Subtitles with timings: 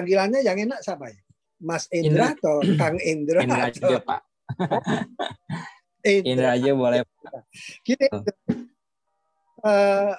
[0.00, 1.20] panggilannya yang enak siapa ya?
[1.60, 2.40] Mas Indra, Indra.
[2.40, 3.44] atau Kang Indra?
[3.44, 3.84] Indra atau...
[3.84, 4.20] aja Pak.
[6.16, 6.28] Indra.
[6.32, 6.98] Indra aja boleh.
[7.84, 8.06] Gini,
[9.60, 10.16] uh,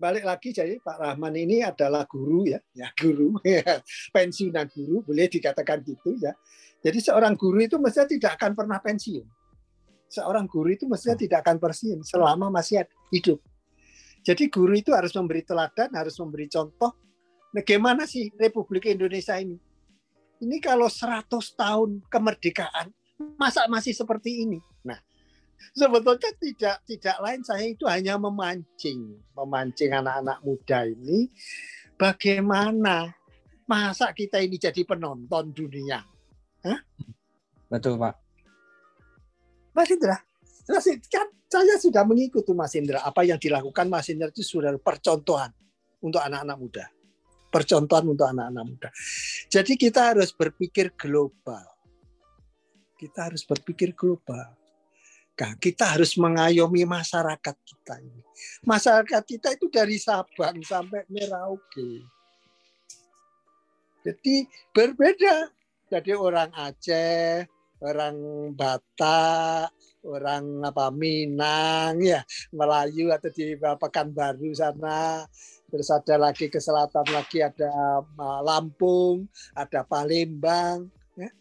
[0.00, 5.28] balik lagi jadi Pak Rahman ini adalah guru ya, ya guru, ya, pensiunan guru boleh
[5.28, 6.32] dikatakan gitu ya.
[6.80, 9.24] Jadi seorang guru itu mestinya tidak akan pernah pensiun.
[10.08, 13.40] Seorang guru itu mestinya tidak akan pensiun selama masih hidup.
[14.24, 17.03] Jadi guru itu harus memberi teladan, harus memberi contoh.
[17.54, 19.54] Bagaimana sih Republik Indonesia ini?
[20.42, 22.90] Ini kalau 100 tahun kemerdekaan,
[23.38, 24.58] masa masih seperti ini?
[24.82, 24.98] Nah,
[25.72, 31.30] sebetulnya tidak tidak lain saya itu hanya memancing memancing anak-anak muda ini
[31.96, 33.14] bagaimana
[33.64, 36.04] masa kita ini jadi penonton dunia
[36.66, 36.80] Hah?
[37.70, 38.14] betul pak
[39.72, 40.18] Mas Indra
[40.68, 45.50] Mas, kan saya sudah mengikuti Mas Indra apa yang dilakukan Mas Indra itu sudah percontohan
[46.04, 46.84] untuk anak-anak muda
[47.54, 48.90] percontohan untuk anak-anak muda
[49.46, 51.62] jadi kita harus berpikir global
[52.98, 54.58] kita harus berpikir global
[55.34, 58.22] kita harus mengayomi masyarakat kita ini.
[58.62, 62.06] Masyarakat kita itu dari Sabang sampai Merauke.
[64.06, 65.50] Jadi berbeda.
[65.90, 67.50] Jadi orang Aceh,
[67.82, 68.16] orang
[68.54, 69.74] Batak,
[70.06, 72.22] orang apa Minang ya,
[72.54, 75.26] Melayu atau di Pekanbaru sana.
[75.74, 77.98] Terus ada lagi ke selatan lagi ada
[78.46, 79.26] Lampung,
[79.58, 80.86] ada Palembang.
[81.18, 81.34] Ya.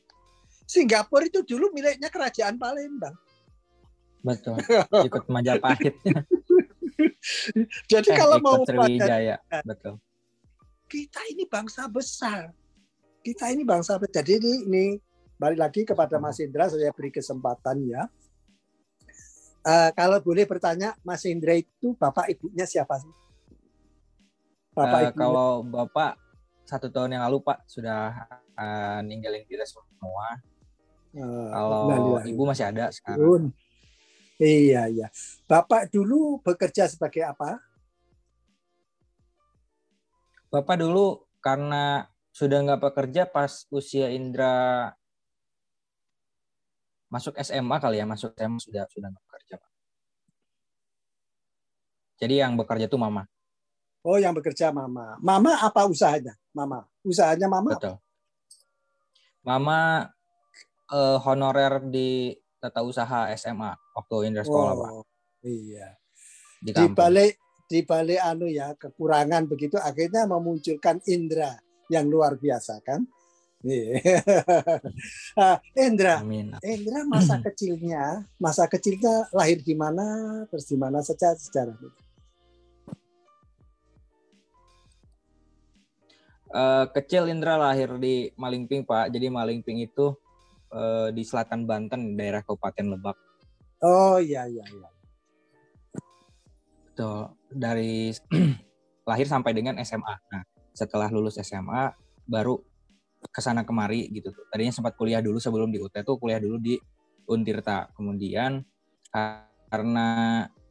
[0.66, 3.14] Singapura itu dulu miliknya kerajaan Palembang.
[4.26, 4.58] Betul.
[5.14, 5.94] Ikut Majapahit.
[7.94, 10.02] Jadi eh, kalau mau Sriwijaya, betul.
[10.90, 12.50] Kita ini bangsa besar.
[13.22, 14.26] Kita ini bangsa besar.
[14.26, 14.86] Jadi ini, ini
[15.38, 18.10] balik lagi kepada Mas Indra saya beri kesempatan ya.
[19.62, 23.23] Uh, kalau boleh bertanya, Mas Indra itu bapak ibunya siapa sih?
[24.74, 26.18] Bapak uh, Kalau bapak
[26.66, 28.26] satu tahun yang lalu Pak sudah
[28.58, 30.42] uh, ninggalin kita semua.
[31.14, 33.54] Uh, kalau ibu masih ada sekarang.
[34.42, 35.08] Iya, iya.
[35.46, 37.62] Bapak dulu bekerja sebagai apa?
[40.50, 44.90] Bapak dulu karena sudah nggak bekerja pas usia Indra
[47.14, 49.72] masuk SMA kali ya, masuk SMA sudah sudah nggak bekerja, Pak.
[52.26, 53.30] Jadi yang bekerja tuh mama.
[54.04, 55.16] Oh, yang bekerja mama.
[55.24, 56.36] Mama apa usahanya?
[56.52, 56.84] Mama.
[57.08, 57.72] Usahanya mama?
[57.80, 57.96] Betul.
[59.48, 60.12] Mama
[60.92, 64.92] uh, honorer di tata usaha SMA waktu Indra sekolah, oh, Pak.
[65.48, 65.88] Iya.
[66.60, 67.34] Di, di balik
[67.68, 71.56] di balik anu ya kekurangan begitu akhirnya memunculkan Indra
[71.88, 73.08] yang luar biasa kan.
[75.40, 76.52] ah, Indra, Amin.
[76.60, 81.72] Indra masa kecilnya, masa kecilnya lahir di mana, terus di mana saja sejarah
[86.54, 89.10] Uh, kecil Indra lahir di Malingping Pak.
[89.10, 90.14] Jadi Malingping itu
[90.70, 93.18] uh, di selatan Banten, daerah Kabupaten Lebak.
[93.82, 94.90] Oh iya iya iya.
[96.94, 98.14] Tuh dari
[99.10, 100.16] lahir sampai dengan SMA.
[100.30, 100.46] Nah,
[100.78, 101.90] setelah lulus SMA
[102.30, 102.62] baru
[103.34, 104.30] ke sana kemari gitu.
[104.54, 106.78] Tadinya sempat kuliah dulu sebelum di UT tuh kuliah dulu di
[107.30, 107.90] Untirta.
[107.96, 108.62] Kemudian
[109.70, 110.10] karena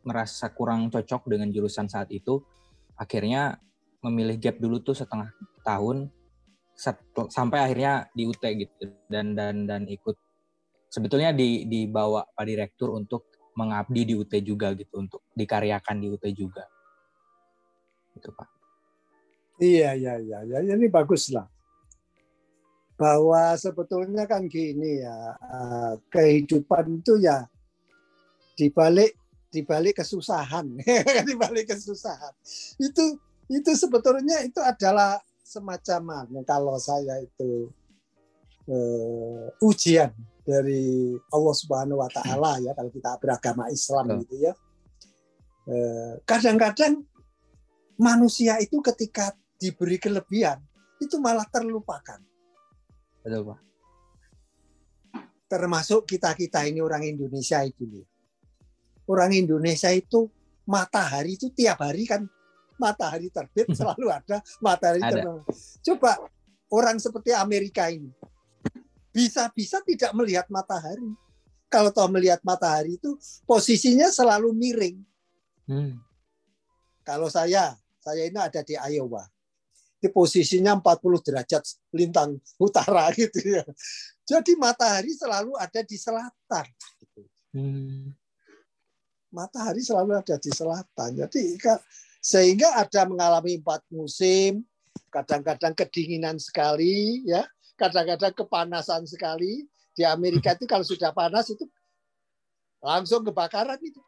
[0.03, 2.43] merasa kurang cocok dengan jurusan saat itu,
[2.99, 3.56] akhirnya
[4.02, 5.30] memilih gap dulu tuh setengah
[5.62, 6.10] tahun
[7.30, 8.90] sampai akhirnya di UT gitu.
[9.06, 10.18] Dan dan dan ikut
[10.90, 16.24] sebetulnya di dibawa Pak Direktur untuk mengabdi di UT juga gitu untuk dikaryakan di UT
[16.34, 16.66] juga.
[18.18, 18.48] Itu Pak.
[19.62, 21.46] Iya iya iya ya, ini bagus lah
[22.98, 27.46] bahwa sebetulnya kan gini ya eh, kehidupan itu ya
[28.54, 29.16] dibalik
[29.52, 30.64] dibalik kesusahan.
[31.28, 32.32] Dibalik kesusahan.
[32.80, 33.20] Itu
[33.50, 37.69] itu sebetulnya itu adalah semacam kalau saya itu
[38.69, 40.12] uh, ujian
[40.43, 44.52] dari Allah Subhanahu wa taala ya kalau kita beragama Islam gitu ya.
[45.62, 47.06] Uh, kadang-kadang
[47.94, 49.31] manusia itu ketika
[49.62, 50.58] diberi kelebihan
[50.99, 52.19] itu malah terlupakan.
[53.22, 53.61] Betul, Pak.
[55.46, 58.06] Termasuk kita-kita ini orang Indonesia itu nih.
[59.06, 60.26] Orang Indonesia itu
[60.66, 62.26] matahari itu tiap hari kan
[62.82, 65.46] matahari terbit selalu ada matahari terbit.
[65.87, 66.19] Coba
[66.75, 68.11] orang seperti Amerika ini
[69.12, 71.12] bisa-bisa tidak melihat matahari.
[71.69, 73.17] Kalau tahu melihat matahari itu
[73.49, 74.96] posisinya selalu miring.
[75.69, 76.00] Hmm.
[77.00, 79.25] Kalau saya, saya ini ada di Iowa.
[80.02, 81.62] Di posisinya 40 derajat
[81.94, 83.64] lintang utara gitu ya.
[84.26, 86.67] Jadi matahari selalu ada di selatan.
[87.56, 88.12] Hmm.
[89.32, 91.11] Matahari selalu ada di selatan.
[91.25, 91.56] Jadi
[92.22, 94.62] sehingga ada mengalami empat musim,
[95.10, 97.42] kadang-kadang kedinginan sekali, ya,
[97.74, 99.66] kadang-kadang kepanasan sekali.
[99.92, 101.66] Di Amerika itu kalau sudah panas itu
[102.80, 104.00] langsung kebakaran itu.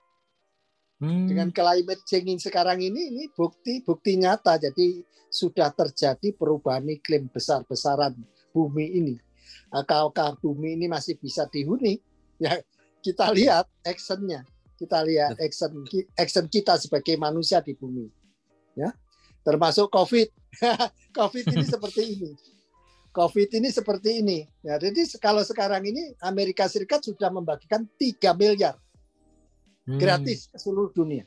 [1.03, 1.27] Hmm.
[1.27, 4.57] Dengan climate change sekarang ini, ini bukti bukti nyata.
[4.63, 8.15] Jadi sudah terjadi perubahan iklim besar-besaran
[8.55, 9.15] bumi ini.
[9.75, 11.99] Apakah bumi ini masih bisa dihuni?
[12.39, 12.63] Ya
[13.05, 14.47] kita lihat actionnya.
[14.85, 15.73] Kita lihat action
[16.15, 18.05] action kita sebagai manusia di bumi.
[18.77, 18.93] Ya,
[19.41, 20.29] termasuk COVID.
[21.19, 22.31] COVID ini seperti ini.
[23.15, 24.39] COVID ini seperti ini.
[24.61, 28.75] Ya, jadi kalau sekarang ini Amerika Serikat sudah membagikan 3 miliar
[29.87, 29.97] hmm.
[30.03, 31.25] gratis ke seluruh dunia.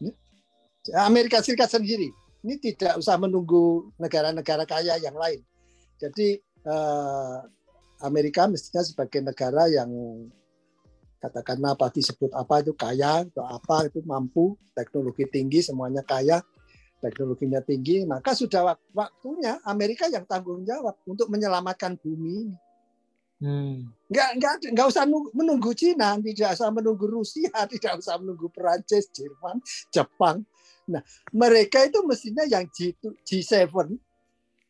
[0.00, 1.04] Ya.
[1.04, 2.08] Amerika Serikat sendiri.
[2.44, 5.40] Ini tidak usah menunggu negara-negara kaya yang lain.
[5.96, 7.36] Jadi eh,
[8.04, 9.88] Amerika mestinya sebagai negara yang
[11.24, 16.44] katakanlah apa disebut apa itu kaya atau apa itu mampu teknologi tinggi semuanya kaya
[17.04, 22.56] teknologinya tinggi, maka sudah waktunya Amerika yang tanggung jawab untuk menyelamatkan bumi ini.
[23.44, 23.92] Hmm.
[24.08, 25.04] Nggak, nggak, nggak usah
[25.36, 29.60] menunggu Cina, tidak usah menunggu Rusia, tidak usah menunggu Perancis, Jerman,
[29.92, 30.48] Jepang.
[30.88, 33.68] Nah, mereka itu mestinya yang G, G7,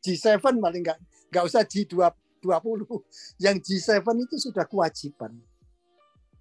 [0.02, 0.98] G7 paling nggak,
[1.30, 2.82] nggak usah G20,
[3.38, 5.38] yang G7 itu sudah kewajiban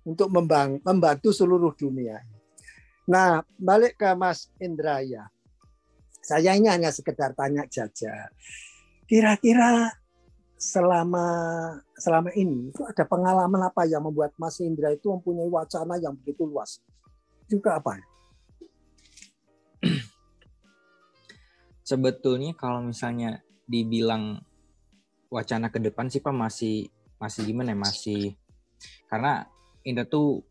[0.03, 2.19] untuk membantu seluruh dunia.
[3.07, 5.27] Nah, balik ke Mas Indraya.
[6.23, 8.31] Saya ini hanya sekedar tanya saja.
[9.03, 9.91] Kira-kira
[10.55, 11.27] selama
[12.00, 16.47] selama ini itu ada pengalaman apa yang membuat Mas Indra itu mempunyai wacana yang begitu
[16.47, 16.79] luas?
[17.51, 18.00] Juga apa?
[21.83, 24.39] Sebetulnya kalau misalnya dibilang
[25.27, 26.88] wacana ke depan sih Pak masih
[27.19, 28.39] masih gimana ya masih
[29.11, 29.47] karena
[29.83, 30.44] Indra tuh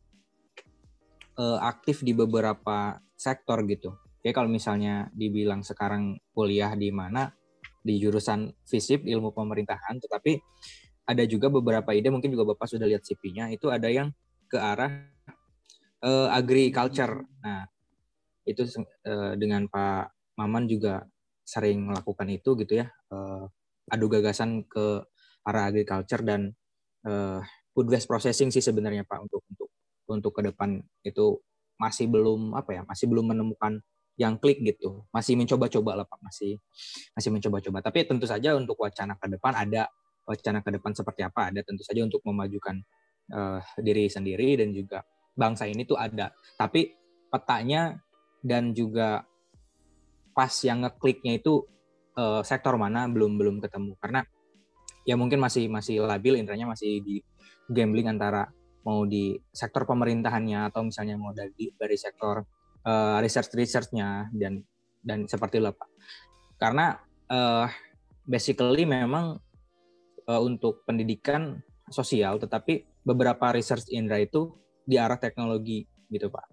[1.40, 3.96] uh, aktif di beberapa sektor gitu.
[4.22, 7.34] Ya kalau misalnya dibilang sekarang kuliah di mana
[7.82, 10.38] di jurusan FISIP ilmu pemerintahan, tetapi
[11.02, 14.14] ada juga beberapa ide mungkin juga Bapak sudah lihat CP-nya itu ada yang
[14.46, 15.10] ke arah
[16.06, 17.26] uh, agriculture.
[17.42, 17.66] Nah,
[18.46, 18.62] itu
[19.06, 21.02] uh, dengan Pak Maman juga
[21.42, 22.86] sering melakukan itu gitu ya.
[23.10, 23.50] Uh,
[23.90, 25.02] adu gagasan ke
[25.42, 26.54] arah agriculture dan
[27.02, 27.42] uh,
[27.72, 29.68] food waste processing sih sebenarnya Pak untuk untuk
[30.08, 31.40] untuk ke depan itu
[31.80, 33.80] masih belum apa ya, masih belum menemukan
[34.20, 35.08] yang klik gitu.
[35.10, 36.60] Masih mencoba-coba lah Pak, masih
[37.16, 37.80] masih mencoba-coba.
[37.80, 39.88] Tapi tentu saja untuk wacana ke depan ada
[40.22, 42.78] wacana ke depan seperti apa ada tentu saja untuk memajukan
[43.34, 45.02] uh, diri sendiri dan juga
[45.34, 46.30] bangsa ini tuh ada.
[46.60, 46.92] Tapi
[47.32, 47.96] petanya
[48.44, 49.24] dan juga
[50.36, 51.64] pas yang ngekliknya itu
[52.16, 54.24] uh, sektor mana belum belum ketemu karena
[55.04, 57.20] ya mungkin masih masih labil intranya masih di
[57.70, 58.48] gambling antara
[58.82, 62.42] mau di sektor pemerintahannya atau misalnya mau dari dari sektor
[62.86, 64.62] uh, research researchnya dan
[65.02, 65.88] dan seperti itu pak.
[66.58, 66.98] Karena
[67.30, 67.66] uh,
[68.26, 69.38] basically memang
[70.26, 76.46] uh, untuk pendidikan sosial tetapi beberapa research Indra itu di arah teknologi gitu pak.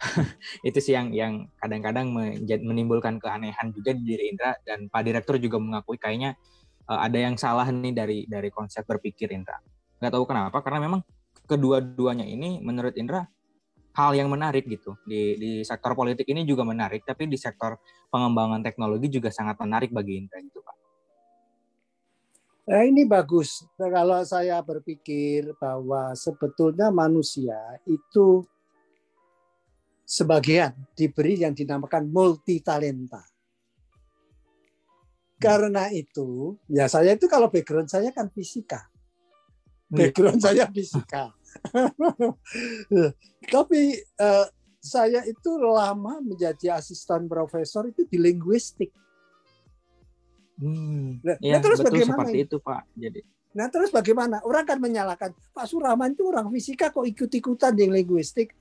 [0.68, 2.08] Itu sih yang yang kadang-kadang
[2.40, 6.40] menimbulkan keanehan juga di diri Indra dan Pak Direktur juga mengakui kayaknya
[6.88, 9.60] uh, ada yang salah nih dari dari konsep berpikir Indra
[10.00, 11.00] nggak tahu kenapa karena memang
[11.44, 13.28] kedua-duanya ini menurut Indra
[13.94, 17.76] hal yang menarik gitu di di sektor politik ini juga menarik tapi di sektor
[18.08, 20.76] pengembangan teknologi juga sangat menarik bagi Indra gitu Pak.
[22.70, 28.46] Nah, ini bagus kalau saya berpikir bahwa sebetulnya manusia itu
[30.10, 33.22] sebagian diberi yang dinamakan multi talenta.
[35.40, 38.89] Karena itu, ya saya itu kalau background saya kan fisika.
[39.90, 41.34] Background saya fisika.
[43.54, 43.80] Tapi
[44.22, 44.46] uh,
[44.78, 48.94] saya itu lama menjadi asisten profesor itu di linguistik.
[50.60, 52.82] Hmm, nah, ya, terus betul bagaimana seperti itu Pak.
[52.94, 53.20] Jadi.
[53.50, 54.36] Nah terus bagaimana?
[54.46, 58.54] Orang kan menyalahkan Pak Suraman itu orang fisika kok ikut-ikutan di linguistik.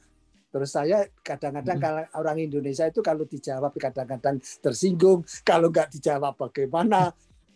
[0.49, 1.85] Terus saya kadang-kadang hmm.
[1.85, 5.21] kalau orang Indonesia itu kalau dijawab kadang-kadang tersinggung.
[5.45, 7.13] Kalau nggak dijawab bagaimana?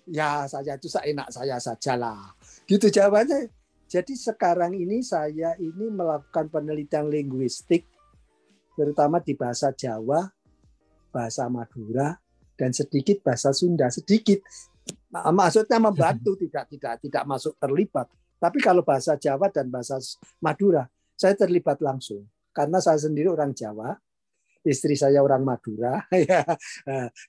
[0.10, 2.36] ya saya itu seenak saya sajalah.
[2.68, 3.63] Gitu jawabannya.
[3.94, 7.86] Jadi sekarang ini saya ini melakukan penelitian linguistik
[8.74, 10.34] terutama di bahasa Jawa,
[11.14, 12.18] bahasa Madura
[12.58, 14.42] dan sedikit bahasa Sunda, sedikit.
[15.14, 18.10] Maksudnya membantu tidak tidak tidak masuk terlibat.
[18.42, 20.02] Tapi kalau bahasa Jawa dan bahasa
[20.42, 23.94] Madura, saya terlibat langsung karena saya sendiri orang Jawa,
[24.66, 26.02] istri saya orang Madura
[26.34, 26.42] ya.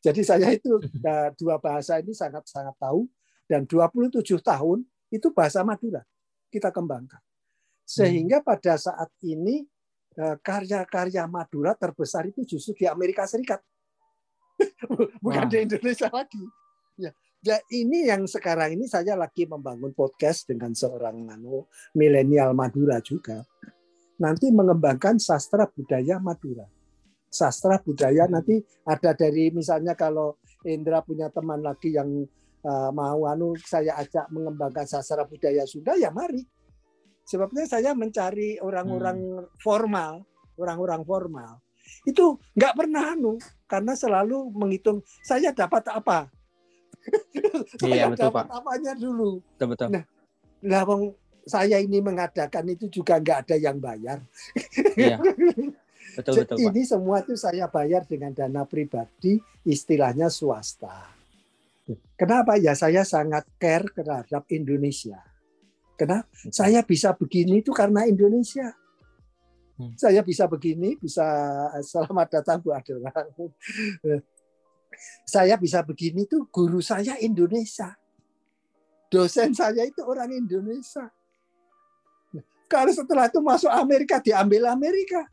[0.00, 0.80] Jadi saya itu
[1.12, 3.04] eh, dua bahasa ini sangat sangat tahu
[3.44, 4.80] dan 27 tahun
[5.12, 6.00] itu bahasa Madura
[6.54, 7.18] kita kembangkan.
[7.82, 9.66] Sehingga pada saat ini
[10.14, 13.58] eh, karya-karya Madura terbesar itu justru di Amerika Serikat.
[15.24, 16.44] bukan di Indonesia lagi.
[16.94, 17.10] Ya.
[17.42, 21.66] ya, ini yang sekarang ini saya lagi membangun podcast dengan seorang nano
[21.98, 23.42] milenial Madura juga.
[24.22, 26.70] Nanti mengembangkan sastra budaya Madura.
[27.26, 32.22] Sastra budaya nanti ada dari misalnya kalau Indra punya teman lagi yang
[32.92, 36.40] mau anu saya ajak mengembangkan sastra budaya Sunda ya mari.
[37.24, 39.56] Sebabnya saya mencari orang-orang hmm.
[39.60, 40.28] formal,
[40.60, 41.64] orang-orang formal
[42.04, 46.28] itu nggak pernah anu karena selalu menghitung saya dapat apa
[47.88, 48.56] iya, betul, dapat Pak.
[48.60, 50.04] apanya dulu betul betul nah
[50.64, 50.84] lah
[51.44, 54.24] saya ini mengadakan itu juga nggak ada yang bayar
[54.96, 55.20] iya.
[56.16, 56.88] betul betul ini Pak.
[56.88, 61.12] semua itu saya bayar dengan dana pribadi istilahnya swasta
[62.16, 65.20] kenapa ya saya sangat care terhadap Indonesia
[65.98, 68.72] kenapa saya bisa begini itu karena Indonesia
[69.74, 69.90] Hmm.
[69.98, 71.26] Saya bisa begini, bisa
[71.82, 73.10] selamat datang Bu Adela.
[75.34, 77.90] saya bisa begini tuh guru saya Indonesia.
[79.10, 81.10] Dosen saya itu orang Indonesia.
[82.70, 85.26] Kalau setelah itu masuk Amerika diambil Amerika.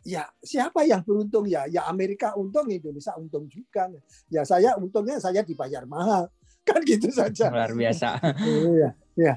[0.00, 1.68] Ya, siapa yang beruntung ya?
[1.68, 3.84] Ya Amerika untung, Indonesia untung juga.
[4.32, 6.32] Ya saya untungnya saya dibayar mahal.
[6.68, 7.52] Kan gitu saja.
[7.52, 8.20] Luar biasa.
[8.40, 9.34] Iya, ya.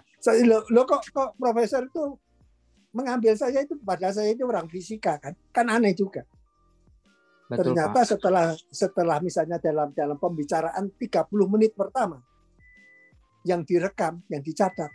[0.48, 2.20] Lo, lo kok, kok profesor itu
[2.94, 6.22] mengambil saya itu padahal saya itu orang fisika kan kan aneh juga
[7.50, 8.08] Betul, ternyata Pak.
[8.08, 12.22] setelah setelah misalnya dalam dalam pembicaraan 30 menit pertama
[13.44, 14.94] yang direkam yang dicatat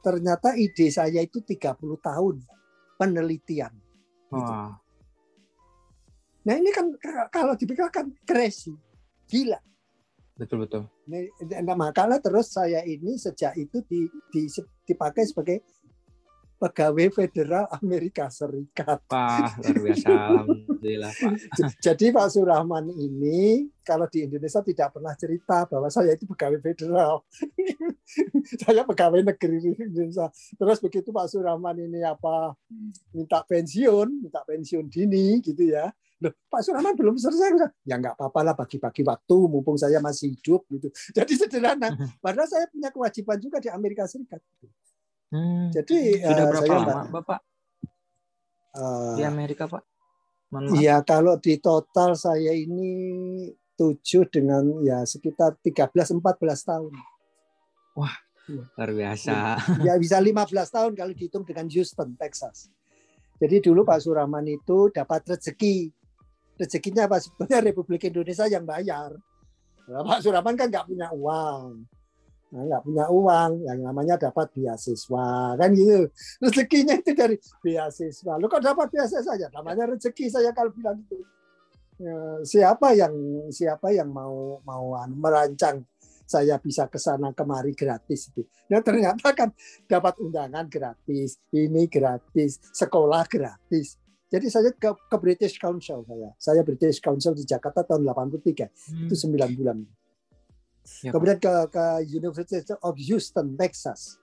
[0.00, 2.34] ternyata ide saya itu 30 tahun
[2.96, 3.72] penelitian
[4.30, 4.54] gitu.
[6.46, 6.86] nah ini kan
[7.30, 8.74] kalau dipikirkan crazy
[9.26, 9.58] gila
[10.36, 14.46] betul betul nah, makanya terus saya ini sejak itu di, di,
[14.86, 15.64] dipakai sebagai
[16.56, 19.04] pegawai federal Amerika Serikat.
[19.04, 20.16] Pak, luar biasa.
[20.86, 21.32] Alhamdulillah, Pak.
[21.86, 27.26] Jadi Pak Surahman ini kalau di Indonesia tidak pernah cerita bahwa saya itu pegawai federal.
[28.62, 30.30] saya pegawai negeri di Indonesia.
[30.30, 32.54] Terus begitu Pak Surahman ini apa
[33.10, 35.90] minta pensiun, minta pensiun dini gitu ya.
[36.22, 37.82] Loh, Pak Surahman belum selesai.
[37.82, 40.88] Ya nggak apa-apa lah bagi-bagi waktu mumpung saya masih hidup gitu.
[41.18, 41.92] Jadi sederhana.
[42.22, 44.38] Padahal saya punya kewajiban juga di Amerika Serikat.
[45.34, 45.74] Hmm.
[45.74, 47.40] Jadi sudah uh, berapa lama Bapak
[48.78, 49.95] uh, di Amerika Pak?
[50.78, 56.22] Iya kalau di total saya ini tujuh dengan ya sekitar 13-14
[56.64, 56.94] tahun.
[57.98, 58.14] Wah
[58.46, 58.62] iya.
[58.78, 59.34] luar biasa.
[59.82, 62.70] Ya bisa 15 tahun kalau dihitung dengan Houston, Texas.
[63.36, 65.92] Jadi dulu Pak Surahman itu dapat rezeki.
[66.56, 67.20] Rezekinya apa?
[67.20, 69.12] Sebetulnya Republik Indonesia yang bayar.
[69.92, 71.84] Nah, Pak Surahman kan nggak punya uang
[72.54, 76.06] nggak punya uang yang namanya dapat beasiswa kan gitu
[76.38, 81.18] rezekinya itu dari beasiswa lu kok dapat beasiswa saja namanya rezeki saya kalau bilang itu
[81.98, 83.14] ya, siapa yang
[83.50, 85.82] siapa yang mau mau anu, merancang
[86.26, 88.42] saya bisa ke sana kemari gratis itu.
[88.66, 89.54] Nah ternyata kan
[89.86, 93.94] dapat undangan gratis, ini gratis, sekolah gratis.
[94.26, 96.34] Jadi saya ke, ke British Council saya.
[96.34, 98.42] Saya British Council di Jakarta tahun 83.
[98.66, 99.06] Hmm.
[99.06, 99.86] Itu 9 bulan.
[101.02, 104.22] Ya, Kemudian ke, ke University of Houston, Texas.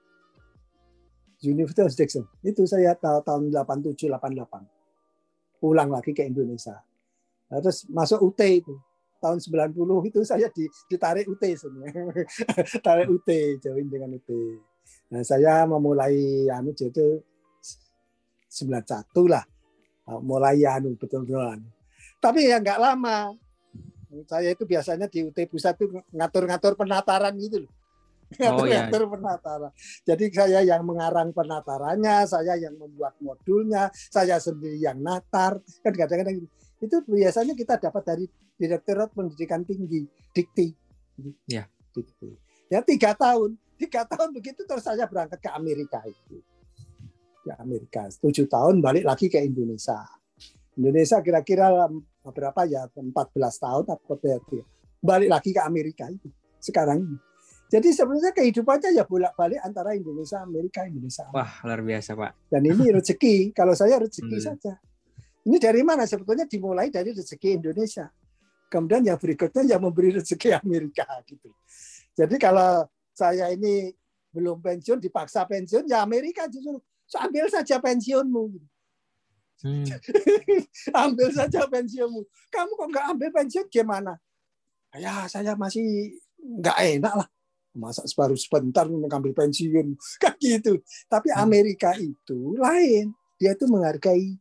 [1.43, 2.23] University of Texas.
[2.39, 5.59] Itu saya tahun 87 88.
[5.59, 6.79] Pulang lagi ke Indonesia.
[7.51, 8.75] Nah, terus masuk UT itu.
[9.19, 10.51] Tahun 90 itu saya
[10.87, 12.27] ditarik UT sebenarnya.
[12.85, 13.29] Tarik UT,
[13.63, 14.29] join dengan UT.
[15.15, 17.23] Nah, saya memulai anu itu
[18.51, 19.43] 91 lah.
[20.19, 21.63] Mulai anu betul-betul.
[22.19, 23.35] Tapi ya nggak lama
[24.29, 27.71] saya itu biasanya di UT Pusat itu ngatur-ngatur penataran gitu loh.
[28.33, 29.13] Ngatur-ngatur oh, iya.
[29.13, 29.71] penataran.
[30.05, 35.57] Jadi saya yang mengarang penatarannya, saya yang membuat modulnya, saya sendiri yang natar.
[35.81, 36.49] Kan kadang-kadang gitu.
[36.83, 40.03] itu biasanya kita dapat dari Direktorat Pendidikan Tinggi,
[40.35, 40.67] Dikti.
[41.49, 41.65] Ya.
[41.93, 42.29] Dikti.
[42.71, 46.41] Ya tiga tahun, tiga tahun begitu terus saya berangkat ke Amerika itu.
[47.45, 49.99] Ke Amerika, tujuh tahun balik lagi ke Indonesia.
[50.77, 51.89] Indonesia kira-kira
[52.23, 54.57] berapa ya 14 tahun atau berarti
[55.03, 56.31] balik lagi ke Amerika itu
[56.63, 57.17] sekarang ini.
[57.73, 61.25] Jadi sebenarnya kehidupannya ya bolak-balik antara Indonesia, Amerika, Indonesia.
[61.33, 62.31] Wah luar biasa pak.
[62.45, 63.49] Dan ini rezeki.
[63.49, 64.45] Kalau saya rezeki hmm.
[64.45, 64.73] saja.
[65.43, 66.05] Ini dari mana?
[66.05, 68.05] Sebetulnya dimulai dari rezeki Indonesia.
[68.69, 71.49] Kemudian yang berikutnya yang memberi rezeki Amerika gitu.
[72.13, 73.89] Jadi kalau saya ini
[74.33, 76.77] belum pensiun dipaksa pensiun ya Amerika justru
[77.17, 78.53] ambil saja pensiunmu.
[79.63, 79.87] Hmm.
[81.07, 82.27] ambil saja pensiunmu.
[82.51, 84.19] Kamu kok nggak ambil pensiun gimana?
[84.91, 87.27] Ya saya masih nggak enak lah.
[87.73, 89.95] Masa separuh sebentar mengambil pensiun.
[90.21, 90.83] Kan gitu.
[91.07, 91.39] Tapi hmm.
[91.39, 93.15] Amerika itu lain.
[93.39, 94.35] Dia itu menghargai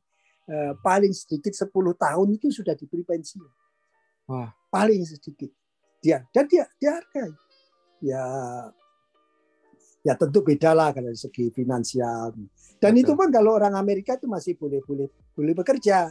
[0.51, 3.51] eh, paling sedikit 10 tahun itu sudah diberi pensiun.
[4.27, 4.51] Wah.
[4.75, 5.55] Paling sedikit.
[6.03, 7.31] Dia dan dia dihargai.
[8.03, 8.27] Ya
[10.03, 12.35] ya tentu beda lah dari segi finansial.
[12.83, 13.03] Dan Betul.
[13.07, 16.11] itu pun kalau orang Amerika itu masih boleh boleh boleh bekerja.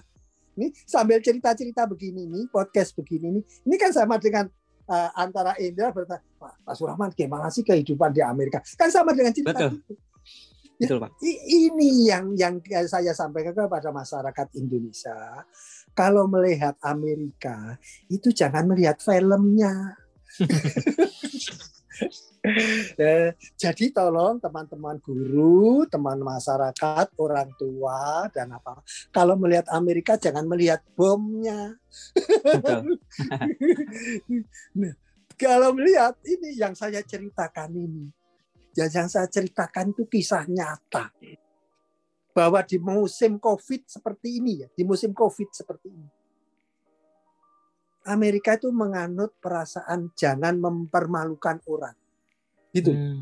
[0.56, 3.44] Ini sambil cerita-cerita begini nih, podcast begini nih.
[3.68, 4.48] Ini kan sama dengan
[4.88, 8.60] uh, antara Indra bertanya, Pak, Pak Surahman gimana sih kehidupan di Amerika?
[8.76, 9.80] Kan sama dengan cerita Betul.
[9.80, 9.94] itu.
[10.82, 11.12] Betul, Pak.
[11.46, 12.58] Ini yang yang
[12.90, 15.46] saya sampaikan kepada masyarakat Indonesia.
[15.94, 17.78] Kalau melihat Amerika,
[18.10, 19.94] itu jangan melihat filmnya.
[22.98, 28.81] Eh, Jadi tolong teman-teman guru, teman masyarakat, orang tua dan apa.
[29.13, 31.77] Kalau melihat Amerika jangan melihat bomnya.
[32.41, 32.98] Betul.
[34.81, 34.93] Nah,
[35.38, 38.10] kalau melihat ini yang saya ceritakan ini,
[38.74, 41.13] ya yang saya ceritakan itu kisah nyata
[42.31, 46.08] bahwa di musim COVID seperti ini ya, di musim COVID seperti ini,
[48.10, 51.96] Amerika itu menganut perasaan jangan mempermalukan orang,
[52.74, 52.91] gitu.
[52.93, 53.22] Hmm.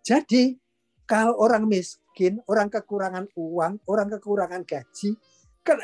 [0.00, 0.56] Jadi
[1.04, 5.12] kalau orang miskin, orang kekurangan uang, orang kekurangan gaji,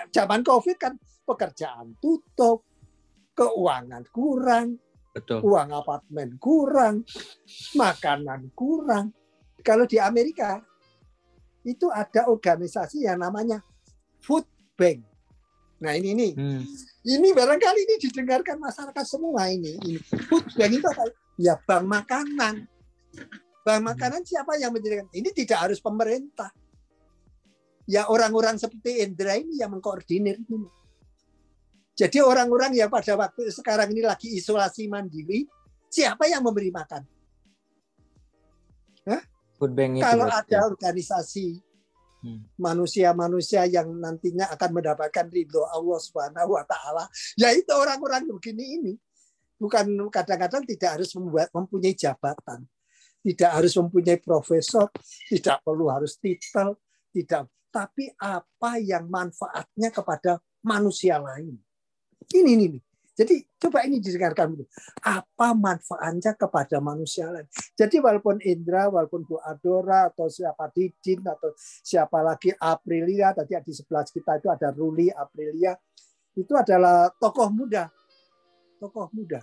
[0.08, 0.96] zaman COVID kan
[1.28, 2.64] pekerjaan tutup,
[3.36, 4.80] keuangan kurang,
[5.12, 5.44] Betul.
[5.44, 7.04] uang apartemen kurang,
[7.76, 9.12] makanan kurang.
[9.60, 10.60] Kalau di Amerika
[11.64, 13.60] itu ada organisasi yang namanya
[14.20, 14.44] Food
[14.76, 15.13] Bank.
[15.84, 16.64] Nah ini nih, Hmm.
[17.04, 19.76] ini barangkali ini didengarkan masyarakat semua ini.
[19.84, 20.00] ini.
[20.00, 21.04] Food Bank itu apa?
[21.36, 22.64] Ya bank makanan.
[23.60, 25.12] Bank makanan siapa yang menjadikan?
[25.12, 26.48] Ini tidak harus pemerintah.
[27.84, 30.64] Ya orang-orang seperti Indra ini yang mengkoordinir ini.
[31.92, 35.44] Jadi orang-orang yang pada waktu sekarang ini lagi isolasi mandiri,
[35.92, 37.04] siapa yang memberi makan?
[39.60, 40.02] Food bank itu.
[40.02, 41.60] Kalau ada organisasi.
[42.58, 47.04] Manusia-manusia yang nantinya akan mendapatkan ridho Allah Subhanahu wa taala,
[47.38, 48.94] yaitu orang-orang begini ini.
[49.54, 52.66] Bukan kadang-kadang tidak harus membuat mempunyai jabatan,
[53.22, 54.90] tidak harus mempunyai profesor,
[55.30, 56.76] tidak perlu harus titel,
[57.14, 61.58] tidak tapi apa yang manfaatnya kepada manusia lain.
[62.30, 62.80] Ini ini, ini.
[63.14, 64.66] Jadi coba ini didengarkan dulu.
[65.06, 67.46] Apa manfaatnya kepada manusia lain?
[67.78, 73.72] Jadi walaupun Indra, walaupun Bu Adora atau siapa Didin atau siapa lagi Aprilia tadi di
[73.72, 75.78] sebelah kita itu ada Ruli Aprilia
[76.34, 77.86] itu adalah tokoh muda,
[78.82, 79.38] tokoh muda.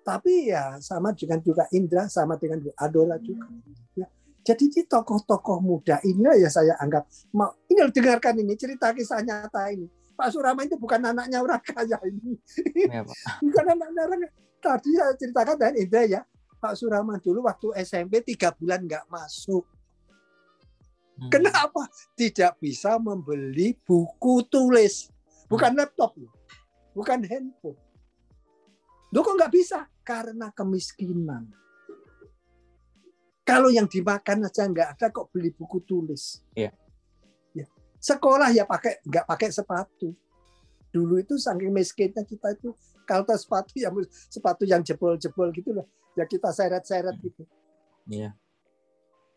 [0.00, 3.44] Tapi ya sama dengan juga Indra, sama dengan Bu Adora juga.
[3.92, 4.08] Ya.
[4.40, 7.04] Jadi ini tokoh-tokoh muda inilah ya saya anggap
[7.36, 9.99] mau ini dengarkan ini cerita kisah nyata ini.
[10.20, 12.36] Pak Surama itu bukan anaknya orang kaya ini.
[12.76, 13.16] Ya, Pak.
[13.48, 14.20] bukan anaknya orang
[14.60, 16.20] tadi saya ceritakan dan Indra ya
[16.60, 19.64] Pak Surama dulu waktu SMP tiga bulan nggak masuk.
[21.20, 21.28] Hmm.
[21.32, 21.88] kenapa?
[22.16, 25.08] Tidak bisa membeli buku tulis.
[25.48, 26.32] Bukan laptop loh.
[26.92, 27.80] Bukan handphone.
[29.10, 29.88] Loh kok nggak bisa?
[30.04, 31.48] Karena kemiskinan.
[33.44, 36.44] Kalau yang dimakan aja nggak ada kok beli buku tulis.
[36.52, 36.76] Iya.
[38.00, 40.16] Sekolah ya pakai nggak pakai sepatu.
[40.90, 42.74] Dulu itu saking miskinnya kita itu
[43.06, 43.94] kalau tas sepatu yang
[44.26, 45.86] sepatu yang jebol-jebol gitu loh
[46.18, 47.46] ya kita seret-seret gitu.
[48.10, 48.34] Iya.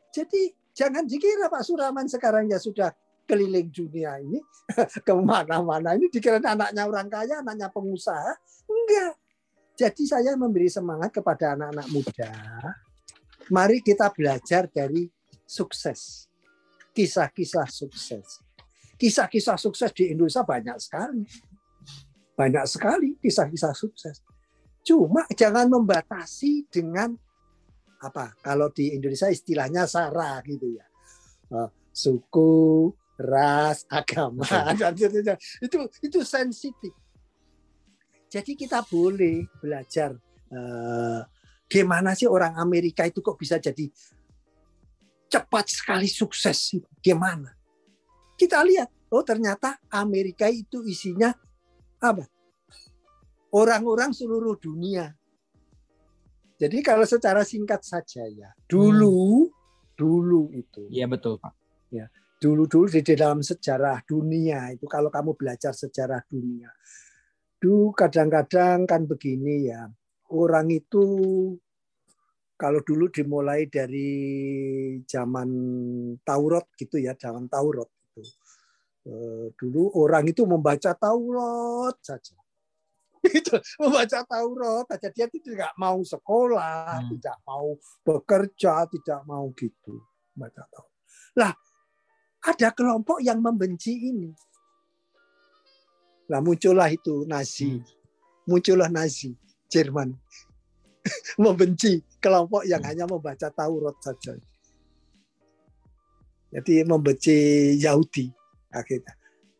[0.10, 0.42] jadi
[0.74, 2.90] jangan dikira Pak Suraman sekarang ya sudah
[3.30, 4.42] keliling dunia ini
[5.06, 8.34] ke mana-mana ini dikira anaknya orang kaya anaknya pengusaha.
[8.66, 9.14] Enggak.
[9.74, 12.34] Jadi saya memberi semangat kepada anak-anak muda
[13.50, 15.10] mari kita belajar dari
[15.50, 16.30] sukses.
[16.94, 18.43] Kisah-kisah sukses
[19.04, 21.28] kisah-kisah sukses di Indonesia banyak sekali.
[22.40, 24.24] Banyak sekali kisah-kisah sukses.
[24.80, 27.12] Cuma jangan membatasi dengan
[28.00, 28.32] apa?
[28.40, 30.88] Kalau di Indonesia istilahnya sara gitu ya.
[31.52, 32.88] Eh, suku
[33.20, 34.48] ras agama
[34.80, 36.96] dan itu itu sensitif.
[38.32, 40.16] Jadi kita boleh belajar
[40.48, 41.22] eh,
[41.68, 43.92] gimana sih orang Amerika itu kok bisa jadi
[45.28, 47.52] cepat sekali sukses gimana
[48.44, 51.32] kita lihat oh ternyata Amerika itu isinya
[52.04, 52.28] apa?
[53.56, 55.14] Orang-orang seluruh dunia.
[56.60, 59.48] Jadi kalau secara singkat saja ya, dulu
[59.94, 61.54] dulu itu, Iya betul, Pak.
[62.42, 66.68] dulu-dulu di dalam sejarah dunia itu kalau kamu belajar sejarah dunia,
[67.62, 69.88] dulu kadang-kadang kan begini ya,
[70.34, 71.04] orang itu
[72.58, 74.12] kalau dulu dimulai dari
[75.06, 75.50] zaman
[76.26, 77.88] Taurat gitu ya, zaman Taurat
[79.60, 82.40] Dulu orang itu membaca Taurat saja.
[83.40, 87.10] itu membaca Taurat aja dia tidak mau sekolah, Hmm.
[87.16, 90.00] tidak mau bekerja, tidak mau gitu
[90.36, 90.96] baca Taurat.
[91.36, 91.52] Lah
[92.44, 94.32] ada kelompok yang membenci ini.
[96.32, 97.84] Nah muncullah itu Nazi, Hmm.
[98.48, 99.36] muncullah Nazi
[99.68, 100.16] Jerman
[101.44, 102.88] membenci kelompok yang Hmm.
[102.88, 104.40] hanya membaca Taurat saja.
[106.54, 107.36] Jadi membenci
[107.84, 108.43] Yahudi
[108.74, 109.14] akhirnya.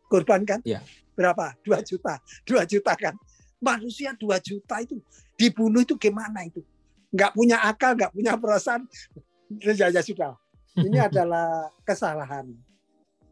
[0.10, 0.60] Korban kan?
[0.66, 0.82] Iya.
[1.14, 1.54] Berapa?
[1.62, 2.18] Dua juta.
[2.44, 3.14] Dua juta kan?
[3.64, 5.00] Manusia dua juta itu
[5.40, 6.60] dibunuh itu gimana itu?
[7.14, 8.90] Nggak punya akal, nggak punya perasaan.
[9.62, 10.34] Ya, ya sudah.
[10.78, 12.50] Ini adalah kesalahan.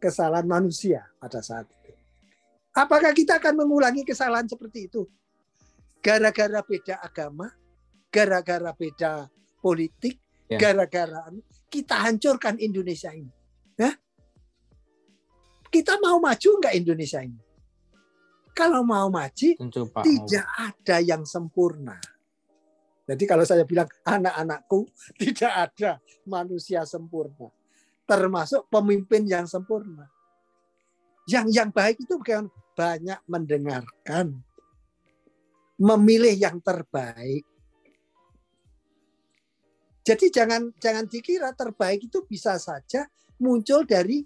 [0.02, 1.94] Kesalahan manusia pada saat itu.
[2.72, 5.06] Apakah kita akan mengulangi kesalahan seperti itu?
[6.02, 7.52] Gara-gara beda agama,
[8.10, 9.30] gara-gara beda
[9.62, 10.18] politik,
[10.52, 10.60] Ya.
[10.60, 11.32] gara-gara
[11.72, 13.32] kita hancurkan Indonesia ini.
[13.80, 13.96] Ya?
[15.72, 17.40] Kita mau maju nggak Indonesia ini?
[18.52, 20.04] Kalau mau maju, Tentu Pak.
[20.04, 21.96] tidak ada yang sempurna.
[23.08, 24.84] Jadi kalau saya bilang anak-anakku
[25.22, 25.92] tidak ada
[26.28, 27.48] manusia sempurna,
[28.04, 30.12] termasuk pemimpin yang sempurna.
[31.24, 34.44] Yang yang baik itu bukan banyak mendengarkan,
[35.80, 37.48] memilih yang terbaik.
[40.02, 43.06] Jadi jangan jangan dikira terbaik itu bisa saja
[43.38, 44.26] muncul dari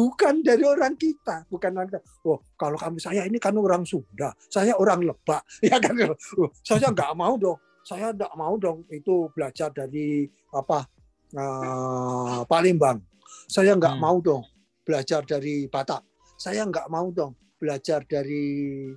[0.00, 2.00] bukan dari orang kita, bukan orang kita.
[2.24, 5.92] Oh, kalau kamu saya ini kan orang Sunda, saya orang Lebak, ya kan?
[6.40, 10.24] Oh, saya nggak mau dong, saya nggak mau dong itu belajar dari
[10.56, 10.88] apa
[11.36, 12.96] eh, Palembang.
[13.44, 14.02] Saya nggak Hmm.
[14.02, 14.42] mau dong
[14.80, 16.00] belajar dari Batak.
[16.40, 18.88] Saya nggak mau dong belajar dari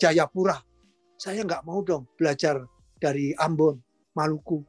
[0.00, 0.56] Jayapura.
[1.20, 2.64] Saya nggak mau dong belajar
[2.96, 3.76] dari Ambon,
[4.16, 4.64] Maluku.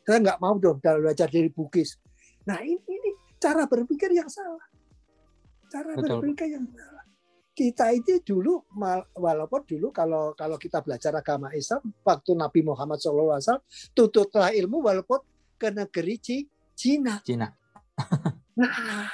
[0.00, 2.00] Saya nggak mau dong belajar dari Bugis.
[2.48, 4.64] Nah ini, ini cara berpikir yang salah.
[5.76, 6.24] Cara Betul.
[6.24, 7.04] berpikir yang salah.
[7.52, 8.64] Kita itu dulu
[9.12, 13.60] walaupun dulu kalau kalau kita belajar agama Islam waktu Nabi Muhammad SAW
[13.92, 15.20] tututlah ilmu walaupun
[15.56, 17.20] ke negeri Ci- Cina.
[17.24, 17.48] Cina.
[18.56, 19.08] Nah,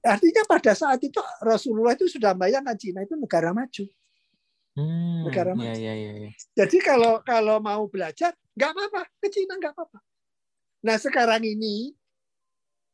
[0.00, 3.84] artinya pada saat itu Rasulullah itu sudah bayangkan Cina itu negara maju.
[4.76, 5.80] Hmm, Negara Iya maju.
[5.80, 6.12] iya iya.
[6.24, 6.30] iya.
[6.56, 9.98] Jadi kalau kalau mau belajar nggak apa-apa ke Cina nggak apa-apa.
[10.84, 11.92] Nah sekarang ini,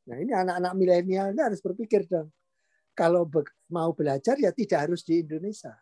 [0.07, 2.31] nah ini anak-anak milenial ini harus berpikir dong.
[2.97, 5.75] Kalau be- mau belajar ya tidak harus di Indonesia.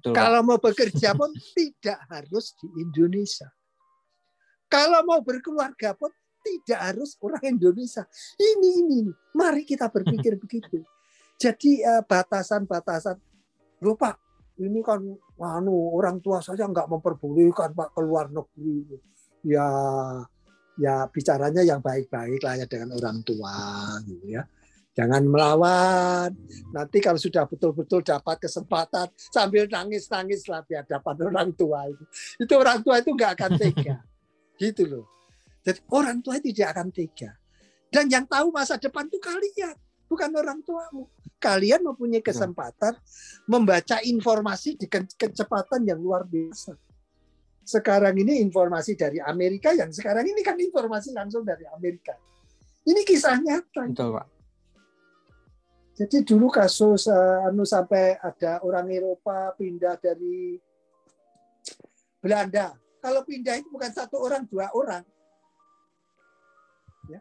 [0.00, 0.12] Betul.
[0.12, 0.18] Pak.
[0.18, 3.48] Kalau mau bekerja pun tidak harus di Indonesia.
[4.66, 6.10] Kalau mau berkeluarga pun
[6.42, 8.06] tidak harus orang Indonesia.
[8.38, 9.12] Ini ini, ini.
[9.34, 10.82] mari kita berpikir begitu.
[11.36, 13.16] Jadi eh, batasan-batasan,
[13.82, 14.14] loh Pak,
[14.62, 15.02] ini kan
[15.36, 18.96] anu orang tua saja nggak memperbolehkan Pak keluar negeri.
[19.46, 19.66] Ya,
[20.76, 23.56] ya bicaranya yang baik-baik lah ya dengan orang tua,
[24.04, 24.44] gitu ya.
[24.96, 26.32] Jangan melawan.
[26.72, 32.04] Nanti kalau sudah betul-betul dapat kesempatan sambil nangis-nangis lah di hadapan orang tua itu.
[32.40, 34.00] Itu orang tua itu nggak akan tega.
[34.64, 35.04] gitu loh.
[35.60, 37.36] Jadi orang tua tidak akan tega.
[37.92, 39.76] Dan yang tahu masa depan itu kalian,
[40.08, 41.12] bukan orang tuamu.
[41.36, 42.96] Kalian mempunyai kesempatan
[43.44, 46.72] membaca informasi di ke- kecepatan yang luar biasa.
[47.66, 52.14] Sekarang ini informasi dari Amerika yang sekarang ini kan informasi langsung dari Amerika.
[52.86, 53.90] Ini kisah nyata.
[53.90, 54.26] Betul Pak.
[55.96, 60.54] Jadi dulu kasus eh, anu sampai ada orang Eropa pindah dari
[62.22, 62.78] Belanda.
[63.02, 65.02] Kalau pindah itu bukan satu orang, dua orang.
[67.10, 67.18] Ya.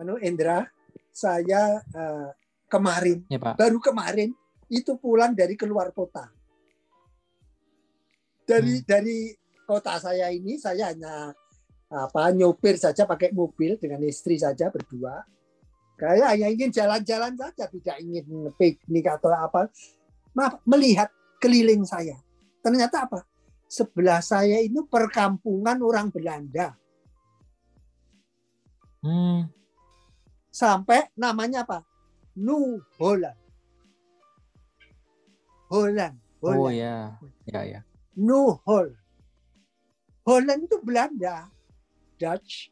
[0.00, 0.64] Anu Indra,
[1.12, 2.28] saya eh,
[2.70, 3.60] kemarin, Ya Pak.
[3.60, 4.32] baru kemarin
[4.72, 6.32] itu pulang dari keluar kota.
[8.46, 9.34] Dari dari
[9.70, 11.30] kota saya ini saya hanya
[11.86, 15.22] apa nyopir saja pakai mobil dengan istri saja berdua.
[15.94, 19.70] Saya hanya ingin jalan-jalan saja, tidak ingin piknik atau apa.
[20.34, 22.16] Maaf, melihat keliling saya.
[22.64, 23.20] Ternyata apa?
[23.68, 26.72] Sebelah saya itu perkampungan orang Belanda.
[29.04, 29.44] Hmm.
[30.48, 31.84] Sampai namanya apa?
[32.32, 33.38] New Holland.
[35.68, 36.16] Holland.
[36.40, 36.80] Oh Holland.
[36.80, 36.96] ya.
[37.44, 37.80] Ya ya.
[38.16, 39.09] New Holland.
[40.24, 41.48] Holland itu Belanda.
[42.20, 42.68] Dutch.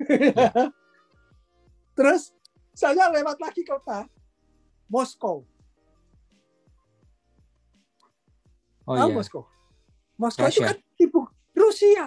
[1.96, 2.32] Terus
[2.76, 4.08] saya lewat lagi kota.
[4.86, 5.42] Moskow.
[8.86, 9.16] Oh Tahu iya.
[9.16, 9.44] Moskow?
[10.16, 10.68] Moskow itu Rusia.
[10.70, 11.20] kan ibu
[11.56, 12.06] Rusia.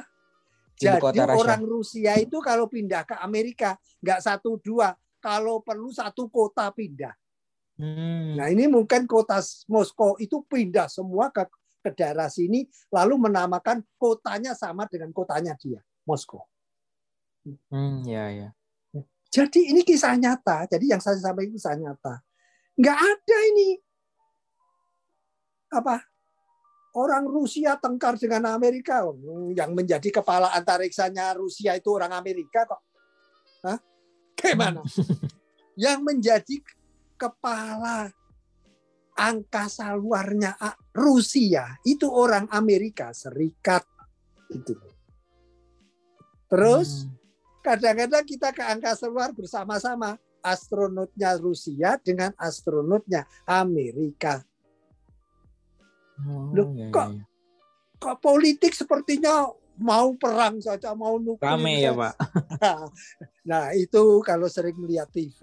[0.80, 5.91] Ibu Jadi kota orang Rusia itu kalau pindah ke Amerika nggak satu dua, kalau perlu
[5.91, 7.12] satu kota pindah.
[7.80, 8.39] Hmm.
[8.39, 11.43] Nah ini mungkin kota Moskow itu pindah semua ke
[11.89, 16.45] ke daerah sini, lalu menamakan kotanya sama dengan kotanya dia, Moskow.
[17.73, 18.49] Hmm, ya ya.
[19.30, 20.65] Jadi ini kisah nyata.
[20.65, 22.21] Jadi yang saya sampaikan kisah nyata.
[22.78, 23.69] Nggak ada ini
[25.69, 26.02] apa
[26.97, 32.82] orang Rusia tengkar dengan Amerika Hmm, yang menjadi kepala antariksanya Rusia itu orang Amerika kok.
[33.62, 33.78] Hah?
[34.34, 34.82] Gimana?
[35.86, 36.60] yang menjadi
[37.19, 38.10] kepala
[39.19, 40.55] angkasa luarnya
[40.95, 43.84] Rusia itu orang Amerika Serikat
[44.47, 44.73] itu.
[46.49, 47.12] Terus hmm.
[47.62, 54.41] kadang-kadang kita ke angkasa luar bersama-sama astronotnya Rusia dengan astronotnya Amerika.
[56.23, 57.23] Oh, Loh, iya, kok iya.
[57.99, 59.47] kok politik sepertinya
[59.79, 61.47] mau perang saja, mau nuklir.
[61.47, 62.15] Rame ya, Pak.
[63.49, 65.39] nah, itu kalau sering melihat TV,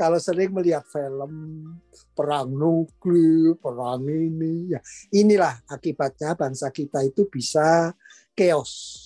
[0.00, 1.32] kalau sering melihat film
[2.16, 4.80] perang nuklir, perang ini, ya
[5.12, 7.92] inilah akibatnya bangsa kita itu bisa
[8.32, 8.96] chaos.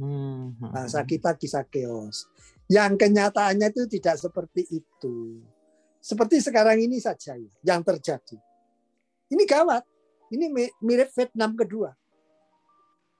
[0.00, 1.08] Hmm, hmm, bangsa hmm.
[1.12, 2.24] kita bisa chaos.
[2.64, 5.44] Yang kenyataannya itu tidak seperti itu.
[6.00, 8.40] Seperti sekarang ini saja ya, yang terjadi.
[9.28, 9.84] Ini gawat.
[10.32, 10.48] Ini
[10.80, 11.92] mirip Vietnam kedua.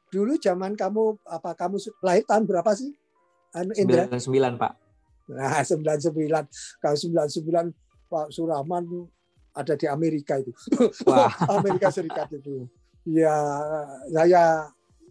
[0.08, 2.96] Dulu zaman kamu apa kamu lahir tahun berapa sih?
[3.52, 4.08] Anu Indra?
[4.08, 4.87] 99, Pak.
[5.32, 6.14] Nah, 99.
[6.80, 7.72] Kalau 99
[8.08, 8.84] Pak Surahman
[9.52, 10.52] ada di Amerika itu.
[11.08, 11.32] Wah.
[11.50, 12.68] Amerika Serikat itu.
[13.08, 13.34] Ya,
[14.12, 14.68] saya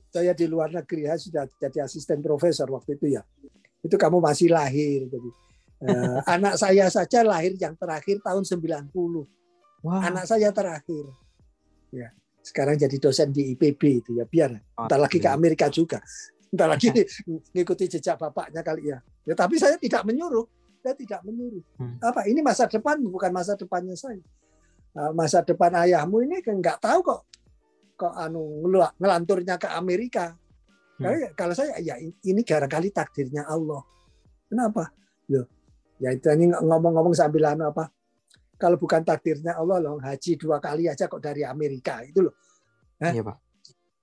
[0.08, 3.22] saya di luar negeri ya sudah jadi asisten profesor waktu itu ya
[3.84, 5.06] itu kamu masih lahir.
[5.08, 5.30] Jadi
[5.86, 8.92] uh, anak saya saja lahir yang terakhir tahun 90.
[8.94, 10.02] Wow.
[10.02, 11.06] Anak saya terakhir.
[11.94, 12.12] Ya,
[12.44, 14.58] sekarang jadi dosen di IPB itu ya biar.
[14.76, 16.02] Entar lagi ke Amerika juga.
[16.54, 16.90] Entar lagi
[17.54, 19.00] ngikuti jejak bapaknya kali ya.
[19.28, 20.48] Ya tapi saya tidak menyuruh.
[20.80, 21.64] Saya tidak menyuruh.
[21.80, 22.00] Hmm.
[22.00, 24.22] Apa ini masa depan bukan masa depannya saya.
[24.98, 27.22] Uh, masa depan ayahmu ini kan nggak tahu kok
[27.98, 28.66] kok anu
[28.98, 30.34] ngelanturnya ke Amerika
[30.98, 31.30] Hmm.
[31.38, 33.86] Kalau saya ya ini barangkali takdirnya Allah.
[34.50, 34.90] Kenapa?
[35.30, 35.46] Loh,
[36.02, 37.94] ya itu ini ngomong-ngomong sambil anu apa?
[38.58, 42.34] Kalau bukan takdirnya Allah loh, haji dua kali aja kok dari Amerika itu loh.
[42.98, 43.38] Iya, Pak.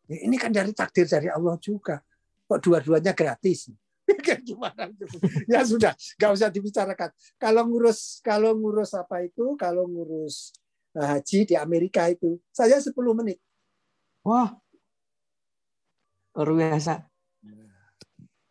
[0.07, 1.99] Ini kan dari takdir dari Allah juga.
[2.45, 3.71] Kok dua-duanya gratis?
[4.45, 4.93] gimana
[5.49, 7.09] ya sudah nggak usah dibicarakan
[7.41, 10.53] kalau ngurus kalau ngurus apa itu kalau ngurus
[10.93, 13.41] eh, haji di Amerika itu saya 10 menit
[14.21, 14.53] wah
[16.35, 16.99] Luar biasa.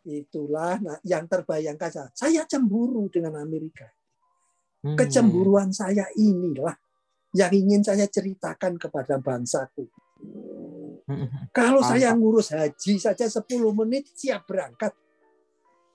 [0.04, 2.08] Itulah nah, yang terbayangkan saya.
[2.16, 3.88] Saya cemburu dengan Amerika.
[4.84, 4.96] Hmm.
[4.96, 6.76] Kecemburuan saya inilah
[7.36, 9.88] yang ingin saya ceritakan kepada bangsaku.
[11.52, 13.44] Kalau saya ngurus haji saja 10
[13.76, 14.96] menit siap berangkat.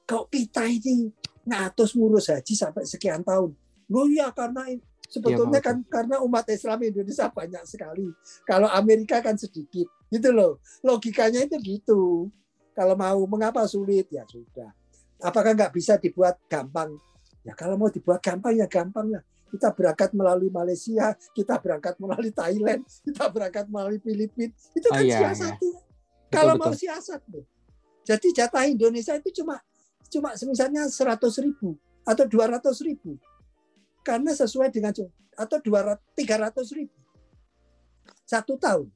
[0.05, 1.09] Kau kita ini
[1.45, 3.53] ngatus ngurus haji sampai sekian tahun.
[3.89, 4.69] Loh ya karena
[5.09, 8.09] sebetulnya ya, kan karena umat Islam Indonesia banyak sekali.
[8.45, 9.89] Kalau Amerika kan sedikit.
[10.09, 10.61] Gitu loh.
[10.85, 12.29] Logikanya itu gitu.
[12.77, 14.69] Kalau mau mengapa sulit ya sudah.
[15.19, 16.95] Apakah nggak bisa dibuat gampang?
[17.41, 19.23] Ya kalau mau dibuat gampang ya gampang lah.
[19.49, 24.53] Kita berangkat melalui Malaysia, kita berangkat melalui Thailand, kita berangkat melalui Filipina.
[24.77, 25.73] Itu kan oh, iya, siasatnya.
[25.73, 25.81] Iya.
[26.29, 26.63] kalau betul.
[26.65, 27.45] mau siasat loh.
[28.05, 29.57] Jadi jatah Indonesia itu cuma
[30.09, 33.17] cuma misalnya 100 ribu atau 200 ribu.
[34.01, 34.93] Karena sesuai dengan
[35.37, 36.97] atau 200 300 ribu.
[38.25, 38.89] Satu tahun.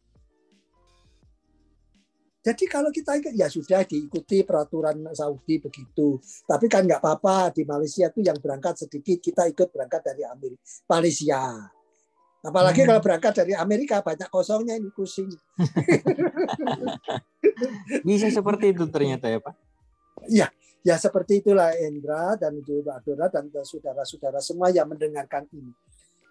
[2.44, 6.20] Jadi kalau kita ya sudah diikuti peraturan Saudi begitu.
[6.44, 10.60] Tapi kan nggak apa-apa di Malaysia itu yang berangkat sedikit kita ikut berangkat dari Amerika,
[10.92, 11.40] Malaysia.
[12.44, 12.88] Apalagi hmm.
[12.92, 15.32] kalau berangkat dari Amerika banyak kosongnya ini pusing.
[18.08, 19.56] Bisa seperti itu ternyata ya Pak.
[20.28, 20.48] Ya,
[20.84, 25.72] ya seperti itulah Endra dan juga Dora dan saudara-saudara semua yang mendengarkan ini.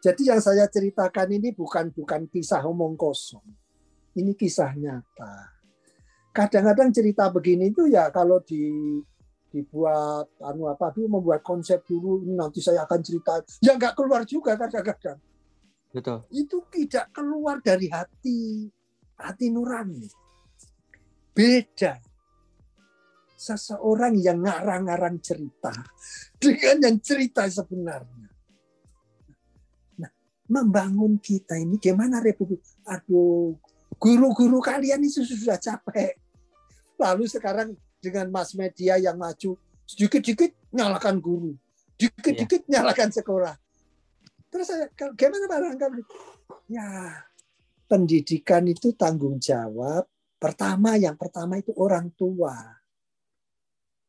[0.05, 3.48] Jadi yang saya ceritakan ini bukan bukan kisah omong kosong.
[4.12, 5.52] Ini kisah nyata
[6.33, 8.64] kadang-kadang cerita begini itu ya kalau di
[9.53, 13.45] dibuat anu apa dulu membuat konsep dulu nanti saya akan cerita.
[13.61, 15.21] Ya nggak keluar juga kadang-kadang.
[15.92, 16.25] Betul.
[16.33, 18.64] Itu tidak keluar dari hati
[19.21, 20.09] hati nurani.
[21.37, 22.01] Beda.
[23.37, 25.75] Seseorang yang ngarang-ngarang cerita
[26.40, 28.31] dengan yang cerita sebenarnya.
[30.01, 30.12] Nah
[30.49, 32.64] membangun kita ini gimana republik?
[32.88, 33.61] Aduh
[34.01, 36.22] guru-guru kalian itu sudah capek
[37.03, 41.53] Lalu sekarang dengan mass media yang maju, sedikit-sedikit nyalakan guru,
[41.99, 42.79] dikit-dikit yeah.
[42.79, 43.55] nyalakan sekolah.
[44.53, 44.87] Terus saya,
[45.19, 46.03] gimana barangkali?
[46.71, 47.19] Ya,
[47.91, 50.07] pendidikan itu tanggung jawab.
[50.38, 52.55] Pertama, yang pertama itu orang tua.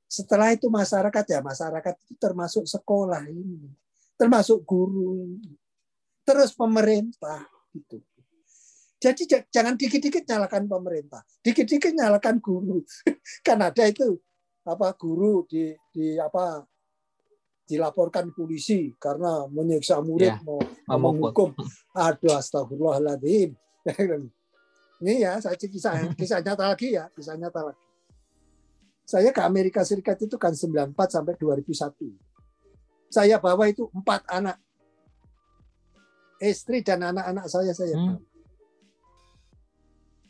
[0.10, 3.74] Setelah itu masyarakat ya, masyarakat itu termasuk sekolah ini,
[4.14, 5.58] termasuk guru ini,
[6.22, 7.98] terus pemerintah itu.
[9.04, 12.80] Jadi jangan dikit-dikit nyalakan pemerintah, dikit-dikit nyalakan guru.
[13.48, 14.16] kan ada itu
[14.64, 16.64] apa guru di di apa
[17.68, 21.52] dilaporkan polisi karena menyiksa murid ya, mau, menghukum.
[21.92, 23.52] Aduh astagfirullahaladzim.
[25.04, 27.84] Ini ya saya kisah kisah nyata lagi ya, kisah nyata lagi.
[29.04, 33.12] Saya ke Amerika Serikat itu kan 94 sampai 2001.
[33.12, 34.64] Saya bawa itu empat anak
[36.40, 38.33] istri dan anak-anak saya saya hmm.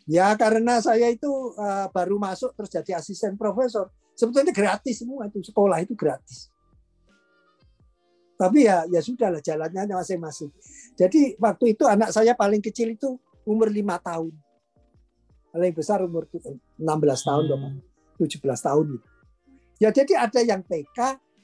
[0.03, 3.87] Ya karena saya itu uh, baru masuk terus jadi asisten profesor.
[4.13, 6.51] Sebetulnya gratis semua itu sekolah itu gratis.
[8.35, 10.51] Tapi ya ya sudahlah jalannya masing-masing.
[10.99, 13.15] Jadi waktu itu anak saya paling kecil itu
[13.47, 14.35] umur lima tahun.
[15.53, 16.81] Paling besar umur 16
[17.29, 17.77] tahun, hmm.
[18.19, 19.07] 17 tahun gitu.
[19.77, 20.99] Ya jadi ada yang TK,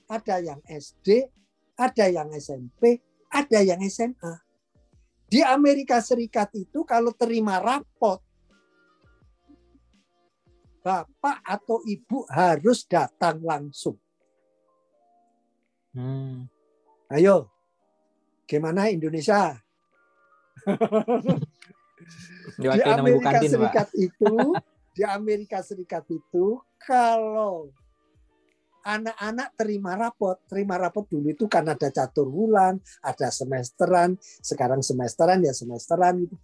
[0.10, 1.30] ada yang SD,
[1.78, 4.34] ada yang SMP, ada yang SMA.
[5.30, 8.18] Di Amerika Serikat itu kalau terima rapot
[10.80, 14.00] bapak atau ibu harus datang langsung.
[15.94, 16.46] Hmm.
[17.10, 17.50] Ayo,
[18.46, 19.58] gimana Indonesia?
[22.62, 23.98] di Amerika kantin, Serikat Pak.
[23.98, 24.34] itu,
[24.94, 27.74] di Amerika Serikat itu, kalau
[28.86, 35.44] anak-anak terima rapot, terima rapot dulu itu kan ada catur bulan, ada semesteran, sekarang semesteran
[35.44, 36.36] ya semesteran gitu.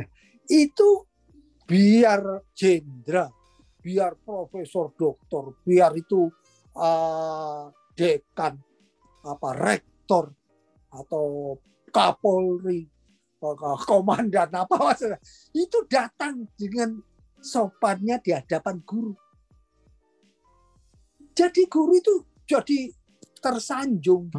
[0.00, 0.08] Nah,
[0.50, 1.06] itu
[1.64, 3.32] biar jenderal
[3.84, 6.24] biar profesor doktor, biar itu
[6.80, 8.56] uh, dekan,
[9.28, 10.32] apa rektor
[10.88, 11.60] atau
[11.92, 12.88] kapolri,
[13.84, 15.20] komandan apa maksudnya,
[15.52, 16.96] itu datang dengan
[17.44, 19.12] sopannya di hadapan guru.
[21.36, 22.14] Jadi guru itu
[22.48, 22.88] jadi
[23.44, 24.32] tersanjung.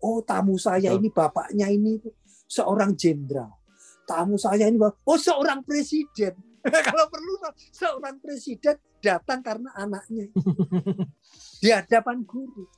[0.00, 2.00] Oh tamu saya ini bapaknya ini
[2.48, 3.52] seorang jenderal.
[4.08, 6.51] Tamu saya ini oh seorang presiden
[6.86, 7.34] Kalau perlu
[7.74, 10.30] seorang presiden datang karena anaknya
[11.58, 12.70] di hadapan guru.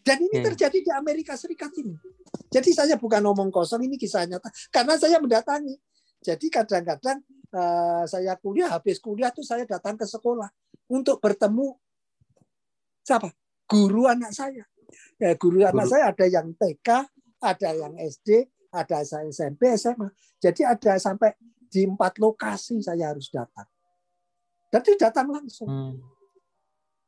[0.00, 1.94] Dan ini terjadi di Amerika Serikat ini.
[2.50, 4.50] Jadi saya bukan ngomong kosong, ini kisah nyata.
[4.72, 5.76] Karena saya mendatangi.
[6.24, 7.20] Jadi kadang-kadang
[7.54, 10.48] uh, saya kuliah, habis kuliah tuh saya datang ke sekolah
[10.90, 11.76] untuk bertemu
[13.04, 13.30] siapa?
[13.70, 14.64] Guru anak saya.
[15.20, 16.88] Ya, guru, guru anak saya ada yang TK,
[17.38, 20.10] ada yang SD, ada SMP, SMA.
[20.40, 21.36] Jadi ada sampai
[21.70, 23.66] di empat lokasi saya harus datang.
[24.74, 25.70] Jadi datang langsung.
[25.70, 25.96] Hmm.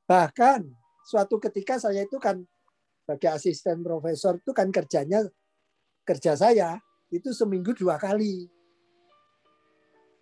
[0.07, 0.71] Bahkan
[1.03, 2.39] suatu ketika saya itu kan
[3.03, 5.21] sebagai asisten profesor itu kan kerjanya
[6.07, 6.81] kerja saya
[7.13, 8.49] itu seminggu dua kali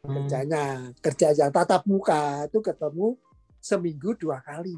[0.03, 0.11] hmm.
[0.11, 3.15] kerjanya kerja yang tatap muka itu ketemu
[3.63, 4.75] seminggu dua kali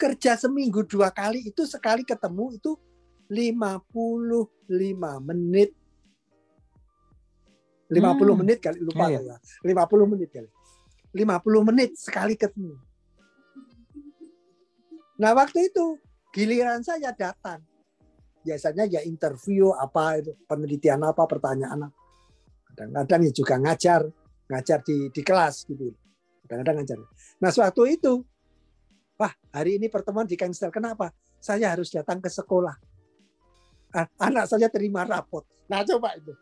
[0.00, 2.80] kerja seminggu dua kali itu sekali ketemu itu
[3.28, 4.48] 55
[5.20, 5.75] menit
[7.86, 8.36] 50 hmm.
[8.42, 9.36] menit kali lupa ya, ya.
[9.62, 10.50] 50 menit kali.
[11.14, 12.74] 50 menit sekali ketemu.
[15.16, 15.96] Nah, waktu itu
[16.34, 17.62] giliran saya datang.
[18.42, 21.96] Biasanya ya interview apa itu, penelitian apa, pertanyaan apa.
[22.74, 24.02] Kadang-kadang ya juga ngajar,
[24.50, 25.94] ngajar di di kelas gitu.
[26.44, 26.98] Kadang-kadang ngajar.
[27.40, 28.22] Nah, suatu itu
[29.16, 30.68] wah, hari ini pertemuan di cancel.
[30.68, 31.14] Kenapa?
[31.40, 32.76] Saya harus datang ke sekolah.
[33.96, 35.46] Ah, anak saya terima rapot.
[35.70, 36.36] Nah, coba itu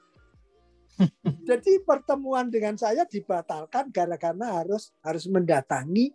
[1.49, 6.15] jadi pertemuan dengan saya dibatalkan gara-gara harus harus mendatangi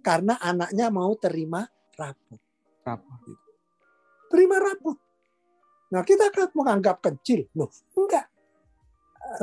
[0.00, 2.40] karena anaknya mau terima rapot.
[2.82, 3.38] Rapot.
[4.32, 4.96] Terima rapot.
[5.92, 7.46] Nah kita kan menganggap kecil.
[7.52, 8.26] Loh, enggak.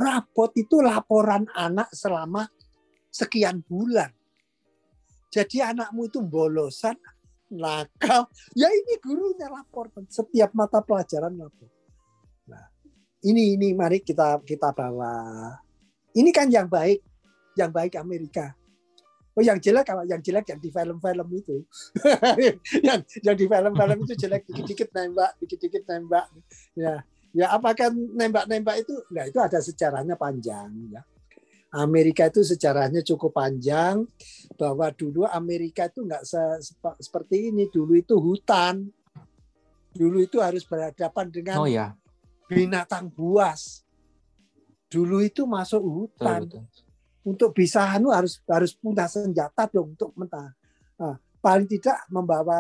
[0.02, 2.50] Rapot itu laporan anak selama
[3.14, 4.10] sekian bulan.
[5.30, 6.98] Jadi anakmu itu bolosan,
[7.54, 8.32] nakal.
[8.58, 9.94] Ya ini gurunya lapor.
[10.10, 11.77] Setiap mata pelajaran lapor
[13.26, 15.50] ini ini mari kita kita bawa.
[16.14, 17.02] Ini kan yang baik,
[17.58, 18.54] yang baik Amerika.
[19.38, 21.62] Oh yang jelek kalau yang jelek yang di film-film itu,
[22.88, 26.26] yang yang di film-film itu jelek dikit-dikit nembak, dikit-dikit nembak.
[26.74, 27.06] Ya,
[27.38, 28.98] ya apakah nembak-nembak itu?
[29.14, 31.06] Nah itu ada sejarahnya panjang ya.
[31.78, 34.10] Amerika itu sejarahnya cukup panjang
[34.58, 36.42] bahwa dulu Amerika itu nggak se
[36.98, 38.90] seperti ini dulu itu hutan
[39.92, 41.92] dulu itu harus berhadapan dengan oh, ya
[42.48, 43.84] binatang buas.
[44.88, 46.48] Dulu itu masuk hutan.
[46.48, 46.86] Betul, betul.
[47.28, 50.56] Untuk bisa anu harus harus punya senjata dong untuk mentah.
[50.96, 52.60] Nah, paling tidak membawa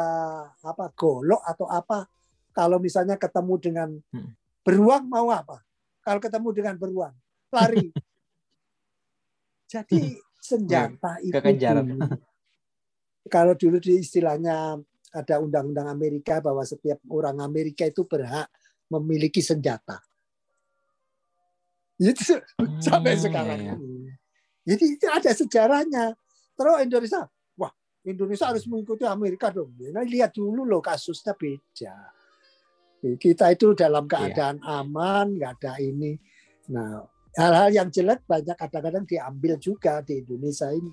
[0.59, 2.03] apa golok atau apa.
[2.51, 4.31] Kalau misalnya ketemu dengan hmm.
[4.67, 5.63] beruang mau apa?
[6.03, 7.15] Kalau ketemu dengan beruang
[7.51, 7.87] lari.
[9.71, 12.07] Jadi senjata ya, itu dulu,
[13.27, 14.79] kalau dulu di istilahnya
[15.11, 18.47] ada undang-undang Amerika bahwa setiap orang Amerika itu berhak
[18.91, 19.99] memiliki senjata.
[21.97, 24.13] Itu hmm, sampai sekarang iya, iya.
[24.67, 26.05] Jadi itu ada sejarahnya.
[26.53, 27.21] Terus Indonesia,
[27.57, 27.73] wah
[28.05, 29.73] Indonesia harus mengikuti Amerika dong.
[29.79, 31.95] Nah, lihat dulu loh kasusnya beda.
[33.17, 34.11] Kita itu dalam iya.
[34.11, 34.83] keadaan iya.
[34.83, 36.19] aman, nggak ada ini.
[36.69, 37.01] Nah,
[37.39, 40.91] hal-hal yang jelek banyak kadang-kadang diambil juga di Indonesia ini.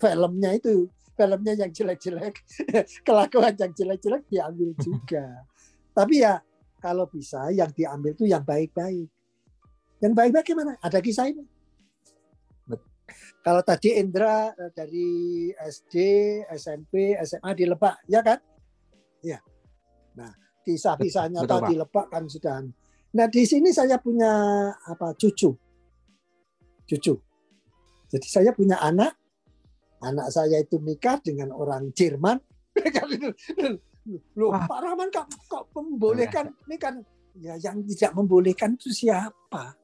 [0.00, 2.34] Filmnya itu, filmnya yang jelek-jelek,
[3.06, 5.46] kelakuan yang jelek-jelek diambil juga.
[5.92, 6.40] Tapi ya
[6.82, 9.06] kalau bisa yang diambil itu yang baik-baik.
[10.02, 10.74] Yang baik-baik gimana?
[10.82, 11.46] Ada kisah ini.
[13.42, 15.10] Kalau tadi Indra eh, dari
[15.54, 15.94] SD,
[16.58, 18.38] SMP, SMA di Lebak, ya kan?
[19.22, 19.38] Ya.
[20.18, 20.30] Nah,
[20.66, 22.62] kisah-kisah nyata di Lebak kan sudah.
[23.12, 24.30] Nah, di sini saya punya
[24.74, 25.54] apa cucu.
[26.86, 27.14] Cucu.
[28.10, 29.14] Jadi saya punya anak.
[30.02, 32.42] Anak saya itu nikah dengan orang Jerman.
[34.34, 36.98] Loh, Pak Rahman kok, kok membolehkan ini kan
[37.38, 39.78] ya yang tidak membolehkan itu siapa?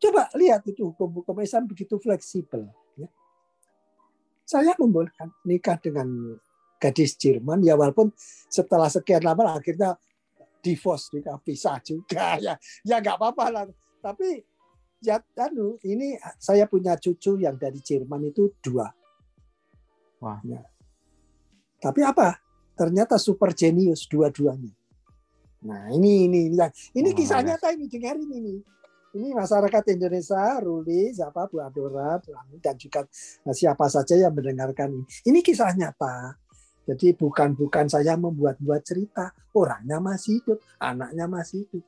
[0.00, 2.66] Coba lihat itu hukum-hukum Islam begitu fleksibel.
[2.96, 3.08] Ya.
[4.48, 6.40] Saya membolehkan nikah dengan
[6.80, 8.10] gadis Jerman, ya walaupun
[8.50, 9.94] setelah sekian lama akhirnya
[10.64, 12.34] divorce, nikah pisah juga.
[12.42, 13.64] Ya ya nggak apa-apa lah.
[14.00, 14.40] Tapi
[15.04, 18.88] ya anu, ini saya punya cucu yang dari Jerman itu dua.
[20.18, 20.40] Wah.
[20.42, 20.71] Ya.
[21.82, 22.38] Tapi apa?
[22.78, 24.70] Ternyata super genius dua-duanya.
[25.66, 26.58] Nah ini ini ini,
[26.94, 28.56] ini kisah nyata ini dengerin ini
[29.12, 32.16] ini masyarakat Indonesia, Ruli, siapa Bu Adora,
[32.64, 33.04] dan juga
[33.52, 35.04] siapa saja yang mendengarkan ini.
[35.28, 36.40] Ini kisah nyata.
[36.88, 41.84] Jadi bukan bukan saya membuat-buat cerita, orangnya masih hidup, anaknya masih hidup.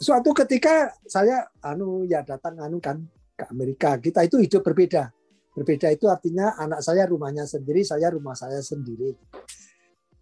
[0.00, 5.12] Suatu ketika saya anu ya datang anu kan ke Amerika, kita itu hidup berbeda.
[5.56, 9.16] Berbeda itu artinya anak saya rumahnya sendiri, saya rumah saya sendiri.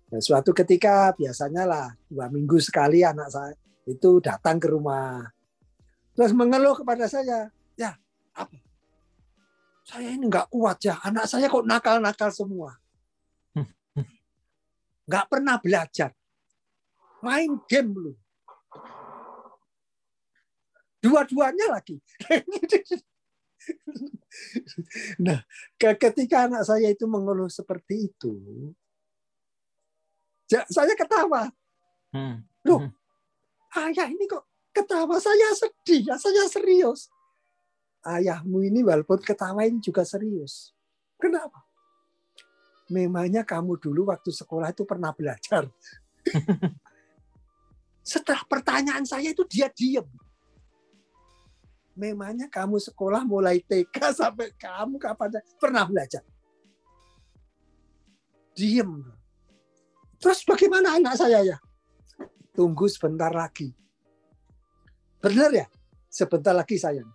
[0.07, 3.59] Dan suatu ketika biasanya lah dua minggu sekali anak saya
[3.91, 5.27] itu datang ke rumah
[6.15, 7.91] Terus mengeluh kepada saya, ya
[8.39, 8.55] apa?
[9.83, 12.79] Saya ini nggak kuat ya, anak saya kok nakal-nakal semua.
[15.11, 16.15] Nggak pernah belajar.
[17.21, 18.13] Main game lu.
[21.05, 22.01] Dua-duanya lagi.
[25.25, 25.41] nah,
[25.79, 28.35] ketika anak saya itu mengeluh seperti itu,
[30.49, 31.51] saya ketawa.
[32.15, 32.45] Hmm.
[32.65, 32.93] Loh, hmm.
[33.91, 37.07] ayah ini kok ketawa saya sedih ya saya serius
[38.03, 40.75] ayahmu ini walaupun ketawain juga serius
[41.17, 41.63] kenapa
[42.91, 45.71] memangnya kamu dulu waktu sekolah itu pernah belajar
[48.13, 50.05] setelah pertanyaan saya itu dia diem
[51.95, 56.23] memangnya kamu sekolah mulai TK sampai kamu kapan pernah belajar
[58.55, 59.03] diem
[60.19, 61.59] terus bagaimana anak saya ya
[62.55, 63.75] tunggu sebentar lagi
[65.25, 65.65] Benar ya?
[66.13, 67.09] Sebentar lagi sayang.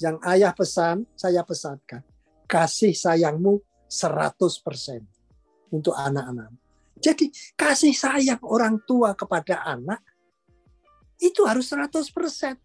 [0.00, 2.00] Yang ayah pesan, saya pesankan.
[2.48, 5.04] Kasih sayangmu 100%
[5.76, 6.56] untuk anak-anak.
[6.96, 10.00] Jadi kasih sayang orang tua kepada anak
[11.20, 12.56] itu harus 100%.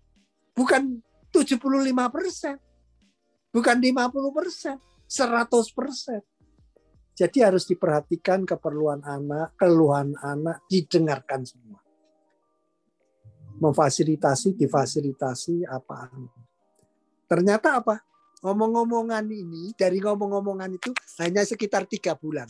[0.55, 2.59] Bukan 75%.
[3.53, 4.75] Bukan 50%.
[5.07, 6.19] 100%.
[7.17, 11.87] Jadi harus diperhatikan keperluan anak, keluhan anak, didengarkan semua
[13.57, 16.13] memfasilitasi, difasilitasi apa.
[17.27, 17.95] Ternyata apa?
[18.45, 22.45] Ngomong-ngomongan ini, dari ngomong-ngomongan itu hanya sekitar tiga bulan.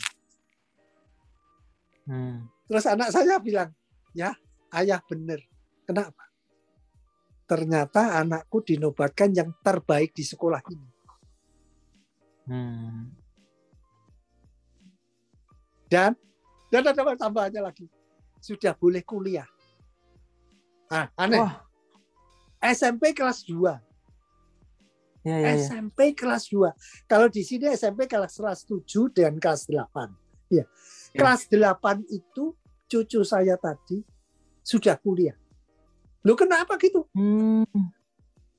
[2.07, 2.47] Hmm.
[2.67, 3.71] Terus anak saya bilang,
[4.11, 4.35] ya
[4.75, 5.39] ayah benar.
[5.87, 6.26] Kenapa?
[7.47, 10.89] Ternyata anakku dinobatkan yang terbaik di sekolah ini.
[12.47, 13.07] Hmm.
[15.87, 16.11] Dan
[16.67, 17.87] dan ada tambahannya lagi,
[18.43, 19.47] sudah boleh kuliah.
[20.91, 21.39] Ah, aneh.
[21.39, 21.63] Wah.
[22.59, 23.79] SMP kelas 2.
[25.23, 25.59] Ya, ya, ya.
[25.59, 26.71] SMP kelas 2.
[27.07, 28.83] Kalau di sini SMP kelas 7
[29.15, 30.11] dan kelas 8.
[30.51, 30.63] Ya.
[30.63, 30.65] ya.
[31.15, 32.55] Kelas 8 itu
[32.87, 34.03] cucu saya tadi
[34.63, 35.35] sudah kuliah.
[36.25, 37.05] Lu kenapa gitu?
[37.13, 37.67] Hmm.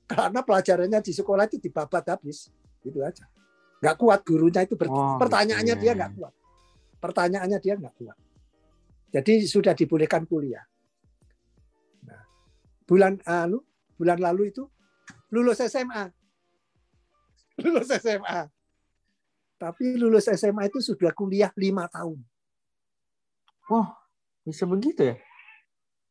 [0.09, 2.49] Karena pelajarannya di sekolah itu dibabat habis.
[2.83, 3.25] Gitu aja.
[3.83, 4.75] Nggak kuat gurunya itu.
[4.77, 5.83] Ber- oh, pertanyaannya gitu.
[5.83, 6.33] dia nggak kuat.
[6.99, 8.17] Pertanyaannya dia nggak kuat.
[9.09, 10.63] Jadi sudah dibolehkan kuliah
[12.89, 13.61] bulan anu
[14.01, 14.65] bulan lalu itu
[15.29, 16.09] lulus SMA.
[17.61, 18.49] Lulus SMA.
[19.59, 22.23] Tapi lulus SMA itu sudah kuliah lima tahun.
[23.67, 23.91] Oh,
[24.47, 25.19] bisa begitu ya?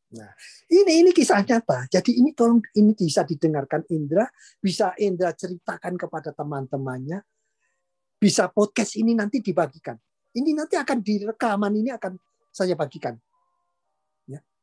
[0.09, 0.31] Nah,
[0.73, 1.85] ini ini kisah nyata.
[1.85, 4.25] Jadi ini tolong ini bisa didengarkan Indra,
[4.57, 7.21] bisa Indra ceritakan kepada teman-temannya.
[8.19, 9.95] Bisa podcast ini nanti dibagikan.
[10.33, 12.17] Ini nanti akan direkaman ini akan
[12.49, 13.15] saya bagikan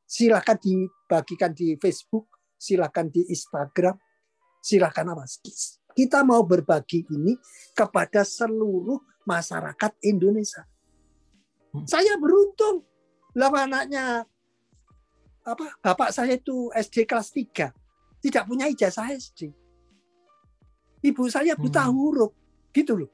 [0.06, 3.98] silakan dibagikan di Facebook, silakan di Instagram,
[4.62, 5.26] silakan apa?
[5.92, 7.34] Kita mau berbagi ini
[7.74, 10.62] kepada seluruh masyarakat Indonesia.
[11.74, 11.84] Hmm.
[11.84, 12.86] Saya beruntung,
[13.34, 14.24] lama anaknya
[15.46, 15.66] apa?
[15.78, 17.70] Bapak saya itu SD kelas 3,
[18.18, 19.54] tidak punya ijazah SD.
[21.06, 21.94] Ibu saya buta hmm.
[21.94, 22.34] huruf,
[22.74, 23.10] gitu loh.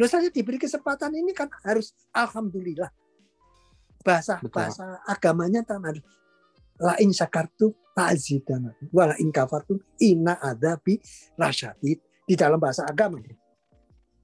[0.00, 2.88] Loh saya diberi kesempatan ini kan harus alhamdulillah.
[4.00, 4.56] Bahasa Betul.
[4.56, 5.92] bahasa agamanya tanah
[6.80, 10.96] la in syakartu ta'zidan wa la in kafartu inna adabi
[11.36, 13.20] lasyadid di dalam bahasa agama.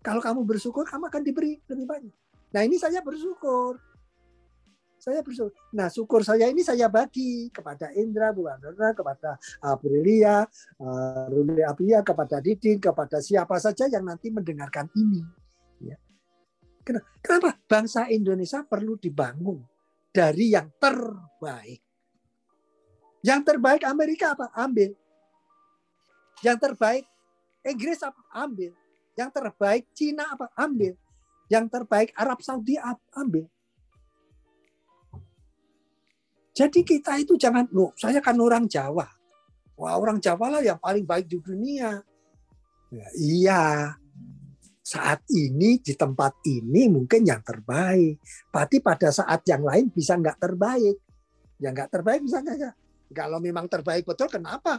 [0.00, 2.14] Kalau kamu bersyukur, kamu akan diberi lebih banyak.
[2.56, 3.76] Nah ini saya bersyukur.
[5.06, 5.54] Saya bersyukur.
[5.70, 10.42] Nah syukur saya ini saya bagi kepada Indra, Bu Andra, kepada Aprilia,
[10.82, 11.62] uh, Ruli
[12.02, 15.22] kepada Didin, kepada siapa saja yang nanti mendengarkan ini.
[15.78, 15.94] Ya.
[17.22, 17.54] Kenapa?
[17.70, 19.62] Bangsa Indonesia perlu dibangun
[20.10, 21.78] dari yang terbaik.
[23.22, 24.50] Yang terbaik Amerika apa?
[24.58, 24.90] Ambil.
[26.42, 27.06] Yang terbaik
[27.62, 28.18] Inggris apa?
[28.34, 28.74] Ambil.
[29.14, 30.50] Yang terbaik Cina apa?
[30.58, 30.98] Ambil.
[31.46, 32.98] Yang terbaik Arab Saudi apa?
[33.14, 33.46] ambil.
[36.56, 39.04] Jadi kita itu jangan, loh saya kan orang Jawa.
[39.76, 42.00] Wah orang Jawa lah yang paling baik di dunia.
[42.88, 43.64] Ya, iya,
[44.80, 48.22] saat ini di tempat ini mungkin yang terbaik.
[48.48, 50.96] Tapi pada saat yang lain bisa nggak terbaik.
[51.60, 52.70] Ya nggak terbaik misalnya ya.
[53.10, 54.78] Kalau memang terbaik betul, kenapa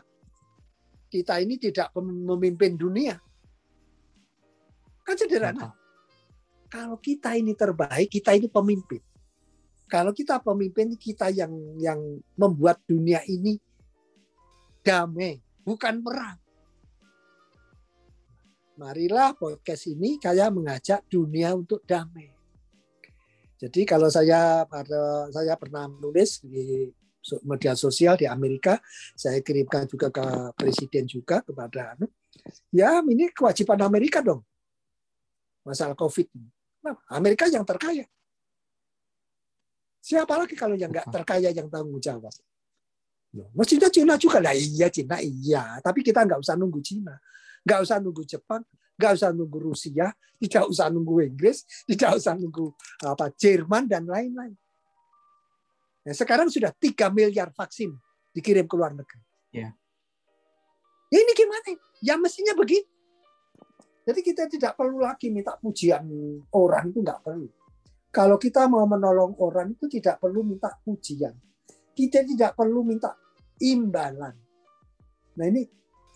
[1.11, 3.19] kita ini tidak memimpin dunia?
[5.03, 5.75] Kan sederhana.
[6.67, 8.99] Kalau kita ini terbaik, kita ini pemimpin.
[9.88, 11.99] Kalau kita pemimpin, kita yang yang
[12.35, 13.55] membuat dunia ini
[14.83, 16.39] damai, bukan perang.
[18.77, 22.29] Marilah podcast ini saya mengajak dunia untuk damai.
[23.57, 26.91] Jadi kalau saya pada saya pernah menulis di
[27.47, 28.77] media sosial di Amerika,
[29.17, 30.23] saya kirimkan juga ke
[30.53, 32.11] presiden juga kepada anu.
[32.69, 34.45] Ya, ini kewajiban Amerika dong.
[35.65, 36.27] Masalah Covid.
[36.85, 38.05] Nah, Amerika yang terkaya.
[40.08, 42.32] Siapa lagi kalau yang nggak terkaya yang tanggung jawab?
[43.51, 44.55] Mestinya Cina juga lah.
[44.55, 45.84] Iya Cina iya.
[45.84, 47.12] Tapi kita nggak usah nunggu Cina.
[47.68, 48.64] Nggak usah nunggu Jepang.
[48.95, 50.08] Nggak usah nunggu Rusia.
[50.39, 51.68] Tidak usah nunggu Inggris.
[51.84, 52.72] Tidak usah nunggu
[53.03, 54.55] apa Jerman dan lain-lain.
[56.08, 57.91] Nah, sekarang sudah 3 miliar vaksin
[58.32, 59.20] dikirim ke luar negeri.
[59.51, 59.76] Ya.
[61.12, 61.76] Ini gimana?
[61.99, 62.88] Ya mestinya begitu.
[64.08, 66.08] Jadi kita tidak perlu lagi minta pujian
[66.55, 67.51] orang itu nggak perlu.
[68.12, 71.36] Kalau kita mau menolong orang itu tidak perlu minta pujian.
[71.93, 73.14] Kita tidak perlu minta
[73.62, 74.36] imbalan.
[75.38, 75.68] Nah ini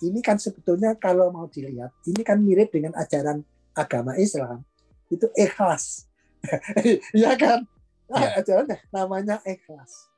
[0.02, 3.46] ini kan sebetulnya kalau mau dilihat, ini kan mirip dengan ajaran
[3.78, 4.66] agama Islam.
[5.14, 6.10] Itu ikhlas.
[7.14, 7.70] ya kan?
[8.10, 8.42] Ya.
[8.42, 10.10] Ajaran namanya ikhlas.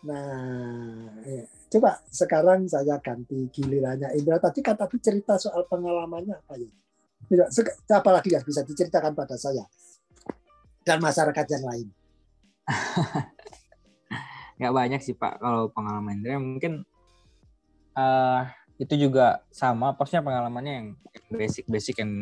[0.00, 1.44] Nah, ya.
[1.68, 4.40] coba sekarang saya ganti gilirannya Indra.
[4.40, 6.68] Tadi kan tadi cerita soal pengalamannya apa ya?
[7.20, 7.48] Tidak,
[7.92, 9.64] apalagi yang bisa diceritakan pada saya
[10.86, 11.88] dan masyarakat yang lain.
[14.60, 16.36] Nggak banyak sih Pak kalau pengalaman Indra.
[16.36, 16.84] Mungkin
[17.96, 18.42] uh,
[18.80, 20.88] itu juga sama, posnya pengalamannya yang
[21.32, 22.12] basic-basic yang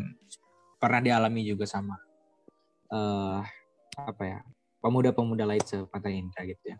[0.78, 1.98] pernah dialami juga sama
[2.94, 3.42] uh,
[3.98, 4.38] apa ya
[4.78, 6.78] pemuda-pemuda lain sepantai Indra gitu ya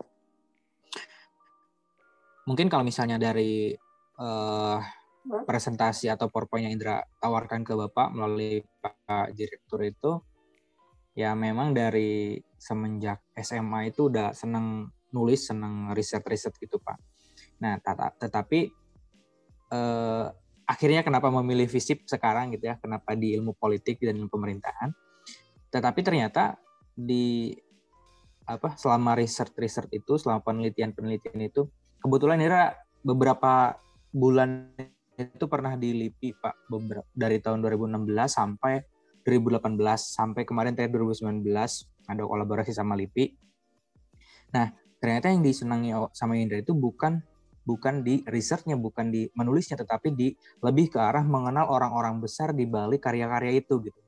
[2.47, 3.75] mungkin kalau misalnya dari
[4.17, 4.79] uh,
[5.45, 10.11] presentasi atau PowerPoint yang Indra tawarkan ke Bapak melalui Pak Direktur itu,
[11.19, 16.95] ya memang dari semenjak SMA itu udah senang nulis, senang riset-riset gitu Pak.
[17.59, 17.75] Nah,
[18.15, 18.71] tetapi
[19.67, 20.25] eh,
[20.63, 24.95] akhirnya kenapa memilih FISIP sekarang gitu ya, kenapa di ilmu politik dan pemerintahan.
[25.67, 26.55] Tetapi ternyata
[26.95, 27.51] di
[28.47, 31.67] apa selama riset-riset itu, selama penelitian-penelitian itu
[31.99, 33.75] kebetulan Ira beberapa
[34.15, 34.71] bulan
[35.19, 38.98] itu pernah di LIPI Pak beberapa dari tahun 2016 sampai
[39.29, 41.45] 2018 sampai kemarin terakhir 2019
[42.09, 43.37] ada kolaborasi sama LIPI.
[44.57, 47.21] Nah, ternyata yang disenangi sama Indra itu bukan
[47.61, 50.33] bukan di risetnya, bukan di menulisnya, tetapi di
[50.65, 53.99] lebih ke arah mengenal orang-orang besar di balik karya-karya itu gitu.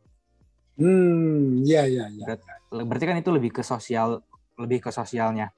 [0.82, 2.26] Hmm, iya iya iya.
[2.26, 2.46] Berarti,
[2.90, 4.26] berarti kan itu lebih ke sosial,
[4.58, 5.54] lebih ke sosialnya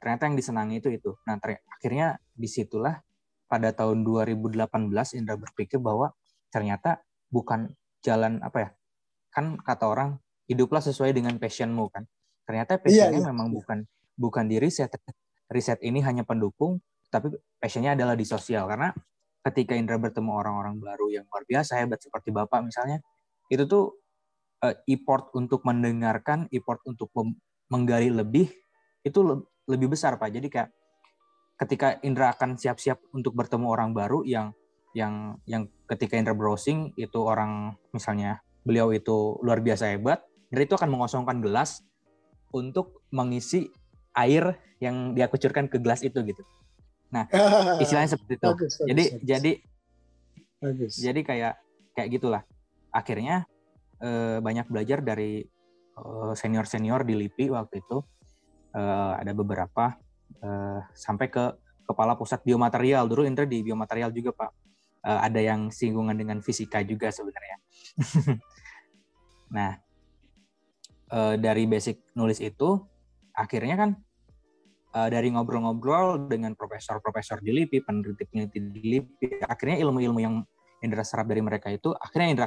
[0.00, 1.10] ternyata yang disenangi itu itu.
[1.26, 1.40] Nah,
[1.72, 3.00] akhirnya di situlah
[3.50, 4.70] pada tahun 2018
[5.18, 6.12] Indra berpikir bahwa
[6.52, 7.72] ternyata bukan
[8.04, 8.68] jalan apa ya?
[9.36, 10.16] Kan kata orang
[10.48, 12.08] hiduplah sesuai dengan passionmu kan.
[12.48, 13.54] Ternyata iya, passionnya iya, memang iya.
[13.60, 13.78] bukan
[14.16, 14.88] bukan di riset.
[15.52, 16.80] Riset ini hanya pendukung,
[17.12, 18.96] tapi passionnya adalah di sosial karena
[19.44, 23.04] ketika Indra bertemu orang-orang baru yang luar biasa hebat seperti Bapak misalnya,
[23.52, 23.94] itu tuh
[24.64, 27.12] uh, effort untuk mendengarkan, effort untuk
[27.70, 28.50] menggali lebih
[29.06, 30.70] itu lebih besar pak jadi kayak
[31.62, 34.50] ketika Indra akan siap-siap untuk bertemu orang baru yang
[34.94, 40.74] yang yang ketika Indra browsing itu orang misalnya beliau itu luar biasa hebat Indra itu
[40.74, 41.82] akan mengosongkan gelas
[42.50, 43.70] untuk mengisi
[44.14, 46.42] air yang dia kucurkan ke gelas itu gitu.
[47.10, 47.26] Nah
[47.82, 48.46] istilahnya seperti itu.
[48.46, 49.22] Bagus, jadi bagus.
[49.26, 49.52] jadi
[50.62, 50.92] bagus.
[50.98, 51.54] jadi kayak
[51.94, 52.42] kayak gitulah.
[52.94, 53.44] Akhirnya
[54.02, 55.44] eh, banyak belajar dari
[56.36, 58.04] senior senior di LIPI waktu itu.
[58.76, 59.96] Uh, ada beberapa
[60.44, 61.56] uh, sampai ke
[61.88, 63.08] kepala pusat biomaterial.
[63.08, 64.52] Dulu Indra di biomaterial juga pak.
[65.00, 67.56] Uh, ada yang singgungan dengan fisika juga sebenarnya
[69.52, 69.78] nah
[71.12, 72.82] uh, dari basic nulis itu
[73.36, 73.90] akhirnya kan
[74.96, 80.36] uh, dari ngobrol-ngobrol dengan profesor-profesor di LIPI peneliti-peneliti di LIPI akhirnya ilmu-ilmu yang
[80.84, 82.46] Indra serap dari mereka itu akhirnya Indra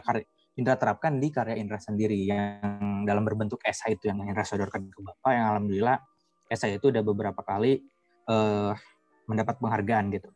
[0.59, 4.99] Indra terapkan di karya Indra sendiri yang dalam berbentuk esai itu yang Indra sodorkan ke
[4.99, 5.97] Bapak yang alhamdulillah
[6.51, 7.79] esai itu udah beberapa kali
[8.27, 8.73] uh,
[9.29, 10.29] mendapat penghargaan gitu.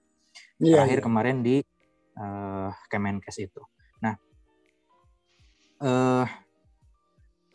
[0.61, 1.05] Yeah, Terakhir yeah.
[1.05, 1.55] kemarin di
[2.17, 3.61] uh, Kemenkes itu.
[3.99, 4.13] Nah,
[5.81, 6.25] uh,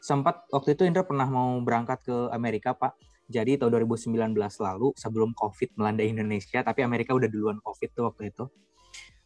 [0.09, 2.97] sempat waktu itu Indra pernah mau berangkat ke Amerika Pak.
[3.29, 8.33] Jadi tahun 2019 lalu sebelum COVID melanda Indonesia, tapi Amerika udah duluan COVID tuh waktu
[8.33, 8.49] itu.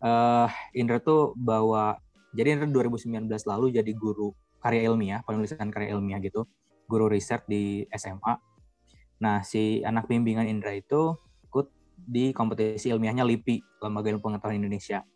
[0.03, 1.95] Uh, Indra tuh bawa
[2.35, 6.51] jadi Indra 2019 lalu jadi guru karya ilmiah, penulisan karya ilmiah gitu,
[6.91, 8.35] guru riset di SMA.
[9.23, 11.15] Nah, si anak bimbingan Indra itu
[11.47, 15.07] ikut di kompetisi ilmiahnya LIPI, Lembaga Ilmu Pengetahuan Indonesia.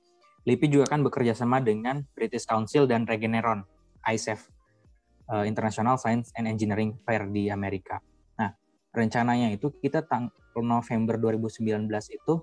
[0.47, 3.67] LIPI juga kan bekerja sama dengan British Council dan Regeneron,
[4.07, 4.47] ISEF,
[5.31, 7.99] uh, International Science and Engineering Fair di Amerika.
[8.39, 8.55] Nah,
[8.95, 12.35] rencananya itu kita tanggal November 2019 itu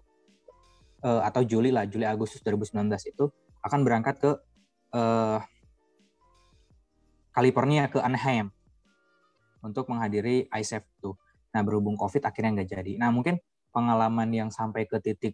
[1.03, 3.25] uh, atau Juli lah, Juli Agustus 2019 itu
[3.63, 4.31] akan berangkat ke
[4.95, 5.39] uh,
[7.33, 8.53] California ke Anaheim
[9.65, 11.15] untuk menghadiri ISEF itu.
[11.55, 12.93] Nah berhubung COVID akhirnya nggak jadi.
[12.99, 13.39] Nah mungkin
[13.73, 15.33] pengalaman yang sampai ke titik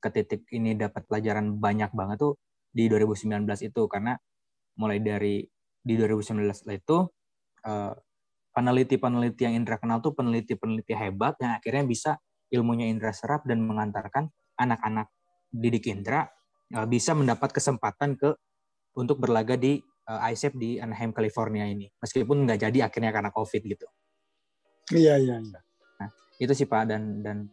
[0.00, 2.34] ke titik ini dapat pelajaran banyak banget tuh
[2.72, 4.16] di 2019 itu karena
[4.80, 5.44] mulai dari
[5.80, 6.44] di 2019
[6.76, 6.98] itu
[7.64, 7.92] uh,
[8.52, 12.10] peneliti-peneliti yang Indra kenal tuh peneliti-peneliti hebat yang akhirnya bisa
[12.50, 14.28] ilmunya Indra serap dan mengantarkan
[14.58, 15.08] anak-anak
[15.50, 16.28] didik Indra
[16.74, 18.36] uh, bisa mendapat kesempatan ke
[18.98, 19.78] untuk berlaga di
[20.10, 21.86] uh, ISEP di Anaheim, California ini.
[22.02, 23.86] Meskipun nggak jadi akhirnya karena COVID gitu.
[24.90, 25.60] Iya, iya, iya.
[26.02, 26.08] Nah,
[26.42, 27.46] itu sih Pak dan dan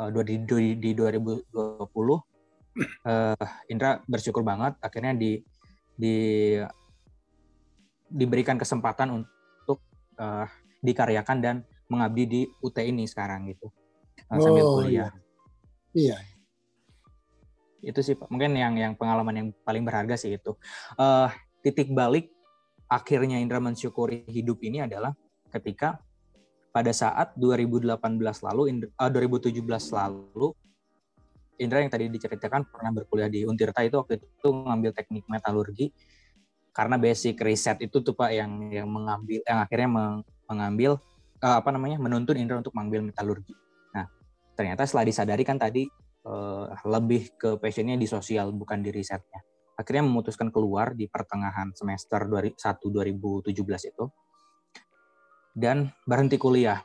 [0.00, 2.18] uh, di, di, di 2020 uh,
[3.68, 5.42] Indra bersyukur banget akhirnya di
[5.98, 6.16] di
[8.08, 9.78] diberikan kesempatan untuk
[10.16, 10.48] uh,
[10.80, 11.56] dikaryakan dan
[11.88, 13.68] mengabdi di UT ini sekarang gitu.
[14.28, 15.12] Uh, sambil oh, kuliah.
[15.92, 16.16] Iya.
[16.16, 16.18] iya
[17.82, 18.28] itu sih pak.
[18.30, 20.54] Mungkin yang yang pengalaman yang paling berharga sih itu.
[20.98, 21.30] Uh,
[21.62, 22.30] titik balik
[22.88, 25.12] akhirnya Indra mensyukuri hidup ini adalah
[25.52, 26.00] ketika
[26.72, 28.62] pada saat 2018 lalu
[28.96, 29.52] uh, 2017
[29.92, 30.48] lalu
[31.58, 35.90] Indra yang tadi diceritakan pernah berkuliah di Untirta itu waktu itu ngambil teknik metalurgi
[36.78, 39.90] karena basic riset itu tuh pak yang yang mengambil yang akhirnya
[40.46, 41.02] mengambil
[41.42, 43.50] uh, apa namanya menuntun Indra untuk mengambil metalurgi.
[43.90, 44.06] Nah
[44.54, 45.90] ternyata setelah disadari kan tadi
[46.22, 49.42] uh, lebih ke passionnya di sosial bukan di risetnya.
[49.74, 53.50] Akhirnya memutuskan keluar di pertengahan semester 1 2017
[53.90, 54.04] itu
[55.58, 56.78] dan berhenti kuliah.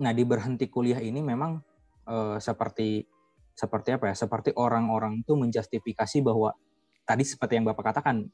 [0.00, 1.60] Nah di berhenti kuliah ini memang
[2.08, 3.04] uh, seperti
[3.52, 4.16] seperti apa ya?
[4.16, 6.56] Seperti orang-orang itu menjustifikasi bahwa
[7.04, 8.24] tadi seperti yang bapak katakan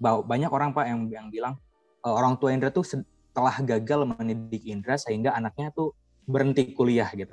[0.00, 1.60] banyak orang pak yang yang bilang
[2.04, 5.92] uh, orang tua Indra tuh setelah gagal mendidik Indra sehingga anaknya tuh
[6.24, 7.32] berhenti kuliah gitu.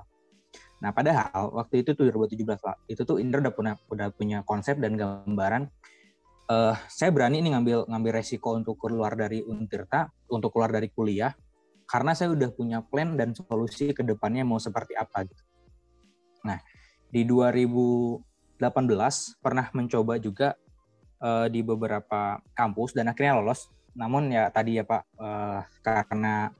[0.78, 4.78] Nah, padahal waktu itu tuh 2017 lah, itu tuh Indra udah punya udah punya konsep
[4.78, 5.70] dan gambaran.
[6.47, 11.34] Uh, saya berani nih ngambil ngambil resiko untuk keluar dari Untirta, untuk keluar dari kuliah,
[11.89, 15.43] karena saya udah punya plan dan solusi ke depannya mau seperti apa gitu.
[16.47, 16.61] Nah,
[17.11, 18.63] di 2018
[19.43, 20.55] pernah mencoba juga
[21.22, 23.70] uh, di beberapa kampus dan akhirnya lolos.
[23.97, 26.53] Namun ya tadi ya Pak uh, karena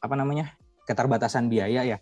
[0.00, 0.56] apa namanya
[0.88, 1.98] keterbatasan biaya ya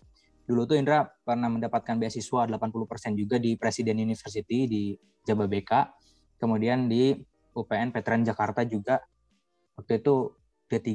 [0.49, 5.93] dulu tuh Indra pernah mendapatkan beasiswa 80% juga di Presiden University di Jababeka,
[6.41, 7.13] kemudian di
[7.53, 8.97] UPN Veteran Jakarta juga
[9.77, 10.33] waktu itu
[10.65, 10.89] D3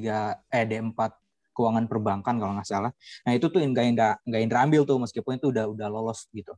[0.51, 0.99] eh D4
[1.55, 2.91] keuangan perbankan kalau nggak salah.
[3.31, 6.51] Nah itu tuh nggak Indra nggak Indra ambil tuh meskipun itu udah udah lolos gitu.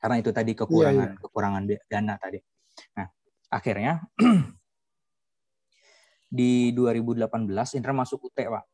[0.00, 1.20] Karena itu tadi kekurangan yeah, yeah.
[1.20, 1.62] kekurangan
[1.92, 2.40] dana tadi.
[2.96, 3.06] Nah
[3.54, 4.02] akhirnya
[6.38, 7.30] di 2018
[7.78, 8.64] Indra masuk UT pak.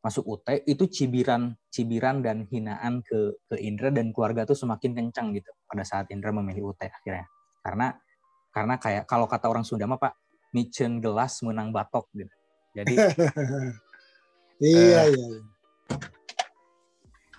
[0.00, 5.36] Masuk UT itu cibiran cibiran dan hinaan ke ke Indra dan keluarga tuh semakin kencang
[5.36, 7.28] gitu pada saat Indra memilih UT akhirnya.
[7.60, 7.92] Karena
[8.48, 10.16] karena kayak kalau kata orang Sunda mah Pak
[10.56, 12.32] micen gelas menang batok gitu.
[12.72, 12.96] Jadi
[14.64, 15.28] iya uh, iya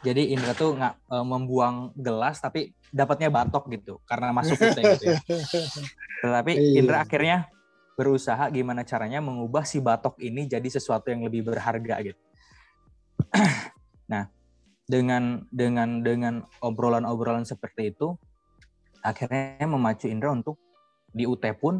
[0.01, 5.03] jadi Indra tuh nggak uh, membuang gelas tapi dapatnya batok gitu karena masuk UT gitu
[5.15, 5.17] ya.
[6.21, 6.83] Tetapi iya.
[6.83, 7.47] Indra akhirnya
[7.95, 12.21] berusaha gimana caranya mengubah si batok ini jadi sesuatu yang lebih berharga gitu.
[14.11, 14.27] Nah,
[14.83, 18.11] dengan dengan dengan obrolan-obrolan seperti itu
[18.99, 20.59] akhirnya memacu Indra untuk
[21.15, 21.79] di UT pun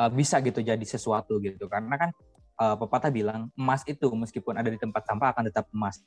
[0.00, 1.68] uh, bisa gitu jadi sesuatu gitu.
[1.68, 2.10] Karena kan
[2.64, 6.00] uh, pepatah bilang emas itu meskipun ada di tempat sampah akan tetap emas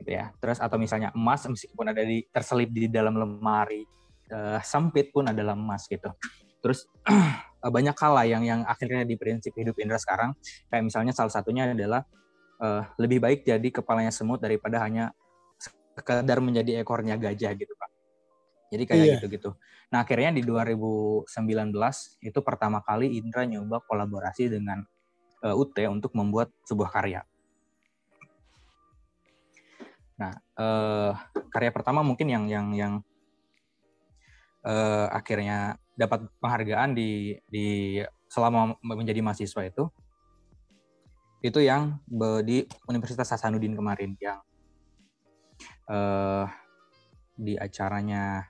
[0.00, 3.86] gitu ya terus atau misalnya emas meskipun ada di terselip di dalam lemari
[4.34, 6.10] uh, sempit pun adalah emas gitu
[6.58, 6.88] terus
[7.74, 10.36] banyak hal lah yang yang akhirnya di prinsip hidup Indra sekarang
[10.68, 12.04] kayak misalnya salah satunya adalah
[12.60, 15.14] uh, lebih baik jadi kepalanya semut daripada hanya
[15.94, 17.94] sekedar menjadi ekornya gajah gitu pak
[18.74, 19.14] jadi kayak iya.
[19.22, 19.50] gitu-gitu.
[19.94, 21.30] Nah akhirnya di 2019
[22.26, 24.82] itu pertama kali Indra nyoba kolaborasi dengan
[25.46, 27.22] uh, UT untuk membuat sebuah karya.
[30.20, 31.12] Nah uh,
[31.50, 32.94] karya pertama mungkin yang yang yang
[34.66, 39.84] uh, akhirnya dapat penghargaan di di selama menjadi mahasiswa itu
[41.44, 42.00] itu yang
[42.42, 44.40] di Universitas Hasanuddin kemarin yang
[45.92, 46.48] uh,
[47.36, 48.48] di acaranya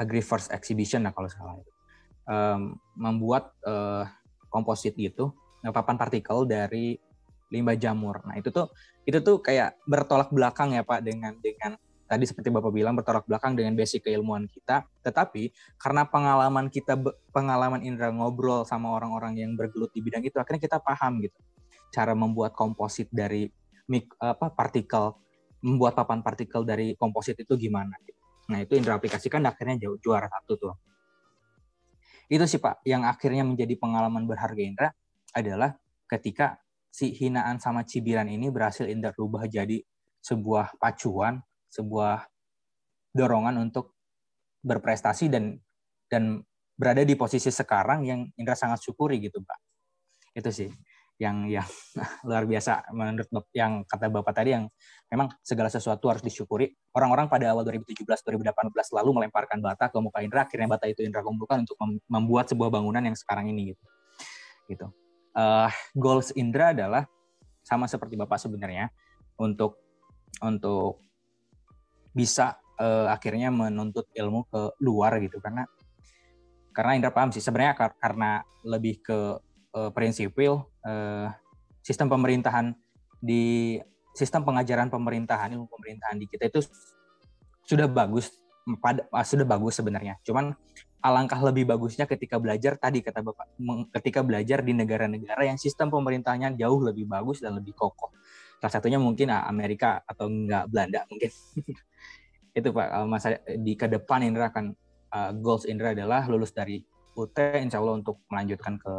[0.00, 1.60] Agriverse Exhibition lah kalau salah
[2.24, 4.08] um, membuat uh,
[4.48, 6.96] komposit gitu papan partikel dari
[7.52, 8.22] limbah jamur.
[8.24, 8.72] Nah itu tuh
[9.10, 11.74] itu tuh kayak bertolak belakang ya Pak dengan dengan
[12.06, 14.86] tadi seperti Bapak bilang bertolak belakang dengan basic keilmuan kita.
[15.02, 16.94] Tetapi karena pengalaman kita
[17.34, 21.38] pengalaman Indra ngobrol sama orang-orang yang bergelut di bidang itu akhirnya kita paham gitu
[21.90, 23.50] cara membuat komposit dari
[24.22, 25.18] apa partikel
[25.60, 28.18] membuat papan partikel dari komposit itu gimana gitu.
[28.54, 30.74] Nah itu Indra aplikasikan akhirnya jauh juara satu tuh.
[32.30, 34.88] Itu sih Pak, yang akhirnya menjadi pengalaman berharga Indra
[35.34, 35.74] adalah
[36.06, 39.78] ketika si hinaan sama cibiran ini berhasil Indra rubah jadi
[40.20, 42.26] sebuah pacuan, sebuah
[43.14, 43.94] dorongan untuk
[44.60, 45.56] berprestasi dan
[46.10, 46.42] dan
[46.74, 49.58] berada di posisi sekarang yang Indra sangat syukuri gitu Pak.
[50.34, 50.70] Itu sih
[51.20, 51.68] yang yang
[52.28, 54.64] luar biasa menurut yang kata Bapak tadi yang
[55.12, 56.72] memang segala sesuatu harus disyukuri.
[56.96, 61.20] Orang-orang pada awal 2017 2018 lalu melemparkan bata ke muka Indra, akhirnya bata itu Indra
[61.20, 61.76] kumpulkan untuk
[62.08, 63.84] membuat sebuah bangunan yang sekarang ini gitu.
[64.66, 64.86] Gitu.
[65.30, 67.06] Uh, goals Indra adalah
[67.62, 68.90] sama seperti Bapak sebenarnya
[69.38, 69.78] untuk
[70.42, 70.98] untuk
[72.10, 75.62] bisa uh, akhirnya menuntut ilmu ke luar gitu karena
[76.74, 79.18] karena Indra paham sih sebenarnya karena lebih ke
[79.74, 81.30] uh, prinsipil uh,
[81.80, 82.74] sistem pemerintahan
[83.22, 83.78] di
[84.14, 86.66] sistem pengajaran pemerintahan ilmu pemerintahan di kita itu
[87.62, 88.34] sudah bagus
[88.82, 90.18] pada sudah bagus sebenarnya.
[90.26, 90.52] Cuman
[91.00, 93.56] alangkah lebih bagusnya ketika belajar tadi kata Bapak
[94.00, 98.12] ketika belajar di negara-negara yang sistem pemerintahnya jauh lebih bagus dan lebih kokoh.
[98.60, 101.32] Salah satunya mungkin uh, Amerika atau enggak Belanda mungkin.
[102.58, 104.74] itu Pak masa di ke depan Indra akan
[105.14, 106.82] uh, goals Indra adalah lulus dari
[107.16, 108.92] UT insya Allah untuk melanjutkan ke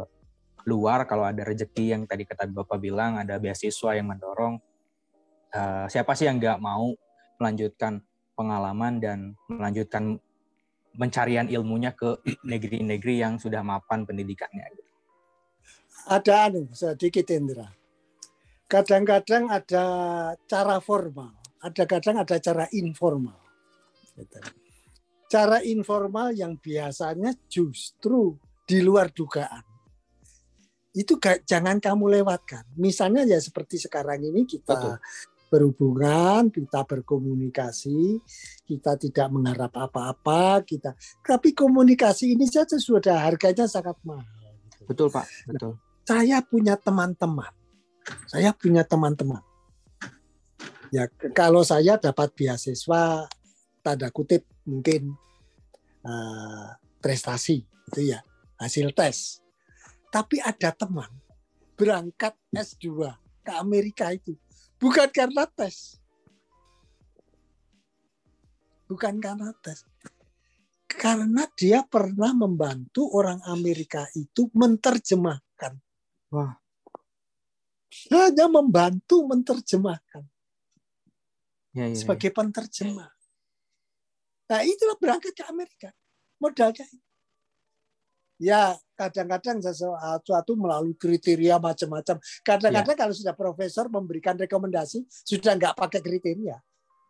[0.66, 4.58] luar kalau ada rezeki yang tadi kata Bapak bilang ada beasiswa yang mendorong
[5.54, 6.94] uh, siapa sih yang nggak mau
[7.38, 8.00] melanjutkan
[8.38, 9.18] pengalaman dan
[9.50, 10.22] melanjutkan
[10.96, 14.68] pencarian ilmunya ke negeri-negeri yang sudah mapan pendidikannya
[16.08, 17.68] ada anu sedikit Indra
[18.68, 19.84] kadang-kadang ada
[20.48, 21.32] cara formal
[21.62, 23.38] ada kadang ada cara informal
[24.18, 24.38] gitu.
[25.30, 28.36] cara informal yang biasanya justru
[28.66, 29.72] di luar dugaan
[30.92, 32.68] itu gak, jangan kamu lewatkan.
[32.76, 34.96] Misalnya ya seperti sekarang ini kita Betul.
[35.52, 38.24] Berhubungan, kita berkomunikasi,
[38.64, 44.24] kita tidak mengharap apa-apa, kita tapi komunikasi ini saja sudah harganya sangat mahal.
[44.72, 44.88] Gitu.
[44.88, 45.76] Betul Pak, betul.
[45.76, 47.52] Nah, saya punya teman-teman,
[48.24, 49.44] saya punya teman-teman.
[50.92, 53.28] Ya kalau saya dapat beasiswa
[53.80, 55.16] tanda kutip mungkin
[56.06, 56.68] uh,
[57.02, 58.22] prestasi itu ya
[58.60, 59.42] hasil tes
[60.14, 61.10] tapi ada teman
[61.74, 63.10] berangkat S2
[63.42, 64.38] ke Amerika itu
[64.82, 66.02] bukan karena tes.
[68.90, 69.86] Bukan karena tes.
[70.90, 75.78] Karena dia pernah membantu orang Amerika itu menerjemahkan.
[76.34, 76.58] Wah.
[78.10, 80.26] Hanya membantu menerjemahkan.
[81.72, 81.96] Ya, ya, ya.
[81.96, 83.08] sebagai penterjemah.
[84.52, 85.88] Nah itulah berangkat ke Amerika.
[86.36, 87.11] Modalnya itu
[88.42, 92.18] ya kadang-kadang sesuatu melalui kriteria macam-macam.
[92.42, 93.00] Kadang-kadang ya.
[93.06, 96.58] kalau sudah profesor memberikan rekomendasi sudah nggak pakai kriteria.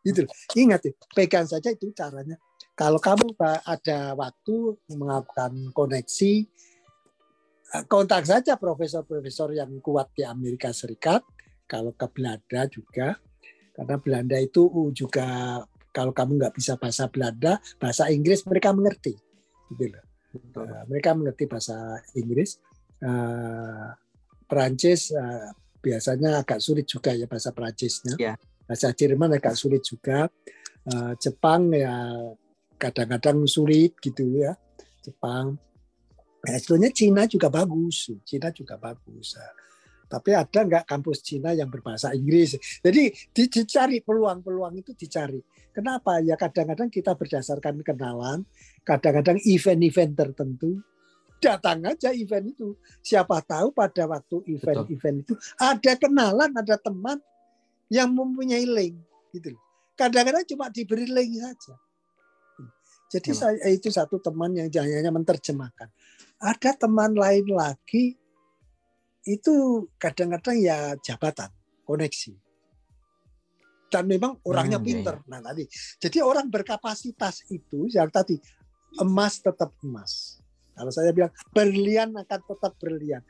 [0.05, 0.29] Gitu.
[0.59, 2.37] Ingat ya, pegang saja itu caranya.
[2.77, 3.33] Kalau kamu
[3.65, 6.33] ada waktu melakukan koneksi,
[7.81, 11.25] eh, kontak saja profesor-profesor yang kuat di Amerika Serikat.
[11.65, 13.17] Kalau ke Belanda juga,
[13.73, 15.63] karena Belanda itu juga
[15.95, 19.17] kalau kamu nggak bisa bahasa Belanda, bahasa Inggris mereka mengerti.
[19.73, 20.12] Gitu loh.
[20.33, 22.57] Uh, mereka mengerti bahasa Inggris.
[23.03, 23.93] Uh,
[24.49, 25.53] Perancis uh,
[25.83, 28.17] biasanya agak sulit juga ya bahasa Perancisnya.
[28.17, 28.37] Yeah.
[28.65, 30.31] Bahasa Jerman agak sulit juga.
[30.89, 32.17] Uh, Jepang ya
[32.81, 34.57] kadang-kadang sulit gitu ya.
[35.03, 35.59] Jepang.
[36.43, 38.11] Nah, sebetulnya Cina juga bagus.
[38.27, 39.39] Cina juga bagus.
[40.13, 42.61] Tapi ada nggak kampus Cina yang berbahasa Inggris?
[42.85, 45.41] Jadi dicari peluang-peluang itu dicari.
[45.73, 46.21] Kenapa?
[46.21, 48.45] Ya kadang-kadang kita berdasarkan kenalan,
[48.85, 50.85] kadang-kadang event-event tertentu,
[51.41, 52.77] datang aja event itu.
[53.01, 57.17] Siapa tahu pada waktu event-event itu ada kenalan, ada teman
[57.89, 58.97] yang mempunyai link
[59.33, 59.57] gitu
[59.97, 61.77] Kadang-kadang cuma diberi link saja.
[63.13, 65.93] Jadi ya, saya itu satu teman yang hanya menerjemahkan.
[66.41, 68.17] Ada teman lain lagi
[69.27, 71.51] itu kadang-kadang ya jabatan,
[71.87, 72.35] koneksi.
[73.93, 75.15] Dan memang orangnya hmm, iya, pinter.
[75.21, 75.29] Iya.
[75.29, 75.65] Nah tadi,
[76.01, 78.41] jadi orang berkapasitas itu yang tadi
[78.99, 80.41] emas tetap emas.
[80.73, 83.21] Kalau saya bilang berlian akan tetap berlian.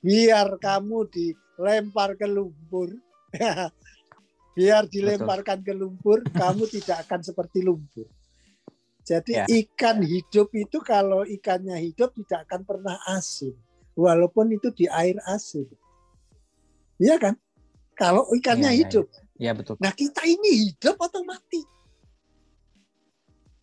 [0.00, 2.92] Biar kamu dilempar ke lumpur,
[4.56, 5.66] biar dilemparkan Betul.
[5.66, 8.06] ke lumpur, kamu tidak akan seperti lumpur.
[9.00, 9.48] Jadi ya.
[9.48, 13.56] ikan hidup itu kalau ikannya hidup tidak akan pernah asin
[13.96, 15.66] walaupun itu di air asin.
[17.00, 17.34] Iya kan?
[17.96, 19.06] Kalau ikannya ya, hidup.
[19.40, 19.74] Iya ya, betul.
[19.80, 21.64] Nah kita ini hidup atau mati?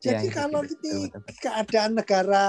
[0.02, 1.38] Iya, Jadi ya, kalau betul, ini betul, betul.
[1.42, 2.46] keadaan negara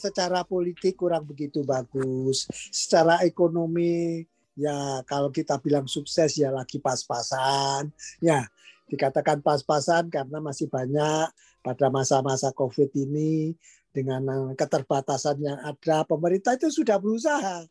[0.00, 4.24] secara politik kurang begitu bagus, secara ekonomi
[4.56, 7.92] ya kalau kita bilang sukses ya lagi pas-pasan,
[8.24, 8.48] ya
[8.88, 11.28] dikatakan pas-pasan karena masih banyak
[11.60, 13.52] pada masa-masa COVID ini
[13.96, 17.64] dengan eh, keterbatasan yang ada, pemerintah itu sudah berusaha.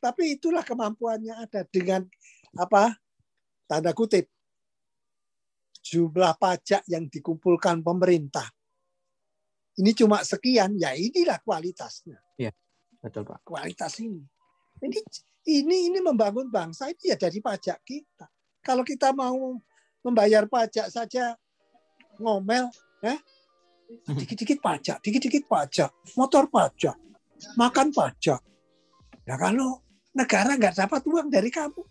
[0.00, 2.08] Tapi itulah kemampuannya ada dengan
[2.56, 2.96] apa?
[3.68, 4.30] Tanda kutip
[5.86, 8.48] jumlah pajak yang dikumpulkan pemerintah.
[9.76, 12.16] Ini cuma sekian, ya inilah kualitasnya.
[12.40, 12.50] Iya,
[13.04, 13.44] betul Pak.
[13.44, 14.24] Kualitas ini.
[14.80, 14.98] Ini
[15.46, 18.26] ini ini membangun bangsa itu ya dari pajak kita.
[18.64, 19.60] Kalau kita mau
[20.02, 21.36] membayar pajak saja
[22.18, 22.66] ngomel,
[23.04, 23.20] eh,
[24.06, 26.96] dikit-dikit pajak, dikit-dikit pajak, motor pajak,
[27.54, 28.40] makan pajak.
[29.26, 29.82] Nah kalau
[30.14, 31.82] negara nggak dapat uang dari kamu,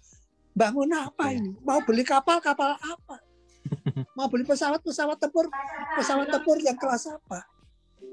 [0.55, 1.39] bangun apa iya.
[1.39, 1.51] ini?
[1.63, 3.19] Mau beli kapal, kapal apa?
[4.17, 5.51] Mau beli pesawat, pesawat tempur,
[5.99, 7.43] pesawat tempur yang kelas apa?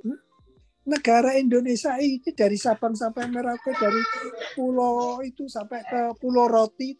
[0.03, 0.19] Hmm?
[0.83, 4.03] Negara Indonesia ini dari Sabang sampai Merauke, dari
[4.59, 6.91] pulau itu sampai ke Pulau Roti,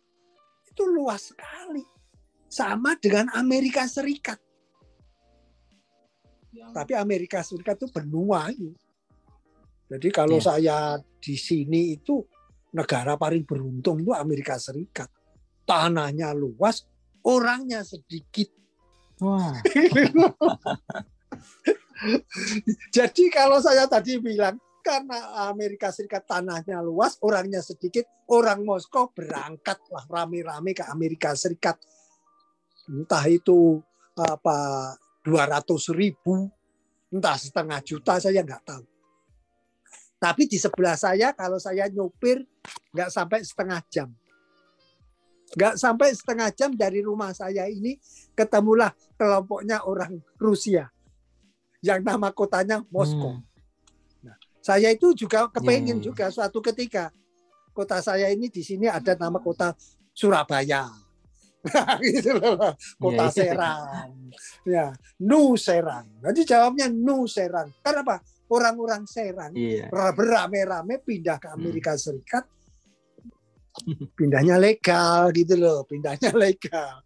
[0.71, 1.83] itu luas sekali.
[2.53, 4.39] Sama dengan Amerika Serikat
[6.73, 8.73] tapi Amerika Serikat itu benua itu.
[9.93, 10.45] Jadi kalau ya.
[10.57, 10.79] saya
[11.21, 12.25] di sini itu
[12.73, 15.09] negara paling beruntung itu Amerika Serikat.
[15.69, 16.85] Tanahnya luas,
[17.25, 18.49] orangnya sedikit.
[19.21, 19.55] Wah.
[22.97, 30.09] Jadi kalau saya tadi bilang karena Amerika Serikat tanahnya luas, orangnya sedikit, orang Moskow berangkatlah
[30.11, 31.79] rame-rame ke Amerika Serikat.
[32.91, 33.79] Entah itu
[34.19, 34.91] apa
[35.23, 36.51] 200 ribu,
[37.11, 38.85] entah setengah juta saya nggak tahu.
[40.23, 42.47] Tapi di sebelah saya kalau saya nyopir
[42.95, 44.09] nggak sampai setengah jam.
[45.59, 47.99] Nggak sampai setengah jam dari rumah saya ini
[48.39, 50.87] ketemulah kelompoknya orang Rusia
[51.83, 53.35] yang nama kotanya Moskow.
[53.35, 53.43] Hmm.
[54.23, 56.07] Nah, saya itu juga kepengen hmm.
[56.07, 57.11] juga suatu ketika
[57.75, 59.75] kota saya ini di sini ada nama kota
[60.15, 61.02] Surabaya.
[62.07, 62.75] gitu loh.
[62.99, 63.35] Kota iya.
[63.35, 64.11] Serang.
[64.67, 64.87] Ya,
[65.23, 66.07] Nu Serang.
[66.19, 67.71] Nanti jawabnya Nu Serang.
[67.81, 68.17] Karena apa?
[68.53, 69.89] Orang-orang Serang yeah.
[70.13, 72.03] beramai-ramai pindah ke Amerika hmm.
[72.03, 72.45] Serikat.
[74.13, 77.01] Pindahnya legal gitu loh, pindahnya legal.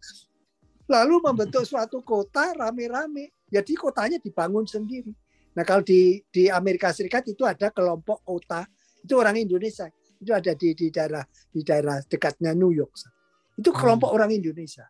[0.87, 3.31] Lalu membentuk suatu kota rame-rame.
[3.47, 5.15] Jadi kotanya dibangun sendiri.
[5.55, 8.67] Nah kalau di di Amerika Serikat itu ada kelompok kota
[9.01, 9.87] itu orang Indonesia
[10.19, 13.16] itu ada di di daerah di daerah dekatnya New York.
[13.57, 13.77] Itu hmm.
[13.77, 14.85] kelompok orang Indonesia.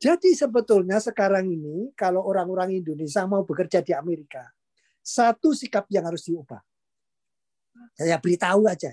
[0.00, 4.44] Jadi sebetulnya sekarang ini kalau orang-orang Indonesia mau bekerja di Amerika,
[5.00, 6.60] satu sikap yang harus diubah.
[7.96, 8.92] Saya beritahu aja.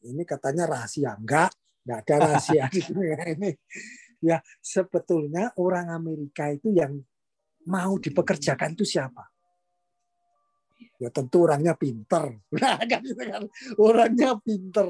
[0.00, 1.16] Ini katanya rahasia.
[1.16, 1.52] Enggak,
[1.84, 3.52] enggak ada rahasia di dunia ini.
[4.20, 7.00] Ya, sebetulnya orang Amerika itu yang
[7.68, 9.28] mau dipekerjakan itu siapa?
[11.00, 12.36] Ya tentu orangnya pinter.
[12.60, 13.44] Nah, kan, kan
[13.80, 14.88] orangnya pinter.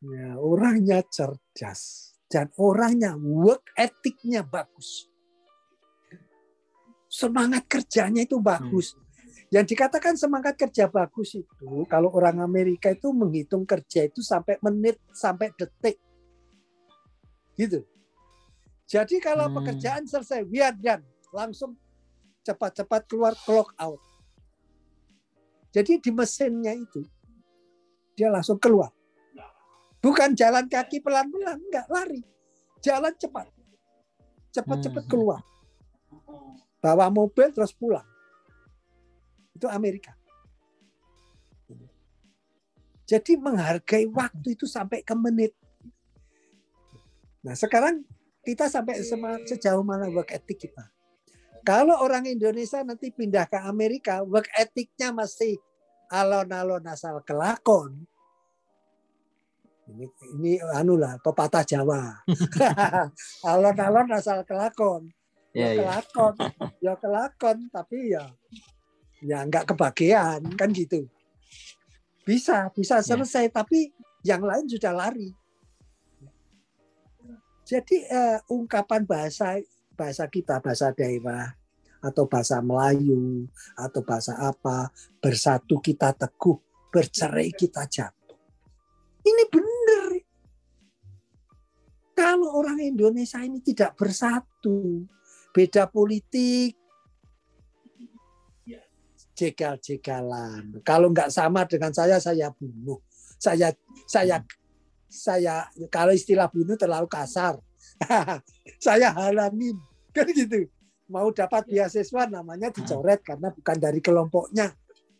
[0.00, 5.10] Ya, orangnya cerdas dan orangnya work ethicnya bagus.
[7.10, 8.96] Semangat kerjanya itu bagus.
[8.96, 9.04] Hmm.
[9.50, 14.96] Yang dikatakan semangat kerja bagus itu kalau orang Amerika itu menghitung kerja itu sampai menit
[15.10, 15.98] sampai detik.
[17.58, 17.82] Gitu.
[18.86, 19.56] Jadi kalau hmm.
[19.60, 21.02] pekerjaan selesai, biar dan
[21.34, 21.74] langsung
[22.46, 24.00] cepat-cepat keluar clock out.
[25.70, 27.02] Jadi di mesinnya itu
[28.14, 28.90] dia langsung keluar.
[30.00, 32.24] Bukan jalan kaki pelan-pelan, enggak lari.
[32.80, 33.52] Jalan cepat.
[34.50, 35.12] Cepat-cepat hmm.
[35.12, 35.44] keluar.
[36.80, 38.08] Bawa mobil terus pulang.
[39.52, 40.16] Itu Amerika.
[43.04, 45.52] Jadi menghargai waktu itu sampai ke menit.
[47.44, 48.06] Nah sekarang
[48.40, 49.02] kita sampai
[49.44, 50.88] sejauh mana work ethic kita.
[51.60, 55.60] Kalau orang Indonesia nanti pindah ke Amerika, work ethicnya masih
[56.08, 58.08] alon-alon asal kelakon.
[59.90, 60.06] Ini,
[60.38, 62.22] ini anu lah, pepatah Jawa.
[63.50, 65.10] alon-alon asal kelakon.
[65.50, 66.34] Ya, ya kelakon,
[66.78, 68.30] ya kelakon, tapi ya
[69.20, 71.04] ya nggak kebagian kan gitu.
[72.24, 73.04] Bisa, bisa ya.
[73.04, 73.52] selesai, ya.
[73.52, 73.92] tapi
[74.24, 75.32] yang lain sudah lari.
[77.64, 79.58] Jadi uh, ungkapan bahasa
[79.94, 81.54] bahasa kita, bahasa daerah
[82.00, 84.88] atau bahasa Melayu atau bahasa apa,
[85.20, 86.56] bersatu kita teguh,
[86.88, 88.38] bercerai kita jatuh.
[89.20, 89.69] Ini benar.
[92.20, 95.08] Kalau orang Indonesia ini tidak bersatu,
[95.56, 96.76] beda politik,
[99.40, 100.84] jegal-jegalan.
[100.84, 103.00] Kalau nggak sama dengan saya, saya bunuh.
[103.40, 103.72] Saya
[104.04, 104.44] saya
[105.08, 107.56] saya kalau istilah bunuh terlalu kasar.
[108.84, 109.80] saya halamin
[110.12, 110.68] kan gitu.
[111.08, 114.68] Mau dapat beasiswa namanya dicoret karena bukan dari kelompoknya.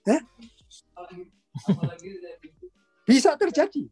[0.04, 0.20] Hah?
[3.08, 3.88] Bisa terjadi.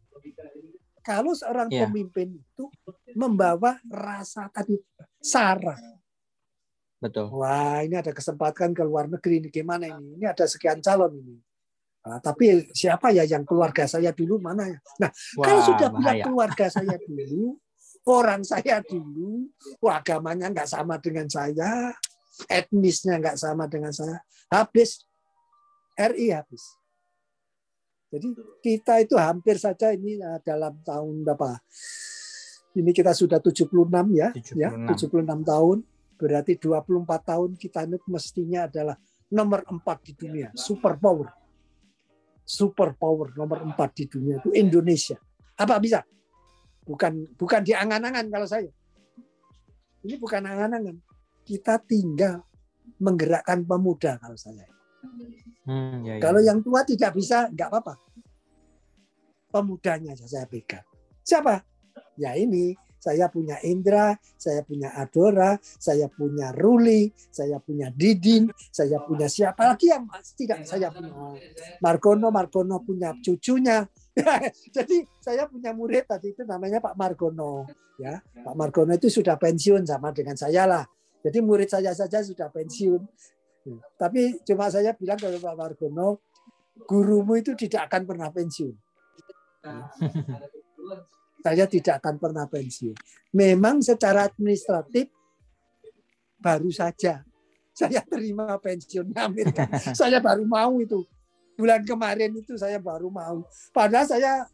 [1.01, 1.87] Kalau seorang yeah.
[1.87, 2.65] pemimpin itu
[3.15, 4.77] membawa rasa tadi
[5.19, 5.75] sara.
[6.99, 7.31] Betul.
[7.31, 10.19] Wah, ini ada kesempatan ke luar negeri ini gimana ini?
[10.19, 11.39] Ini ada sekian calon ini.
[11.99, 14.79] Nah, tapi siapa ya yang keluarga saya dulu mana ya?
[15.03, 17.59] Nah, Wah, kalau sudah punya keluarga saya dulu,
[18.07, 19.47] orang saya dulu,
[19.83, 21.91] agamanya nggak sama dengan saya,
[22.47, 25.03] etnisnya nggak sama dengan saya, habis
[25.99, 26.78] RI habis.
[28.09, 28.27] Jadi
[28.65, 31.61] kita itu hampir saja ini eh, dalam tahun berapa?
[32.77, 33.69] Ini kita sudah 76
[34.13, 34.57] ya, 76.
[34.57, 35.77] ya 76 tahun.
[36.19, 38.95] Berarti 24 tahun kita ini mestinya adalah
[39.31, 41.39] nomor 4 di dunia, super power
[42.49, 45.21] super power nomor empat di dunia itu Indonesia.
[45.53, 46.01] Apa bisa?
[46.81, 48.73] Bukan bukan di angan-angan kalau saya.
[50.01, 50.97] Ini bukan angan-angan.
[51.45, 52.41] Kita tinggal
[52.97, 54.65] menggerakkan pemuda kalau saya.
[55.69, 56.21] Hmm, ya, ya.
[56.25, 57.93] Kalau yang tua tidak bisa, nggak apa-apa.
[59.53, 60.85] Pemudanya saya pegang.
[61.21, 61.61] Siapa?
[62.17, 68.99] Ya ini saya punya Indra, saya punya Adora, saya punya Ruli, saya punya Didin, saya
[68.99, 70.03] punya siapa lagi yang
[70.35, 71.15] tidak saya punya
[71.79, 73.87] Margono, Margono punya cucunya.
[74.75, 77.65] Jadi saya punya murid tadi itu namanya Pak Margono.
[77.95, 80.83] Ya, Pak Margono itu sudah pensiun sama dengan saya lah.
[81.23, 82.99] Jadi murid saya saja sudah pensiun.
[83.99, 86.23] Tapi cuma saya bilang ke Pak Margono,
[86.87, 88.73] gurumu itu tidak akan pernah pensiun
[91.39, 92.95] saya tidak akan pernah pensiun.
[93.35, 95.07] Memang secara administratif
[96.39, 97.23] baru saja
[97.75, 99.63] saya terima pensiunnya Amerika.
[99.99, 101.07] saya baru mau itu.
[101.55, 103.43] Bulan kemarin itu saya baru mau.
[103.75, 104.47] Padahal saya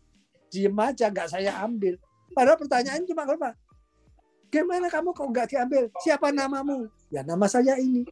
[0.49, 1.97] diem aja, nggak saya ambil.
[2.33, 3.53] Padahal pertanyaan cuma apa?
[4.49, 5.89] Gimana kamu kok nggak diambil?
[6.01, 6.89] Siapa namamu?
[7.09, 8.05] Ya nama saya ini.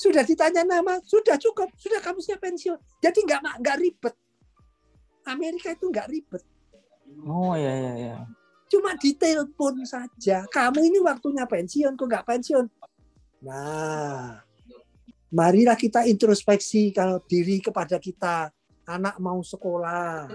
[0.00, 2.80] Sudah ditanya nama, sudah cukup, sudah kamu siap pensiun.
[3.04, 4.16] Jadi nggak nggak ribet
[5.28, 6.42] Amerika itu nggak ribet.
[7.26, 8.16] Oh ya ya ya.
[8.70, 10.46] Cuma ditelepon saja.
[10.46, 12.66] Kamu ini waktunya pensiun, kok nggak pensiun?
[13.42, 14.38] Nah,
[15.34, 18.48] marilah kita introspeksi kalau diri kepada kita.
[18.90, 20.26] Anak mau sekolah.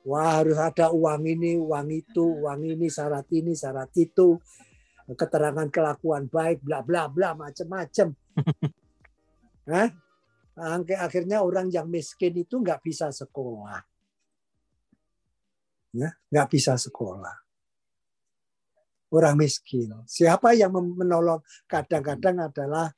[0.00, 4.40] Wah harus ada uang ini, uang itu, uang ini, syarat ini, syarat itu.
[5.10, 8.14] Keterangan kelakuan baik, bla bla bla, macam-macam.
[9.70, 9.88] Hah?
[11.00, 13.80] akhirnya orang yang miskin itu nggak bisa sekolah.
[15.96, 17.32] Ya, nggak bisa sekolah.
[19.10, 19.90] Orang miskin.
[20.06, 21.42] Siapa yang menolong?
[21.66, 22.94] Kadang-kadang adalah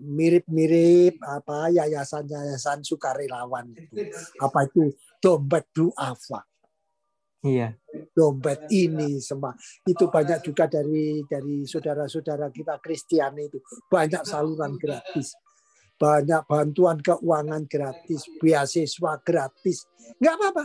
[0.00, 4.08] mirip-mirip apa yayasan-yayasan sukarelawan itu.
[4.40, 6.48] Apa itu dompet duafa.
[7.44, 7.76] Iya.
[8.12, 9.54] Dompet ini semua.
[9.86, 13.62] Itu banyak juga dari dari saudara-saudara kita Kristiani itu.
[13.88, 15.32] Banyak saluran gratis.
[15.94, 19.86] Banyak bantuan keuangan gratis, beasiswa gratis,
[20.18, 20.64] nggak apa-apa,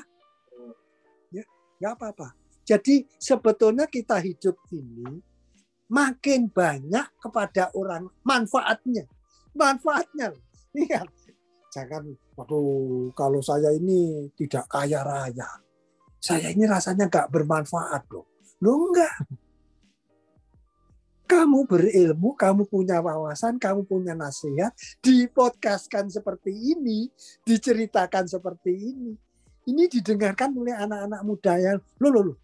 [1.30, 1.46] ya,
[1.78, 2.28] nggak apa-apa.
[2.66, 5.22] Jadi sebetulnya kita hidup ini
[5.86, 9.06] makin banyak kepada orang manfaatnya,
[9.54, 10.34] manfaatnya.
[10.74, 11.06] Lihat,
[11.78, 15.50] jangan, waduh, kalau saya ini tidak kaya raya,
[16.20, 18.28] saya ini rasanya nggak bermanfaat loh.
[18.60, 19.16] Lo enggak.
[21.30, 27.06] Kamu berilmu, kamu punya wawasan, kamu punya nasihat, dipodcastkan seperti ini,
[27.46, 29.14] diceritakan seperti ini.
[29.70, 32.38] Ini didengarkan oleh anak-anak muda yang, loh, loh, loh,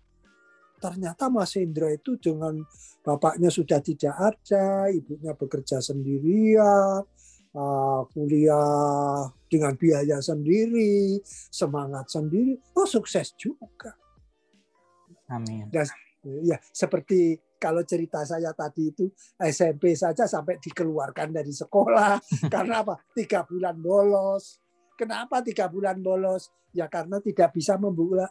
[0.78, 2.62] ternyata Mas Hendra itu dengan
[3.02, 7.02] bapaknya sudah tidak ada, ibunya bekerja sendirian,
[7.56, 13.96] uh, kuliah dengan biaya sendiri, semangat sendiri, oh sukses juga.
[15.32, 15.72] Amin.
[15.72, 15.88] Dan
[16.44, 22.20] ya seperti kalau cerita saya tadi itu SMP saja sampai dikeluarkan dari sekolah
[22.54, 23.00] karena apa?
[23.16, 24.60] Tiga bulan bolos.
[24.96, 26.52] Kenapa tiga bulan bolos?
[26.76, 27.80] Ya karena tidak bisa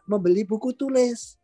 [0.05, 1.41] membeli buku tulis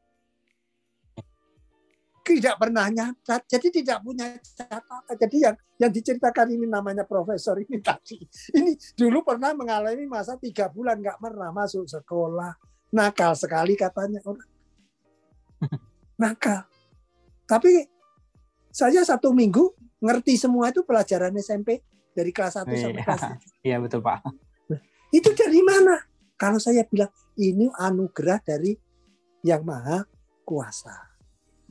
[2.20, 5.16] tidak pernah nyatat, jadi tidak punya catatan.
[5.16, 8.20] Jadi yang yang diceritakan ini namanya profesor ini tadi.
[8.54, 12.54] Ini dulu pernah mengalami masa tiga bulan nggak pernah masuk sekolah,
[12.92, 14.48] nakal sekali katanya orang.
[16.20, 16.68] Nakal.
[17.48, 17.88] Tapi
[18.68, 19.72] saya satu minggu
[20.04, 21.80] ngerti semua itu pelajaran SMP
[22.12, 23.48] dari kelas 1 sampai kelas 7.
[23.68, 24.24] Iya betul Pak.
[25.10, 25.96] Itu dari mana?
[26.36, 28.72] Kalau saya bilang ini anugerah dari
[29.44, 30.04] yang maha
[30.44, 31.09] kuasa.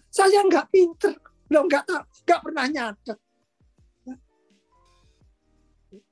[0.09, 1.13] Saya nggak pinter,
[1.53, 3.19] lo nggak tahu, nggak pernah nyatet.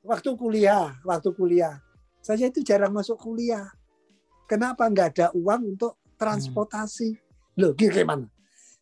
[0.01, 1.81] Waktu kuliah, waktu kuliah,
[2.21, 3.67] saya itu jarang masuk kuliah.
[4.47, 7.13] Kenapa nggak ada uang untuk transportasi?
[7.13, 7.59] Hmm.
[7.59, 8.29] Loh, gimana?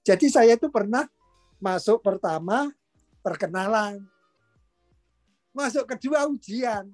[0.06, 1.10] Jadi saya itu pernah
[1.58, 2.70] masuk pertama
[3.26, 4.06] perkenalan,
[5.56, 6.92] masuk kedua ujian.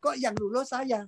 [0.00, 1.04] Kok yang lulus saya?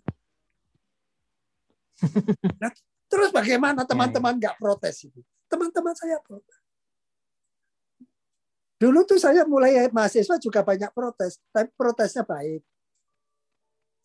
[2.59, 2.71] Nah,
[3.07, 5.23] terus bagaimana teman-teman nggak protes itu?
[5.53, 6.57] Teman-teman saya protes.
[8.81, 12.65] Dulu tuh saya mulai mahasiswa juga banyak protes, tapi protesnya baik.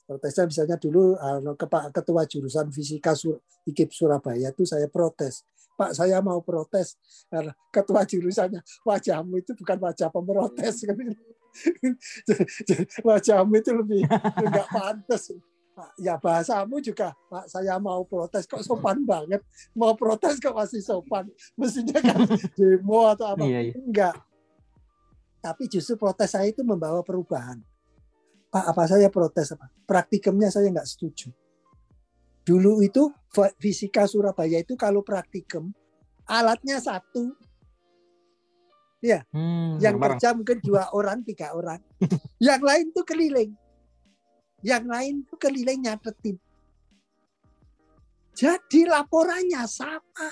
[0.05, 1.57] Protesnya misalnya dulu anu,
[1.91, 3.17] ketua jurusan fisika
[3.65, 5.41] IKIP Surabaya itu saya protes.
[5.77, 6.97] Pak saya mau protes
[7.29, 10.75] karena ketua jurusannya wajahmu itu bukan wajah pemrotes.
[13.07, 14.01] wajahmu itu lebih
[14.41, 15.33] enggak pantas.
[16.01, 19.45] Ya bahasamu juga, Pak, saya mau protes kok sopan banget.
[19.77, 21.29] Mau protes kok masih sopan.
[21.53, 22.25] Mestinya kan
[22.57, 23.45] demo atau apa.
[23.45, 23.73] Iya, iya.
[23.77, 24.15] Enggak.
[25.37, 27.61] Tapi justru protes saya itu membawa perubahan.
[28.49, 29.69] Pak, apa saya protes apa?
[29.85, 31.29] Praktikumnya saya nggak setuju.
[32.41, 33.11] Dulu itu
[33.59, 35.69] fisika Surabaya itu kalau praktikum
[36.25, 37.35] alatnya satu.
[38.97, 41.77] Ya, hmm, yang kerja mungkin dua orang, tiga orang.
[42.41, 43.53] yang lain tuh keliling
[44.65, 46.37] yang lain tuh keliling nyatetin.
[48.37, 50.29] Jadi laporannya sama.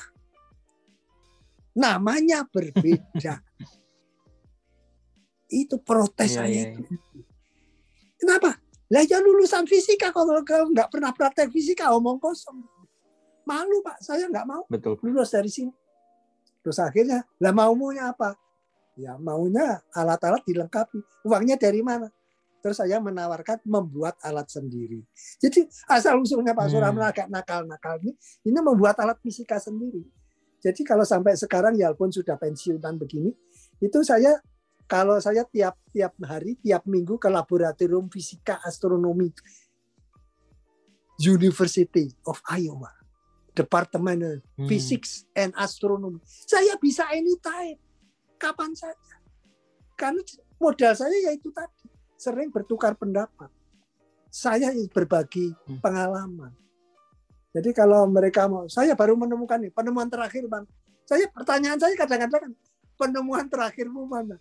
[1.76, 3.41] Namanya berbeda.
[5.49, 6.82] itu protes iya, saya itu.
[6.82, 6.97] Iya.
[8.15, 8.51] Kenapa?
[8.89, 12.61] Lah ya lulusan fisika kalau nggak pernah praktek fisika omong kosong.
[13.45, 14.97] Malu pak, saya nggak mau Betul.
[15.05, 15.73] lulus dari sini.
[16.65, 18.34] Terus akhirnya, lah maunya apa?
[18.97, 20.97] Ya maunya alat-alat dilengkapi.
[21.30, 22.09] Uangnya dari mana?
[22.66, 25.05] Terus saya menawarkan membuat alat sendiri.
[25.38, 26.97] Jadi asal usulnya Pak Surya hmm.
[26.97, 30.01] agak nakal-nakal ini, ini membuat alat fisika sendiri.
[30.66, 33.30] Jadi kalau sampai sekarang ya pun sudah pensiunan begini,
[33.78, 34.41] itu saya
[34.89, 39.30] kalau saya tiap tiap hari, tiap minggu ke laboratorium fisika astronomi
[41.22, 42.89] University of Iowa,
[43.53, 44.66] Departemen hmm.
[44.66, 46.18] Physics and Astronomy.
[46.26, 47.78] Saya bisa anytime,
[48.41, 49.22] kapan saja.
[49.93, 50.26] Karena
[50.57, 53.51] modal saya yaitu tadi sering bertukar pendapat.
[54.32, 55.79] Saya berbagi hmm.
[55.79, 56.51] pengalaman.
[57.55, 60.67] Jadi kalau mereka mau, saya baru menemukan nih penemuan terakhir bang.
[61.08, 62.54] Saya pertanyaan saya kadang-kadang kan,
[63.00, 64.36] penemuan terakhirmu mana?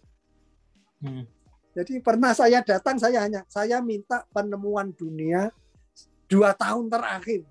[0.98, 1.22] Hmm.
[1.78, 5.54] Jadi pernah saya datang, saya hanya saya minta penemuan dunia
[6.26, 7.46] dua tahun terakhir.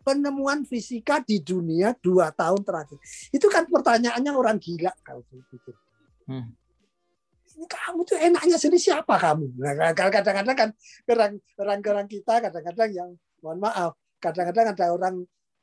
[0.00, 2.98] Penemuan fisika di dunia dua tahun terakhir.
[3.30, 5.76] Itu kan pertanyaannya orang gila kalau pikir.
[6.26, 6.50] Hmm
[7.58, 9.58] kamu tuh enaknya sini siapa kamu?
[9.58, 10.70] Nah, kadang-kadang kan
[11.58, 13.10] orang-orang kita kadang-kadang yang
[13.42, 15.14] mohon maaf, kadang-kadang ada orang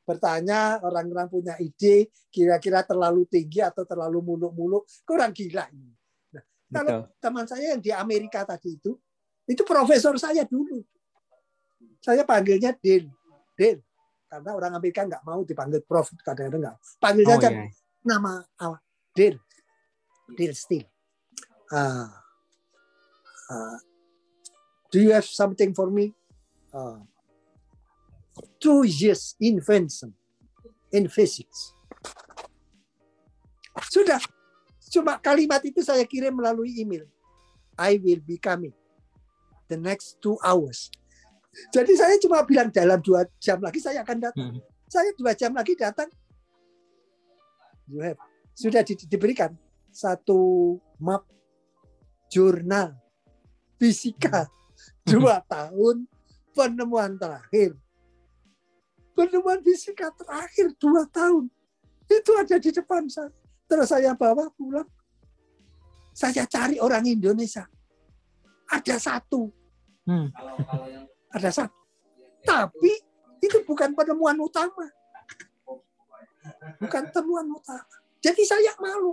[0.04, 5.92] bertanya, orang-orang punya ide kira-kira terlalu tinggi atau terlalu muluk-muluk, kurang gila ini.
[6.32, 8.96] Nah, kalau teman saya yang di Amerika tadi itu,
[9.48, 10.84] itu profesor saya dulu.
[12.04, 13.08] Saya panggilnya Dale.
[13.56, 13.80] Dale.
[14.28, 16.76] Karena orang Amerika nggak mau dipanggil prof, kadang-kadang nggak.
[17.00, 17.64] Panggil oh, saja iya.
[18.04, 18.80] nama awal.
[19.16, 19.40] Dale.
[20.36, 20.97] Dale Steele
[21.72, 22.08] uh,
[23.50, 23.78] uh,
[24.90, 26.14] do you have something for me?
[26.72, 27.00] Uh,
[28.60, 30.14] two years invention
[30.92, 31.74] in physics.
[33.88, 34.18] Sudah,
[34.90, 37.06] cuma kalimat itu saya kirim melalui email.
[37.78, 38.74] I will be coming
[39.70, 40.90] the next two hours.
[41.70, 44.50] Jadi saya cuma bilang dalam dua jam lagi saya akan datang.
[44.58, 44.62] Hmm.
[44.90, 46.10] Saya dua jam lagi datang.
[47.88, 48.20] You have
[48.58, 49.54] sudah di, diberikan
[49.94, 51.24] satu map
[52.28, 52.96] jurnal
[53.80, 54.46] fisika
[55.08, 56.06] dua tahun
[56.52, 57.76] penemuan terakhir
[59.16, 61.50] penemuan fisika terakhir dua tahun
[62.08, 63.32] itu ada di depan saya
[63.68, 64.88] terus saya bawa pulang
[66.16, 67.68] saya cari orang Indonesia
[68.68, 69.52] ada satu
[70.08, 70.32] Hmm.
[71.28, 71.76] Ada satu.
[72.40, 72.92] Tapi
[73.44, 74.88] itu bukan penemuan utama.
[76.80, 77.84] Bukan temuan utama.
[78.24, 79.12] Jadi saya malu.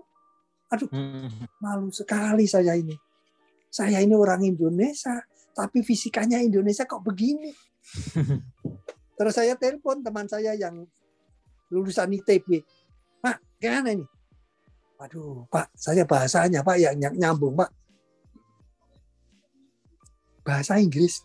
[0.72, 1.28] Aduh, Hmm.
[1.60, 2.96] malu sekali saya ini.
[3.76, 5.20] Saya ini orang Indonesia,
[5.52, 7.52] tapi fisikanya Indonesia kok begini.
[9.20, 10.88] Terus saya telepon teman saya yang
[11.68, 12.64] lulusan ITB.
[13.20, 14.08] Pak, gimana ini?
[14.96, 17.68] Waduh, Pak, saya bahasanya Pak yang ny- nyambung, Pak.
[20.48, 21.20] Bahasa Inggris.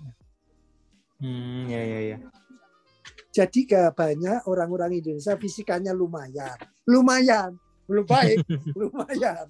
[1.23, 2.19] Hmm, ya ya ya.
[3.31, 6.59] Jadi gak banyak orang-orang Indonesia fisikanya lumayan.
[6.83, 7.55] Lumayan.
[7.87, 8.43] Belum baik,
[8.81, 9.47] lumayan.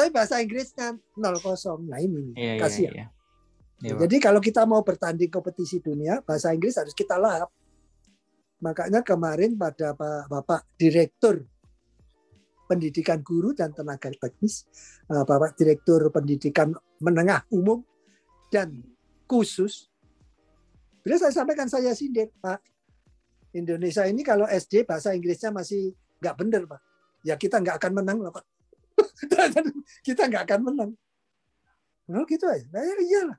[0.00, 1.84] Tapi bahasa Inggrisnya 0-0.
[1.84, 2.92] Nah ini, Iya iya kasihan.
[2.96, 3.06] iya.
[3.80, 4.00] Iya, Pak.
[4.04, 7.48] Jadi kalau kita mau bertanding kompetisi dunia, bahasa Inggris harus kita lahap.
[8.60, 11.44] Makanya kemarin pada Pak Bapak Direktur
[12.68, 14.68] Pendidikan Guru dan Tenaga Teknis,
[15.08, 17.80] eh, Bapak Direktur Pendidikan Menengah Umum
[18.52, 18.84] dan
[19.24, 19.88] Khusus,
[21.00, 22.60] beliau saya sampaikan saya sindir, Pak.
[23.56, 25.90] Indonesia ini kalau SD bahasa Inggrisnya masih
[26.20, 26.80] nggak bener, Pak.
[27.24, 28.44] Ya kita nggak akan menang Pak.
[30.06, 30.92] Kita nggak akan menang.
[32.10, 32.66] Oh gitu aja.
[32.74, 33.38] Nah, ya iyalah.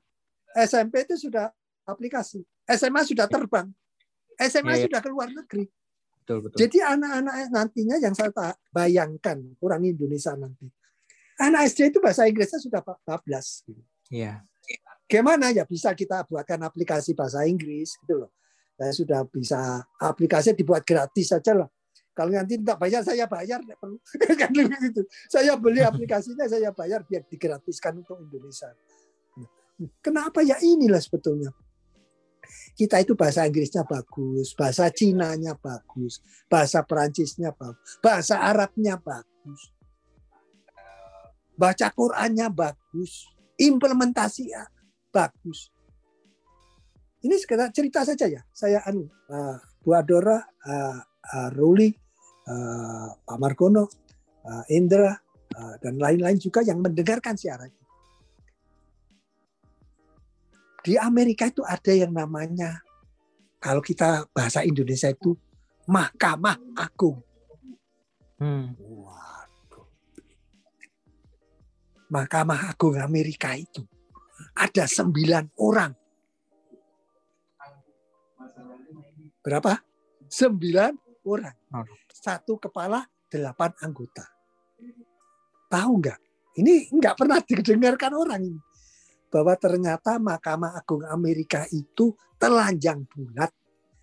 [0.64, 1.52] SMP itu sudah
[1.84, 2.40] aplikasi.
[2.68, 3.68] SMA sudah terbang.
[4.40, 4.84] SMA Iya, iya.
[4.88, 5.68] sudah ke luar negeri.
[6.22, 6.58] Betul betul.
[6.62, 8.30] Jadi anak-anak nantinya yang saya
[8.72, 10.70] bayangkan orang Indonesia nanti.
[11.42, 13.66] Anak SD itu bahasa Inggrisnya sudah 14.
[13.66, 13.82] gitu.
[14.12, 14.44] Iya.
[15.10, 18.30] Gimana ya bisa kita buatkan aplikasi bahasa Inggris gitu loh.
[18.78, 21.68] Saya sudah bisa aplikasi dibuat gratis saja lah.
[22.12, 23.96] Kalau nanti tak bayar saya bayar perlu
[24.40, 25.02] kan gitu.
[25.32, 28.68] Saya beli aplikasinya saya bayar biar digratiskan untuk Indonesia.
[30.04, 31.50] Kenapa ya inilah sebetulnya.
[32.76, 39.72] Kita itu bahasa Inggrisnya bagus, bahasa Cinanya bagus, bahasa Perancisnya bagus, bahasa Arabnya bagus.
[41.56, 43.28] Baca Qurannya bagus,
[43.60, 44.64] implementasi ya
[45.12, 45.72] bagus.
[47.22, 48.42] Ini sekedar cerita saja ya.
[48.50, 51.94] Saya anu uh, Bu Adora, uh, uh, Ruli,
[52.48, 53.86] uh, Pak Margono,
[54.46, 55.12] uh, Indra
[55.56, 57.80] uh, dan lain-lain juga yang mendengarkan siaran ini.
[60.82, 62.82] Di Amerika itu ada yang namanya
[63.62, 65.38] kalau kita bahasa Indonesia itu
[65.86, 67.22] Mahkamah Agung.
[68.42, 68.74] Hmm.
[68.74, 69.86] Waduh.
[72.10, 73.86] Mahkamah Agung Amerika itu
[74.58, 75.92] ada sembilan orang.
[79.42, 79.74] Berapa?
[80.26, 80.92] Sembilan
[81.26, 81.56] orang.
[82.22, 84.22] Satu kepala, delapan anggota.
[85.66, 86.20] Tahu nggak?
[86.62, 88.62] Ini nggak pernah didengarkan orang ini.
[89.26, 93.50] Bahwa ternyata Mahkamah Agung Amerika itu telanjang bulat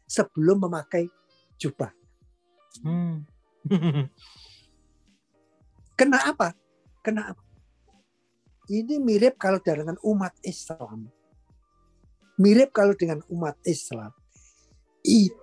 [0.04, 1.08] sebelum memakai
[1.56, 1.96] jubah.
[2.84, 3.24] Hmm.
[6.00, 6.52] Kenapa?
[7.00, 7.40] Kenapa?
[8.68, 11.08] Ini mirip kalau dengan umat Islam.
[12.36, 14.12] Mirip kalau dengan umat Islam.
[15.08, 15.39] Itu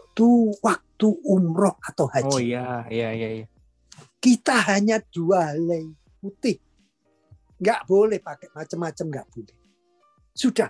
[0.65, 2.33] waktu umroh atau haji.
[2.33, 3.47] Oh iya iya iya iya.
[4.17, 6.57] Kita hanya dua helai putih.
[7.61, 9.57] Nggak boleh pakai macam-macam, nggak boleh.
[10.33, 10.69] Sudah.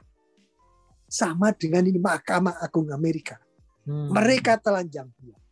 [1.07, 3.39] Sama dengan ini Mahkamah Agung Amerika.
[3.87, 4.11] Hmm.
[4.11, 5.43] Mereka telanjang bulat.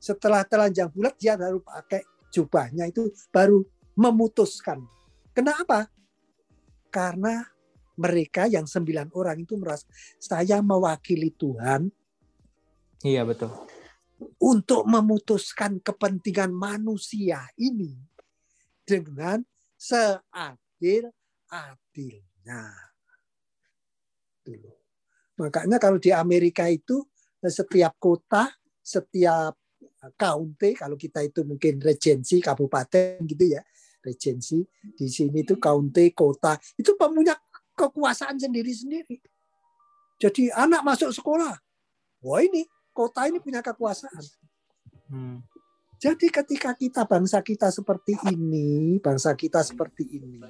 [0.00, 3.64] Setelah telanjang bulat, dia baru pakai jubahnya itu baru
[3.96, 4.84] memutuskan.
[5.32, 5.88] Kenapa?
[6.88, 7.44] Karena
[8.00, 9.84] mereka yang sembilan orang itu merasa
[10.16, 11.99] saya mewakili Tuhan
[13.00, 13.48] Iya betul.
[14.40, 17.96] untuk memutuskan kepentingan manusia ini
[18.84, 19.40] dengan
[19.80, 22.62] seadil-adilnya.
[24.44, 24.72] Dulu.
[25.40, 27.00] Makanya kalau di Amerika itu
[27.40, 28.52] setiap kota,
[28.84, 29.56] setiap
[30.20, 33.64] county, kalau kita itu mungkin regensi kabupaten gitu ya,
[34.04, 34.60] regensi
[34.96, 37.36] di sini itu county kota itu punya
[37.72, 39.16] kekuasaan sendiri-sendiri.
[40.20, 41.56] Jadi anak masuk sekolah,
[42.20, 44.24] wah ini kota ini punya kekuasaan.
[45.10, 45.38] Hmm.
[46.00, 50.40] Jadi ketika kita bangsa kita seperti ini, bangsa kita seperti ini,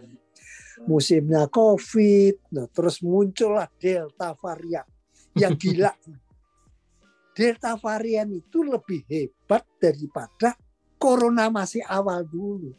[0.87, 4.87] musimnya COVID, nah, terus muncullah Delta varian
[5.35, 5.91] yang gila.
[7.37, 10.55] Delta varian itu lebih hebat daripada
[11.01, 12.71] Corona masih awal dulu.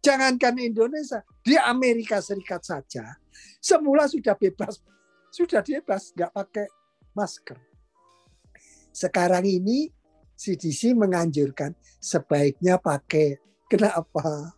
[0.00, 3.20] Jangankan Indonesia, di Amerika Serikat saja,
[3.60, 4.80] semula sudah bebas,
[5.28, 6.66] sudah bebas, nggak pakai
[7.14, 7.71] masker.
[8.92, 9.88] Sekarang ini
[10.36, 14.52] CDC menganjurkan sebaiknya pakai kenapa?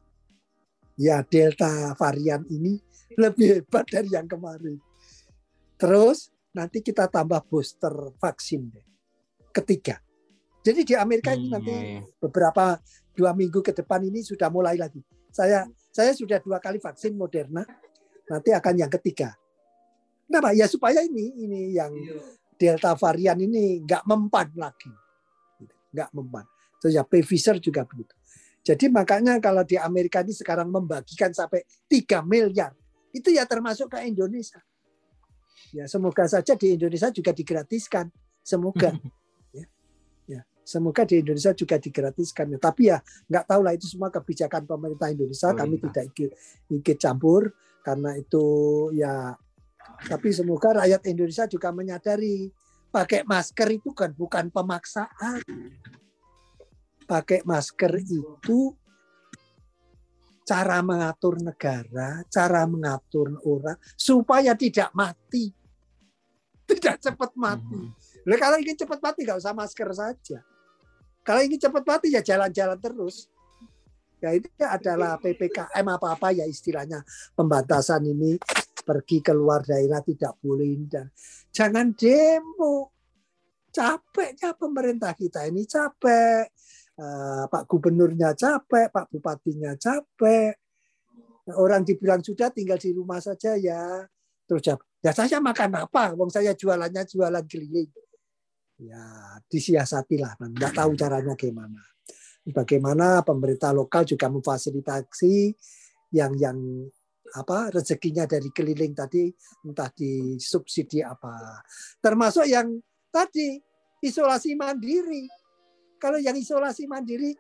[0.94, 2.78] Ya Delta varian ini
[3.19, 4.78] lebih hebat dari yang kemarin.
[5.78, 8.86] Terus nanti kita tambah booster vaksin deh.
[9.51, 9.98] Ketiga.
[10.65, 12.02] Jadi di Amerika ini Hmm, nanti iya, iya.
[12.19, 12.78] beberapa
[13.12, 15.02] dua minggu ke depan ini sudah mulai lagi.
[15.31, 17.62] Saya saya sudah dua kali vaksin Moderna.
[18.31, 19.36] Nanti akan yang ketiga.
[20.24, 20.56] Kenapa?
[20.56, 21.93] Ya supaya ini ini yang
[22.64, 24.88] delta varian ini nggak mempan lagi,
[25.92, 26.48] nggak mempan.
[26.80, 28.16] So ya Pfizer juga begitu.
[28.64, 32.72] Jadi makanya kalau di Amerika ini sekarang membagikan sampai 3 miliar,
[33.12, 34.64] itu ya termasuk ke Indonesia.
[35.76, 38.08] Ya semoga saja di Indonesia juga digratiskan,
[38.40, 38.88] semoga.
[39.56, 39.68] ya,
[40.24, 42.56] ya, semoga di Indonesia juga digratiskan.
[42.56, 45.52] Ya, tapi ya nggak tahu lah itu semua kebijakan pemerintah Indonesia.
[45.52, 45.82] Oh, Kami iya.
[45.84, 46.30] tidak ikut,
[46.72, 47.52] ikut campur
[47.84, 48.44] karena itu
[48.96, 49.36] ya.
[50.05, 52.52] Tapi semoga rakyat Indonesia juga menyadari
[52.94, 55.43] pakai masker itu kan bukan pemaksaan
[57.05, 58.73] pakai masker itu
[60.44, 65.52] cara mengatur negara, cara mengatur orang supaya tidak mati.
[66.65, 67.77] Tidak cepat mati.
[67.77, 68.40] Hmm.
[68.40, 70.40] kalau ingin cepat mati nggak usah masker saja.
[71.20, 73.28] Kalau ingin cepat mati ya jalan-jalan terus.
[74.16, 77.05] Ya itu adalah PPKM apa-apa ya istilahnya
[77.36, 78.40] pembatasan ini
[78.85, 81.09] pergi keluar daerah tidak boleh dan
[81.51, 82.93] jangan demo.
[83.74, 86.47] Capeknya pemerintah kita ini capek
[86.98, 90.55] uh, Pak Gubernurnya capek, Pak Bupatinya capek.
[91.61, 94.01] Orang dibilang sudah tinggal di rumah saja ya.
[94.48, 96.16] Terus jawab, ya saya makan apa?
[96.16, 97.90] Wong saya jualannya jualan keliling.
[98.81, 99.05] Ya
[99.47, 101.81] disiasati lah, nggak tahu caranya gimana.
[102.44, 105.56] Bagaimana pemerintah lokal juga memfasilitasi
[106.12, 106.59] yang yang
[107.35, 109.27] apa rezekinya dari keliling tadi
[109.66, 111.62] entah disubsidi apa
[111.98, 112.78] termasuk yang
[113.11, 113.59] tadi
[114.02, 115.27] isolasi mandiri
[115.98, 117.35] kalau yang isolasi mandiri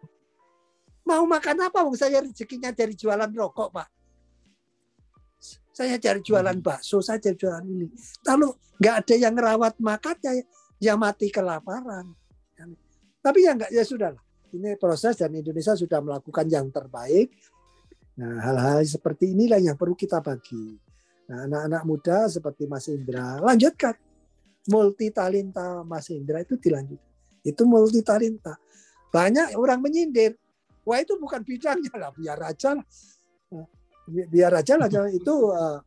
[1.04, 1.84] mau makan apa?
[1.84, 3.88] Wong saya rezekinya dari jualan rokok, Pak.
[5.74, 6.64] Saya cari jualan hmm.
[6.64, 7.90] bakso saja jualan ini.
[8.24, 10.16] Kalau nggak ada yang rawat makan
[10.80, 12.14] ya, mati kelaparan.
[13.20, 14.22] Tapi ya nggak ya sudah lah.
[14.54, 17.34] Ini proses dan Indonesia sudah melakukan yang terbaik.
[18.14, 20.78] Nah, hal-hal seperti inilah yang perlu kita bagi.
[21.30, 23.96] Nah, anak-anak muda seperti Mas Indra lanjutkan
[24.68, 27.12] multi talenta Mas Indra itu dilanjutkan.
[27.44, 28.56] Itu multi talenta.
[29.12, 30.36] Banyak orang menyindir.
[30.84, 32.86] Wah itu bukan bidangnya lah, biar aja lah.
[34.04, 35.80] Biar aja lah itu uh,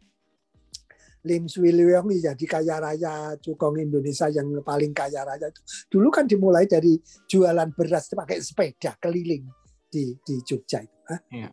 [1.28, 5.62] Lim Swee Leong jadi kaya raya cukong Indonesia yang paling kaya raya itu.
[5.92, 6.98] Dulu kan dimulai dari
[7.30, 9.46] jualan beras pakai sepeda keliling
[9.92, 10.98] di di Jogja itu.
[11.34, 11.50] Ya.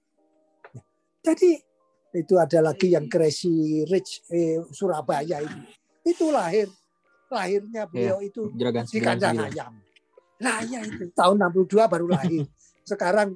[1.25, 1.51] Jadi
[2.15, 5.61] itu ada lagi yang Crazy Rich eh, Surabaya itu.
[6.05, 6.69] Itu lahir
[7.33, 8.43] lahirnya beliau ya, itu
[8.93, 9.73] di kandang ayam.
[10.39, 12.47] Nah ya itu tahun 62 baru lahir.
[12.91, 13.35] Sekarang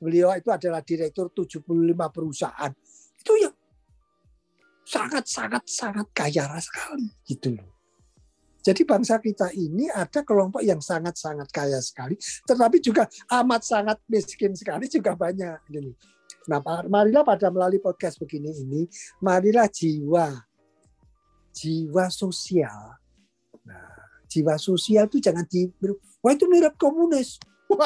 [0.00, 1.62] beliau itu adalah direktur 75
[2.10, 2.72] perusahaan.
[3.20, 3.54] Itu yang
[4.86, 7.76] sangat sangat sangat kaya sekali gitu loh.
[8.66, 12.18] Jadi bangsa kita ini ada kelompok yang sangat-sangat kaya sekali,
[12.50, 15.70] tetapi juga amat sangat miskin sekali juga banyak.
[15.70, 15.94] Gini.
[16.46, 18.86] Nah, marilah pada melalui podcast begini ini,
[19.18, 20.30] marilah jiwa,
[21.50, 22.94] jiwa sosial.
[23.66, 23.90] Nah,
[24.30, 25.66] jiwa sosial itu jangan di
[26.22, 27.42] wah itu mirip komunis.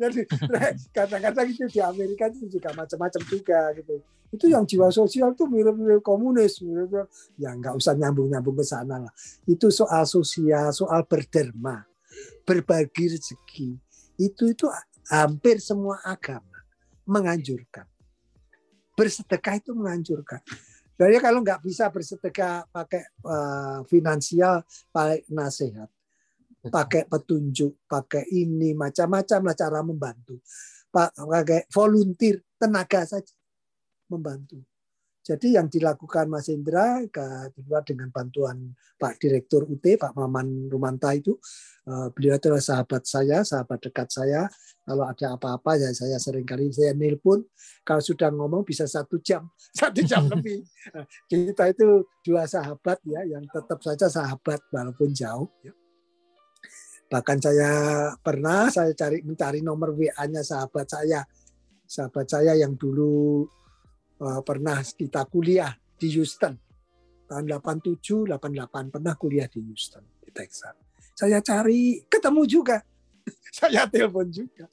[0.00, 0.28] Jadi
[0.92, 4.04] kata-kata itu di Amerika itu juga macam-macam juga gitu.
[4.32, 6.60] Itu yang jiwa sosial itu mirip-mirip komunis.
[6.60, 7.08] Mirip,
[7.40, 9.12] ya nggak usah nyambung-nyambung ke sana lah.
[9.48, 11.88] Itu soal sosial, soal berderma,
[12.44, 13.80] berbagi rezeki.
[14.20, 14.68] Itu itu
[15.08, 16.51] hampir semua agama
[17.08, 17.86] menganjurkan.
[18.92, 20.40] Bersedekah itu menganjurkan.
[20.96, 24.62] Jadi kalau nggak bisa bersedekah pakai uh, finansial,
[24.92, 25.88] pakai nasihat
[26.70, 30.38] pakai petunjuk, pakai ini macam-macam lah cara membantu.
[30.92, 33.34] Pak pakai volunteer tenaga saja
[34.06, 34.62] membantu.
[35.22, 41.38] Jadi yang dilakukan Mas Indra kedua dengan bantuan Pak Direktur UT Pak Maman Rumanta itu
[41.86, 44.50] eh, beliau adalah sahabat saya, sahabat dekat saya.
[44.82, 47.46] Kalau ada apa-apa ya saya sering kali saya nelpon.
[47.86, 49.46] Kalau sudah ngomong bisa satu jam,
[49.78, 50.66] satu jam lebih.
[50.90, 55.46] Nah, kita itu dua sahabat ya yang tetap saja sahabat walaupun jauh.
[55.62, 55.70] Ya.
[57.06, 57.70] Bahkan saya
[58.18, 61.22] pernah saya cari mencari nomor WA-nya sahabat saya.
[61.86, 63.46] Sahabat saya yang dulu
[64.44, 66.54] pernah kita kuliah di Houston.
[67.26, 70.76] Tahun 87, 88 pernah kuliah di Houston, di Texas.
[71.16, 72.82] Saya cari, ketemu juga.
[73.58, 74.68] saya telepon juga.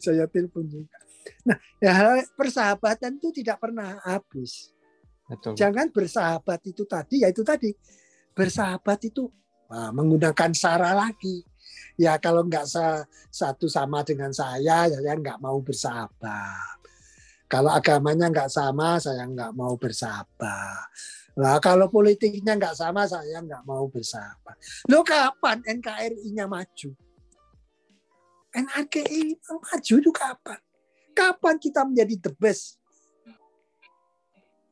[0.00, 0.96] Saya telepon juga.
[1.44, 4.72] Nah, ya, persahabatan itu tidak pernah habis.
[5.28, 5.60] Betul.
[5.60, 7.68] Jangan bersahabat itu tadi, ya itu tadi.
[8.32, 9.28] Bersahabat itu
[9.68, 11.44] Nah, menggunakan sara lagi.
[12.00, 12.64] Ya kalau nggak
[13.28, 16.77] satu sama dengan saya, ya saya nggak mau bersahabat.
[17.48, 20.84] Kalau agamanya nggak sama, saya nggak mau bersahabat.
[21.38, 24.60] Nah, kalau politiknya nggak sama, saya nggak mau bersahabat.
[24.92, 26.92] Lo kapan NKRI-nya maju?
[28.52, 30.60] NKRI maju itu kapan?
[31.16, 32.76] Kapan kita menjadi the best?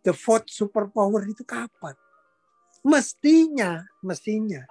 [0.05, 1.97] The fourth superpower itu kapan?
[2.85, 4.69] Mestinya, mestinya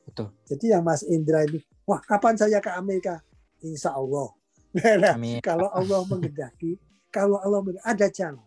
[0.07, 0.31] Betul.
[0.47, 3.19] Jadi yang Mas Indra ini, wah kapan saya ke Amerika?
[3.59, 4.31] Insya Allah.
[4.77, 5.41] Nah, Amin.
[5.41, 6.77] kalau Allah mengendaki,
[7.09, 8.45] kalau Allah ada jalan.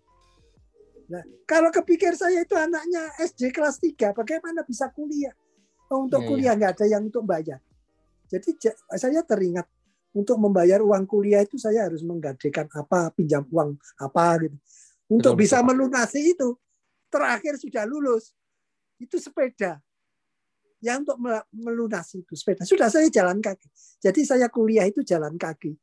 [1.10, 5.34] Nah, kalau kepikir saya itu anaknya SD kelas 3, bagaimana bisa kuliah?
[5.90, 7.58] Oh, untuk ya, kuliah nggak ada yang untuk bayar.
[8.30, 8.54] Jadi
[8.94, 9.66] saya teringat
[10.14, 14.56] untuk membayar uang kuliah itu saya harus menggadekan apa, pinjam uang apa gitu.
[15.10, 15.66] Untuk betul, bisa betul.
[15.74, 16.48] melunasi itu
[17.10, 18.30] terakhir sudah lulus
[19.02, 19.82] itu sepeda
[20.80, 21.20] yang untuk
[21.52, 22.64] melunasi itu sepeda.
[22.64, 23.68] Sudah saya jalan kaki.
[24.00, 25.76] Jadi saya kuliah itu jalan kaki.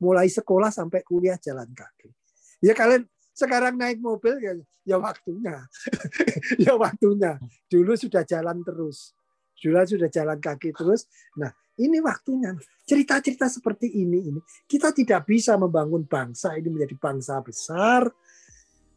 [0.00, 2.14] Mulai sekolah sampai kuliah jalan kaki.
[2.62, 3.04] Ya kalian
[3.34, 4.52] sekarang naik mobil ya,
[4.86, 5.66] ya waktunya.
[6.64, 7.36] Ya waktunya.
[7.66, 9.12] Dulu sudah jalan terus.
[9.58, 11.10] Dulu sudah jalan kaki terus.
[11.36, 11.50] Nah
[11.80, 12.54] ini waktunya.
[12.86, 18.10] Cerita-cerita seperti ini ini kita tidak bisa membangun bangsa ini menjadi bangsa besar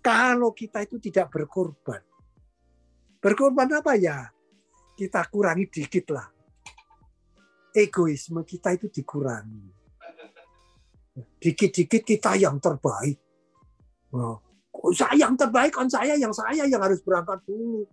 [0.03, 2.03] kalau kita itu tidak berkorban.
[3.23, 3.95] Berkorban apa?
[3.95, 4.32] Ya?
[4.93, 6.27] Kita kurangi dikit lah.
[7.73, 9.65] Egoisme kita itu dikurangi.
[11.41, 13.17] Dikit-dikit kita yang terbaik.
[14.13, 14.37] Oh,
[14.93, 17.89] saya yang terbaik, kan saya yang saya yang harus berangkat dulu.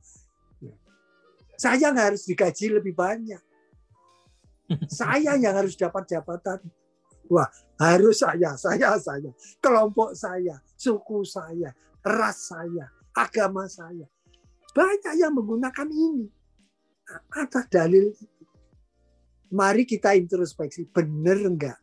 [1.60, 3.40] Saya nggak harus digaji lebih banyak.
[4.88, 6.60] Saya yang harus dapat jabatan.
[7.30, 7.46] Wah,
[7.78, 9.30] harus saya, saya, saya.
[9.60, 11.70] Kelompok saya, suku saya,
[12.02, 14.08] ras saya, agama saya.
[14.72, 16.39] Banyak yang menggunakan ini.
[17.30, 18.14] Ada dalil
[19.50, 21.78] Mari kita introspeksi, benar enggak?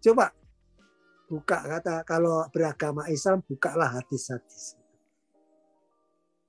[0.00, 0.32] Coba
[1.28, 4.72] buka kata kalau beragama Islam bukalah hadis-hadis.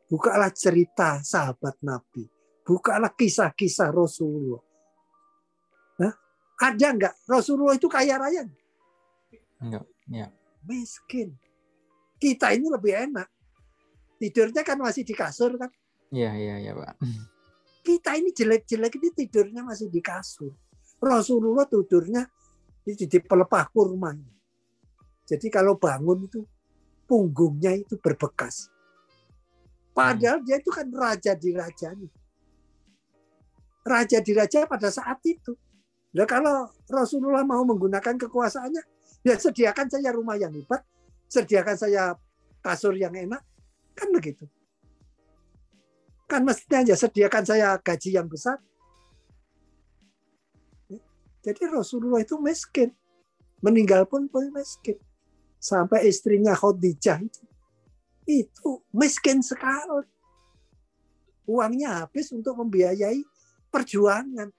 [0.07, 2.23] Bukalah cerita sahabat Nabi.
[2.63, 4.63] Bukalah kisah-kisah Rasulullah.
[5.99, 6.15] Nah,
[6.55, 8.47] ada enggak Rasulullah itu kaya raya?
[9.59, 10.31] Enggak, ya.
[10.63, 11.35] Miskin.
[12.15, 13.27] Kita ini lebih enak.
[14.23, 15.67] Tidurnya kan masih di kasur kan?
[16.15, 16.95] Iya, iya, iya, Pak.
[17.87, 20.51] Kita ini jelek-jelek ini tidurnya masih di kasur.
[20.99, 22.27] Rasulullah tidurnya
[22.83, 24.11] di, pelepah kurma.
[25.23, 26.43] Jadi kalau bangun itu
[27.07, 28.67] punggungnya itu berbekas.
[29.95, 32.11] Padahal dia itu kan raja di raja nih.
[33.87, 35.55] Raja di raja pada saat itu.
[36.11, 38.83] Nah kalau Rasulullah mau menggunakan kekuasaannya,
[39.23, 40.83] ya sediakan saya rumah yang hebat,
[41.31, 42.19] sediakan saya
[42.59, 43.39] kasur yang enak,
[43.95, 44.43] kan begitu.
[46.27, 48.59] Kan mestinya aja sediakan saya gaji yang besar.
[51.39, 52.91] Jadi Rasulullah itu miskin.
[53.63, 54.99] Meninggal pun pun miskin.
[55.57, 57.43] Sampai istrinya Khadijah itu,
[58.27, 60.03] itu miskin sekali.
[61.47, 63.23] Uangnya habis untuk membiayai
[63.71, 64.51] perjuangan.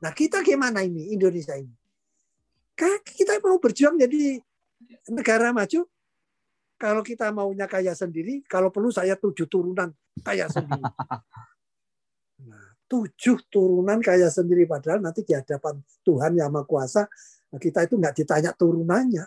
[0.00, 1.76] Nah kita gimana ini Indonesia ini?
[2.72, 4.40] Kan kita mau berjuang jadi
[5.12, 5.84] negara maju
[6.76, 9.92] kalau kita maunya kaya sendiri, kalau perlu saya tujuh turunan
[10.24, 10.84] kaya sendiri.
[12.46, 17.02] Nah, tujuh turunan kaya sendiri padahal nanti di hadapan Tuhan yang Maha Kuasa
[17.56, 19.24] kita itu nggak ditanya turunannya,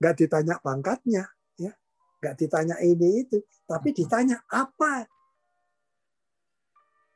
[0.00, 1.28] nggak ditanya pangkatnya,
[1.60, 1.72] ya,
[2.22, 5.04] nggak ditanya ini itu, tapi ditanya apa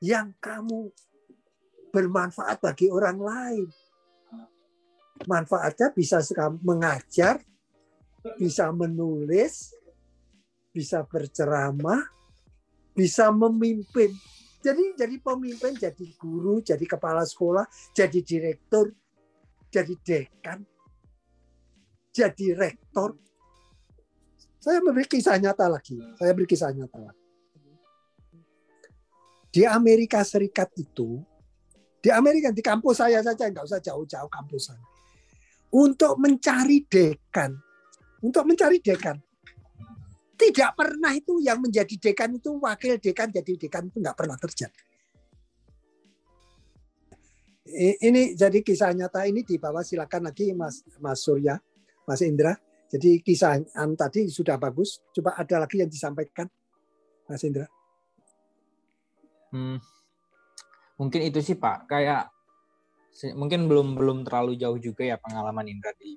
[0.00, 0.92] yang kamu
[1.92, 3.68] bermanfaat bagi orang lain.
[5.28, 6.24] Manfaatnya bisa
[6.64, 7.44] mengajar,
[8.40, 9.76] bisa menulis,
[10.72, 12.00] bisa berceramah,
[13.00, 14.12] bisa memimpin.
[14.60, 17.64] Jadi jadi pemimpin, jadi guru, jadi kepala sekolah,
[17.96, 18.92] jadi direktur,
[19.72, 20.60] jadi dekan,
[22.12, 23.16] jadi rektor.
[24.60, 25.96] Saya memberi kisah nyata lagi.
[26.20, 27.24] Saya beri kisah nyata lagi.
[29.48, 31.24] Di Amerika Serikat itu,
[32.04, 34.84] di Amerika di kampus saya saja nggak usah jauh-jauh kampus saya.
[35.72, 37.56] Untuk mencari dekan,
[38.20, 39.16] untuk mencari dekan.
[40.40, 44.80] Tidak pernah itu yang menjadi dekan itu wakil dekan jadi dekan itu nggak pernah terjadi.
[48.00, 51.60] Ini jadi kisah nyata ini di bawah silakan lagi Mas Mas Surya,
[52.08, 52.56] Mas Indra.
[52.88, 53.60] Jadi kisah
[53.94, 55.04] tadi sudah bagus.
[55.12, 56.48] Coba ada lagi yang disampaikan,
[57.28, 57.68] Mas Indra.
[59.52, 59.78] Hmm,
[60.96, 61.86] mungkin itu sih Pak.
[61.86, 62.32] Kayak
[63.36, 66.16] mungkin belum belum terlalu jauh juga ya pengalaman Indra di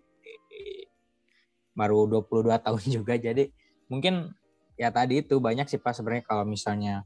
[1.74, 3.50] baru 22 tahun juga jadi
[3.88, 4.36] mungkin
[4.80, 7.06] ya tadi itu banyak sih Pak sebenarnya kalau misalnya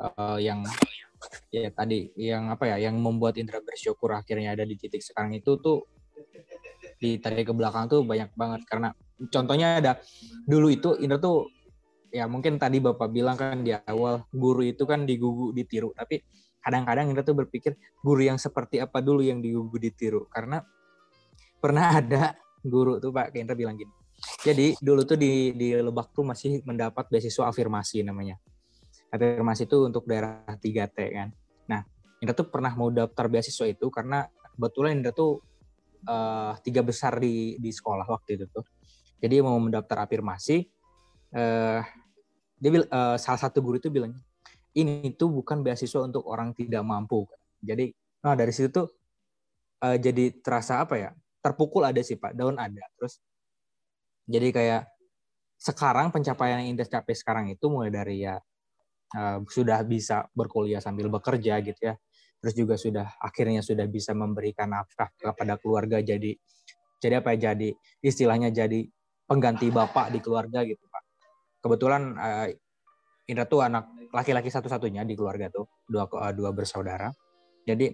[0.00, 0.64] uh, yang
[1.52, 5.60] ya tadi yang apa ya yang membuat Indra bersyukur akhirnya ada di titik sekarang itu
[5.60, 5.84] tuh
[7.00, 8.60] ditarik ke belakang tuh banyak banget.
[8.68, 8.92] Karena
[9.32, 9.92] contohnya ada
[10.48, 11.48] dulu itu Indra tuh
[12.10, 15.92] ya mungkin tadi Bapak bilang kan di awal guru itu kan digugu ditiru.
[15.96, 16.20] Tapi
[16.60, 20.28] kadang-kadang Indra tuh berpikir guru yang seperti apa dulu yang digugu ditiru.
[20.28, 20.60] Karena
[21.60, 23.99] pernah ada guru tuh Pak Indra bilang gini
[24.44, 28.36] jadi dulu tuh di di Lebak tuh masih mendapat beasiswa afirmasi namanya
[29.10, 31.28] afirmasi itu untuk daerah 3T kan
[31.66, 31.82] nah
[32.20, 35.40] Indra tuh pernah mau daftar beasiswa itu karena kebetulan Indra tuh
[36.04, 38.64] uh, tiga besar di di sekolah waktu itu tuh
[39.20, 40.68] jadi mau mendaftar afirmasi
[41.36, 41.80] uh,
[42.60, 44.12] dia uh, salah satu guru itu bilang
[44.76, 47.26] ini tuh bukan beasiswa untuk orang tidak mampu.
[47.58, 47.90] Jadi
[48.20, 48.86] nah dari situ tuh
[49.82, 51.10] uh, jadi terasa apa ya?
[51.40, 52.84] Terpukul ada sih Pak, daun ada.
[53.00, 53.18] Terus
[54.30, 54.82] jadi kayak
[55.60, 58.38] sekarang pencapaian yang Indah capai sekarang itu mulai dari ya
[59.18, 61.94] uh, sudah bisa berkuliah sambil bekerja gitu ya.
[62.40, 66.32] Terus juga sudah akhirnya sudah bisa memberikan nafkah kepada keluarga jadi
[66.96, 68.88] jadi apa ya jadi istilahnya jadi
[69.28, 70.80] pengganti bapak di keluarga gitu
[71.60, 72.48] kebetulan uh,
[73.28, 77.12] Indra tuh anak laki-laki satu-satunya di keluarga tuh dua uh, dua bersaudara.
[77.62, 77.92] Jadi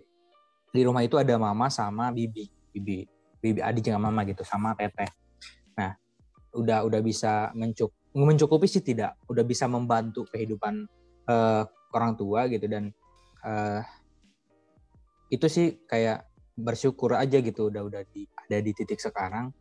[0.73, 3.05] di rumah itu ada mama sama bibi bibi
[3.43, 5.11] bibi adik sama mama gitu sama teteh.
[5.77, 5.93] Nah
[6.57, 9.21] udah udah bisa mencuk mencukupi sih tidak.
[9.29, 10.89] Udah bisa membantu kehidupan
[11.29, 11.63] uh,
[11.93, 12.91] orang tua gitu dan
[13.45, 13.85] uh,
[15.29, 16.25] itu sih kayak
[16.57, 19.53] bersyukur aja gitu udah udah di ada di titik sekarang.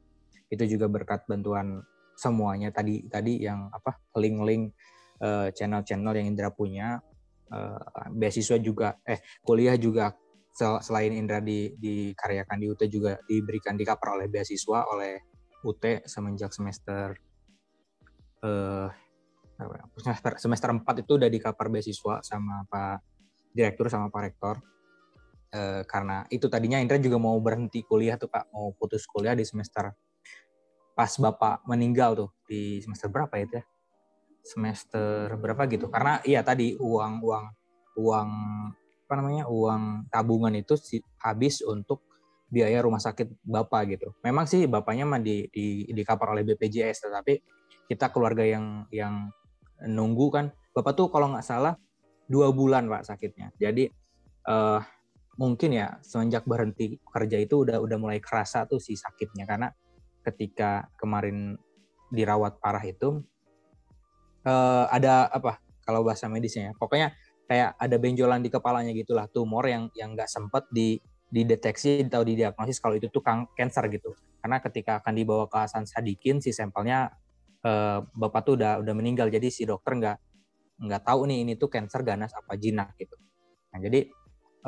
[0.47, 1.83] Itu juga berkat bantuan
[2.15, 4.71] semuanya tadi tadi yang apa link-link
[5.19, 7.03] uh, channel-channel yang Indra punya.
[7.45, 7.77] Uh,
[8.09, 10.17] beasiswa juga eh kuliah juga
[10.49, 15.34] sel selain Indra di dikaryakan di UT juga diberikan di cover oleh beasiswa oleh
[15.65, 17.17] UT semenjak semester
[18.45, 18.87] uh,
[19.97, 22.97] semester semester 4 itu udah di cover beasiswa sama Pak
[23.55, 24.55] Direktur sama Pak Rektor.
[25.55, 28.51] Uh, karena itu tadinya Indra juga mau berhenti kuliah tuh Pak.
[28.51, 29.95] Mau putus kuliah di semester
[30.95, 33.63] pas bapak meninggal tuh di semester berapa itu ya?
[34.43, 35.87] Semester berapa gitu.
[35.87, 37.45] Karena iya tadi uang uang
[37.95, 38.29] uang
[39.07, 40.75] apa namanya uang tabungan itu
[41.23, 42.03] habis untuk
[42.49, 44.13] biaya rumah sakit bapak gitu.
[44.21, 47.33] Memang sih bapaknya mah di di di cover oleh BPJS tetapi
[47.89, 49.29] kita keluarga yang yang
[49.85, 50.45] nunggu kan.
[50.75, 51.73] Bapak tuh kalau nggak salah
[52.29, 53.53] dua bulan pak sakitnya.
[53.57, 53.89] Jadi
[54.49, 54.81] uh,
[55.35, 59.47] mungkin ya semenjak berhenti kerja itu udah udah mulai kerasa tuh si sakitnya.
[59.49, 59.67] Karena
[60.25, 61.57] ketika kemarin
[62.09, 63.21] dirawat parah itu
[64.45, 67.13] uh, ada apa kalau bahasa medisnya ya pokoknya
[67.45, 70.97] kayak ada benjolan di kepalanya gitulah tumor yang yang nggak sempat di
[71.29, 76.37] dideteksi atau didiagnosis kalau itu tuh kanker gitu karena ketika akan dibawa ke Hasan Sadikin
[76.39, 77.09] si sampelnya
[77.65, 80.17] uh, bapak tuh udah udah meninggal jadi si dokter nggak
[80.85, 83.17] nggak tahu nih ini tuh kanker ganas apa jinak gitu
[83.73, 84.05] nah jadi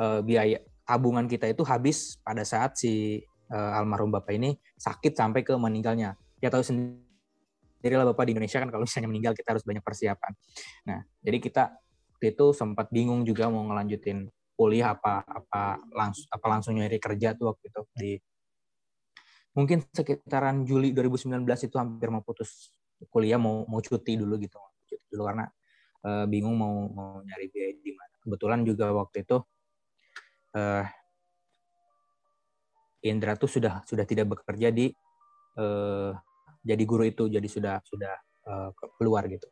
[0.02, 0.58] uh, biaya
[0.88, 3.20] tabungan kita itu habis pada saat si
[3.52, 6.16] uh, almarhum bapak ini sakit sampai ke meninggalnya.
[6.40, 10.32] Ya tahu sendiri lah bapak di Indonesia kan kalau misalnya meninggal kita harus banyak persiapan.
[10.88, 11.64] Nah, jadi kita
[12.16, 17.38] waktu itu sempat bingung juga mau ngelanjutin kuliah apa apa langsung apa langsung nyari kerja
[17.38, 18.12] tuh waktu itu di
[19.54, 22.74] mungkin sekitaran Juli 2019 itu hampir mau putus
[23.06, 25.46] kuliah mau mau cuti dulu gitu cuti dulu karena
[26.02, 29.38] uh, bingung mau mau nyari biaya di mana kebetulan juga waktu itu
[30.58, 30.84] uh,
[33.06, 34.90] Indra tuh sudah sudah tidak bekerja di
[35.54, 36.10] uh,
[36.66, 38.14] jadi guru itu jadi sudah sudah
[38.50, 39.46] uh, keluar gitu.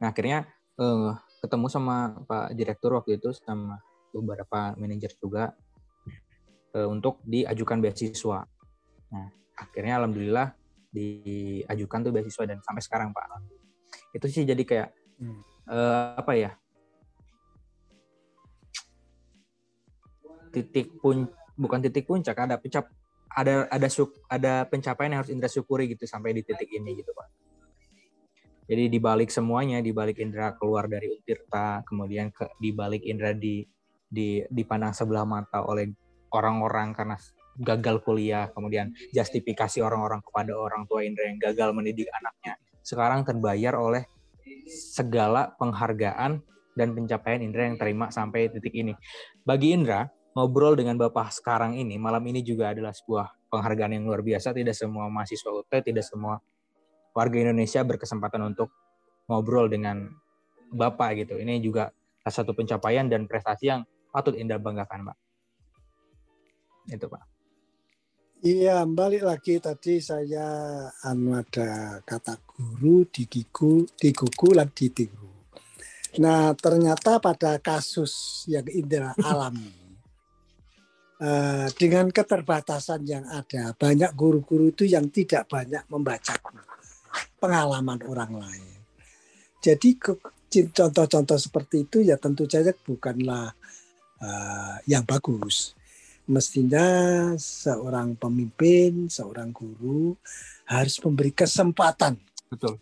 [0.00, 0.48] Nah akhirnya
[0.80, 1.12] uh,
[1.44, 3.76] ketemu sama Pak Direktur waktu itu sama
[4.08, 5.52] beberapa manajer juga
[6.72, 8.48] uh, untuk diajukan beasiswa.
[9.12, 10.56] Nah akhirnya alhamdulillah
[10.88, 13.26] diajukan tuh beasiswa dan sampai sekarang Pak.
[14.16, 14.88] Itu sih jadi kayak
[15.20, 15.40] hmm.
[15.68, 16.50] uh, apa ya
[20.54, 22.86] titik pun bukan titik puncak ada pencap
[23.34, 27.10] ada ada suk, ada pencapaian yang harus Indra syukuri gitu sampai di titik ini gitu
[27.10, 27.26] pak
[28.64, 33.32] jadi di balik semuanya di balik Indra keluar dari Utirta kemudian ke, di balik Indra
[33.36, 33.64] di
[34.04, 35.90] di dipandang sebelah mata oleh
[36.32, 37.16] orang-orang karena
[37.54, 43.78] gagal kuliah kemudian justifikasi orang-orang kepada orang tua Indra yang gagal mendidik anaknya sekarang terbayar
[43.78, 44.04] oleh
[44.68, 46.40] segala penghargaan
[46.74, 48.92] dan pencapaian Indra yang terima sampai titik ini
[49.46, 54.20] bagi Indra ngobrol dengan Bapak sekarang ini, malam ini juga adalah sebuah penghargaan yang luar
[54.20, 54.50] biasa.
[54.50, 56.42] Tidak semua mahasiswa UT, tidak semua
[57.14, 58.74] warga Indonesia berkesempatan untuk
[59.30, 60.10] ngobrol dengan
[60.74, 61.38] Bapak gitu.
[61.38, 65.16] Ini juga salah satu pencapaian dan prestasi yang patut Indah banggakan, Pak.
[66.90, 67.22] Itu, Pak.
[68.44, 70.44] Iya, balik lagi tadi saya
[71.08, 75.32] anu ada kata guru di gigu, di gugu lan ditiru.
[76.20, 79.72] Nah, ternyata pada kasus yang Indra alami
[81.24, 86.36] uh, dengan keterbatasan yang ada, banyak guru-guru itu yang tidak banyak membaca
[87.38, 88.74] pengalaman orang lain.
[89.64, 89.96] Jadi
[90.70, 93.50] contoh-contoh seperti itu ya tentu saja bukanlah
[94.20, 95.72] uh, yang bagus
[96.24, 96.88] mestinya
[97.36, 100.16] seorang pemimpin, seorang guru
[100.64, 102.16] harus memberi kesempatan.
[102.48, 102.80] Betul.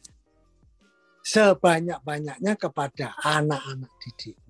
[1.22, 4.41] Sebanyak-banyaknya kepada anak-anak didiknya.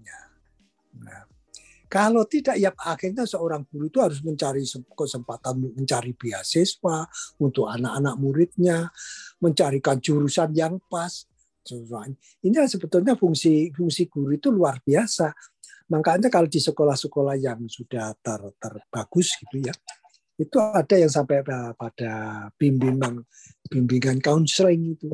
[1.93, 4.65] Kalau tidak, ya akhirnya seorang guru itu harus mencari
[4.97, 7.05] kesempatan mencari beasiswa
[7.37, 8.89] untuk anak-anak muridnya,
[9.45, 11.29] mencarikan jurusan yang pas.
[12.43, 15.37] Ini sebetulnya fungsi fungsi guru itu luar biasa.
[15.93, 19.75] Makanya kalau di sekolah-sekolah yang sudah ter, terbagus gitu ya,
[20.41, 21.45] itu ada yang sampai
[21.77, 23.21] pada bimbingan
[23.69, 25.13] bimbingan counseling itu.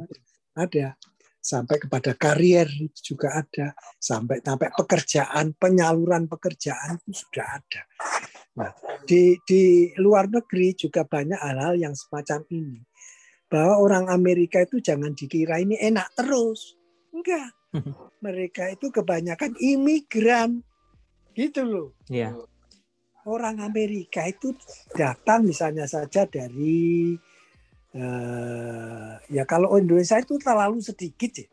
[0.55, 0.95] Ada
[1.39, 3.73] sampai kepada karier itu juga ada.
[3.97, 7.83] Sampai sampai pekerjaan penyaluran pekerjaan itu sudah ada.
[8.59, 8.71] Nah
[9.07, 12.81] di di luar negeri juga banyak hal-hal yang semacam ini.
[13.49, 16.77] Bahwa orang Amerika itu jangan dikira ini enak terus.
[17.15, 17.49] Enggak.
[18.25, 20.61] Mereka itu kebanyakan imigran.
[21.33, 21.97] Gitu loh.
[22.13, 22.37] Iya.
[23.29, 24.57] Orang Amerika itu
[24.97, 27.13] datang misalnya saja dari
[27.97, 31.49] uh, ya kalau Indonesia itu terlalu sedikit ya.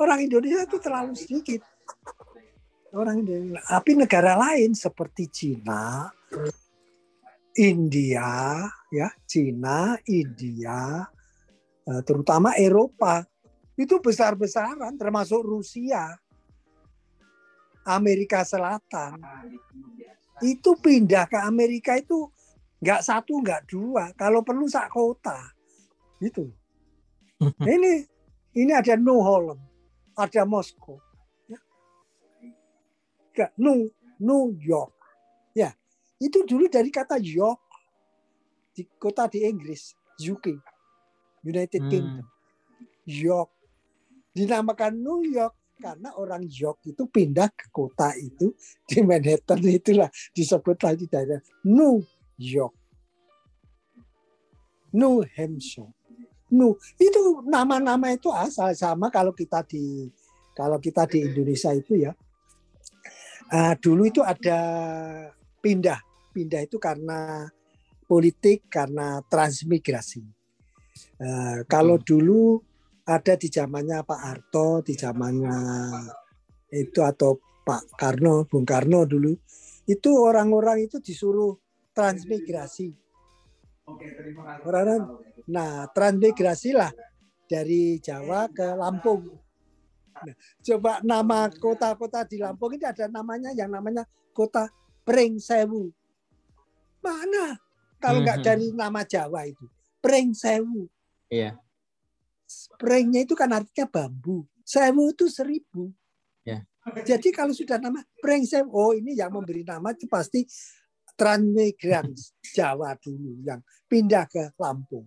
[0.00, 1.62] Orang Indonesia itu terlalu sedikit.
[2.90, 3.62] Orang Indonesia.
[3.62, 6.10] Tapi negara lain seperti Cina,
[7.54, 11.06] India, ya Cina, India,
[11.86, 13.22] eh, terutama Eropa
[13.78, 16.18] itu besar-besaran, termasuk Rusia
[17.86, 19.18] Amerika Selatan
[20.42, 22.30] itu pindah ke Amerika itu
[22.82, 24.10] nggak satu nggak dua.
[24.18, 25.38] Kalau perlu sak kota.
[26.18, 26.50] Itu
[27.74, 28.06] ini
[28.54, 29.58] ini ada New Holland
[30.16, 31.00] ada Moskow
[31.48, 31.60] ya.
[33.56, 33.88] New
[34.20, 34.94] New York.
[35.56, 35.72] Ya
[36.20, 37.60] itu dulu dari kata York
[38.72, 40.46] di kota di Inggris UK
[41.44, 41.90] United hmm.
[41.90, 42.26] Kingdom.
[43.02, 43.50] York.
[44.32, 48.54] Dinamakan New York karena orang York itu pindah ke kota itu
[48.86, 52.00] di Manhattan itulah disebut lagi daerah New
[52.42, 52.74] York.
[54.92, 55.88] New Hampshire.
[56.52, 60.10] New itu nama-nama itu asal sama kalau kita di
[60.52, 62.12] kalau kita di Indonesia itu ya.
[63.52, 64.60] Uh, dulu itu ada
[65.60, 66.00] pindah,
[66.32, 67.48] pindah itu karena
[68.08, 70.24] politik, karena transmigrasi.
[71.20, 72.60] Uh, kalau dulu
[73.04, 75.56] ada di zamannya Pak Harto, di zamannya
[76.72, 79.36] itu atau Pak Karno, Bung Karno dulu,
[79.86, 81.61] itu orang-orang itu disuruh
[81.92, 82.92] transmigrasi.
[84.64, 86.92] Orang-orang, nah transmigrasi lah
[87.48, 89.28] dari Jawa ke Lampung.
[90.22, 94.70] Nah, coba nama kota-kota di Lampung ini ada namanya yang namanya kota
[95.02, 95.90] Pringsewu.
[97.02, 97.58] Mana?
[97.98, 98.46] Kalau nggak mhm.
[98.46, 99.66] dari nama Jawa itu,
[100.02, 100.86] Pringsewu.
[101.32, 101.58] Iya.
[102.46, 104.44] Sprengnya itu kan artinya bambu.
[104.62, 105.88] Sewu itu seribu.
[106.44, 106.66] Ya.
[106.82, 110.42] Jadi kalau sudah nama Preng Sewu, oh ini yang memberi nama itu pasti
[111.22, 115.06] transmigrans Jawa dulu yang pindah ke Lampung.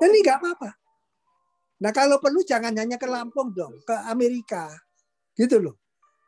[0.00, 0.70] Dan ini nggak apa-apa.
[1.84, 4.72] Nah kalau perlu jangan hanya ke Lampung dong, ke Amerika.
[5.36, 5.76] Gitu loh.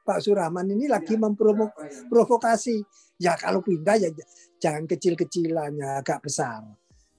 [0.04, 2.84] Pak Surahman ini lagi memprovokasi.
[3.16, 4.12] Ya kalau pindah ya
[4.60, 6.60] jangan kecil-kecilannya, agak besar.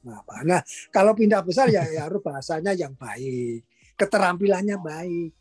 [0.05, 0.61] Nah, nah
[0.93, 3.65] kalau pindah besar ya, ya harus bahasanya yang baik,
[3.97, 5.33] keterampilannya baik.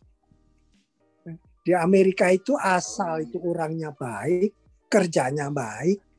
[1.64, 4.56] Di Amerika itu asal itu orangnya baik,
[4.88, 6.13] kerjanya baik.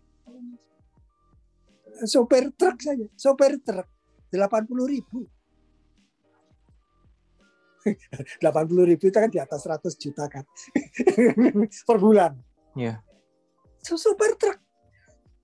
[2.04, 3.88] Sopir truk saja, sopir truk.
[4.36, 5.24] 80 ribu.
[8.44, 10.44] 80 ribu itu kan di atas 100 juta kan.
[11.88, 12.36] Per bulan.
[12.76, 13.00] Iya.
[13.00, 13.96] Yeah.
[13.96, 14.60] Sopir truk.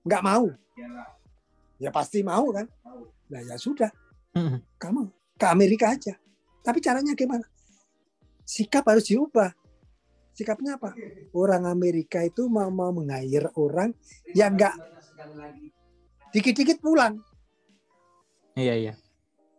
[0.04, 0.50] Nggak mau.
[1.80, 2.66] Ya pasti mau kan.
[3.32, 3.88] Nah ya sudah.
[4.76, 5.02] Kamu
[5.38, 6.12] ke Amerika aja.
[6.62, 7.46] Tapi caranya gimana?
[8.44, 9.50] Sikap harus diubah.
[10.32, 10.96] Sikapnya apa?
[11.36, 13.92] Orang Amerika itu mau mau mengair orang
[14.32, 14.74] yang enggak
[16.32, 17.20] dikit-dikit pulang
[18.58, 18.94] iya iya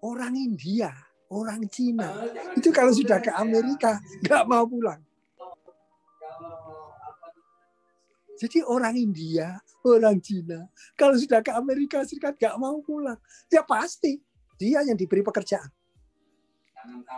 [0.01, 0.93] orang India
[1.29, 2.09] orang Cina
[2.53, 5.01] itu kalau sudah ke Amerika nggak mau pulang
[8.33, 9.55] Jadi orang India,
[9.87, 10.67] orang Cina,
[10.99, 13.15] kalau sudah ke Amerika Serikat gak mau pulang,
[13.47, 14.19] ya pasti
[14.59, 15.71] dia yang diberi pekerjaan.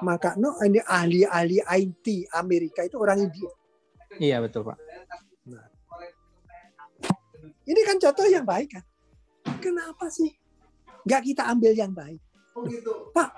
[0.05, 3.49] Maka no ini ahli-ahli IT Amerika itu orang India.
[4.21, 4.77] Iya betul pak.
[5.49, 5.65] Nah.
[7.65, 8.85] Ini kan contoh yang baik kan.
[9.61, 10.33] Kenapa sih?
[11.05, 12.21] Nggak kita ambil yang baik.
[13.13, 13.29] Pak,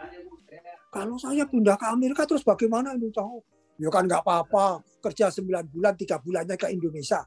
[0.93, 3.43] kalau saya pindah ke Amerika terus bagaimana ini tahu?
[3.77, 7.21] Ya kan nggak apa-apa, kerja 9 bulan, tiga bulannya ke Indonesia.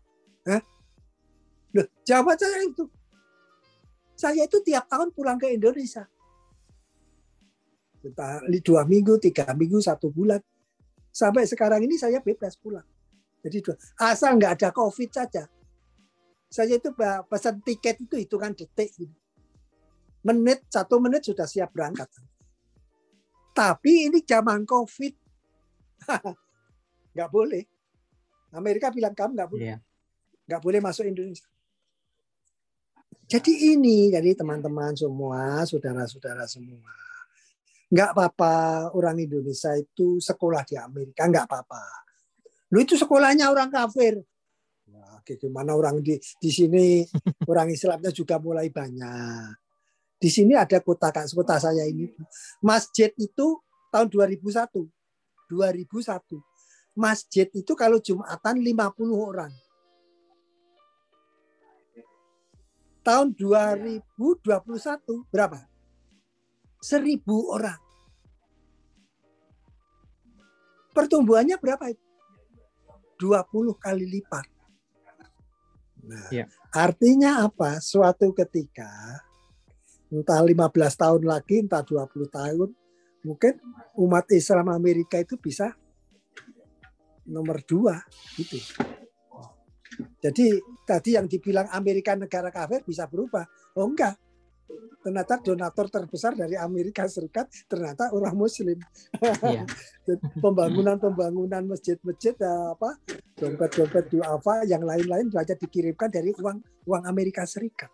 [0.49, 0.61] Eh?
[1.77, 2.85] Loh, jawaban saya itu.
[4.19, 6.05] Saya itu tiap tahun pulang ke Indonesia.
[8.65, 10.41] Dua minggu, tiga minggu, satu bulan.
[11.13, 12.85] Sampai sekarang ini saya bebas pulang.
[13.41, 13.65] Jadi
[13.97, 15.49] asal nggak ada COVID saja.
[16.51, 16.91] Saya itu
[17.31, 18.91] pesan tiket itu hitungan detik.
[20.27, 22.11] Menit, satu menit sudah siap berangkat.
[23.55, 25.15] Tapi ini zaman COVID.
[27.15, 27.63] nggak boleh.
[28.51, 29.67] Amerika bilang kamu nggak boleh.
[29.71, 29.81] Yeah.
[30.51, 31.47] Nggak boleh masuk Indonesia.
[33.31, 36.91] Jadi ini, jadi teman-teman semua, saudara-saudara semua.
[37.87, 38.55] Nggak apa-apa
[38.91, 42.11] orang Indonesia itu sekolah di Amerika, nggak apa-apa.
[42.75, 44.19] Lu itu sekolahnya orang kafir.
[45.37, 47.05] Gimana orang di di sini
[47.51, 49.55] orang Islamnya juga mulai banyak.
[50.21, 52.09] Di sini ada kota kota saya ini.
[52.65, 53.61] Masjid itu
[53.93, 54.41] tahun 2001.
[55.51, 56.51] 2001
[57.01, 58.77] masjid itu kalau Jumatan 50
[59.17, 59.53] orang.
[63.01, 64.05] Tahun 2021
[65.33, 65.65] berapa?
[66.85, 67.81] 1000 orang.
[70.93, 72.05] Pertumbuhannya berapa itu?
[73.21, 74.45] 20 kali lipat.
[76.05, 76.45] Nah, ya.
[76.73, 77.81] artinya apa?
[77.83, 78.89] Suatu ketika
[80.11, 80.57] entah 15
[80.97, 82.69] tahun lagi, entah 20 tahun,
[83.23, 83.53] mungkin
[84.01, 85.77] umat Islam Amerika itu bisa
[87.31, 88.01] nomor dua
[88.35, 88.59] gitu.
[90.21, 90.59] Jadi
[90.89, 93.45] tadi yang dibilang Amerika negara kafir bisa berubah.
[93.77, 94.17] Oh enggak.
[95.01, 98.77] Ternyata donatur terbesar dari Amerika Serikat ternyata orang Muslim.
[99.21, 99.65] Iya.
[100.45, 103.01] Pembangunan-pembangunan masjid-masjid eh, apa
[103.41, 107.89] dompet-dompet duafa yang lain-lain banyak dikirimkan dari uang uang Amerika Serikat.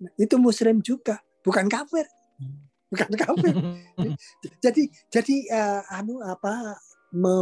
[0.00, 2.08] Nah, itu Muslim juga, bukan kafir
[2.90, 3.54] bukan kafir.
[4.64, 6.76] jadi jadi uh, anu apa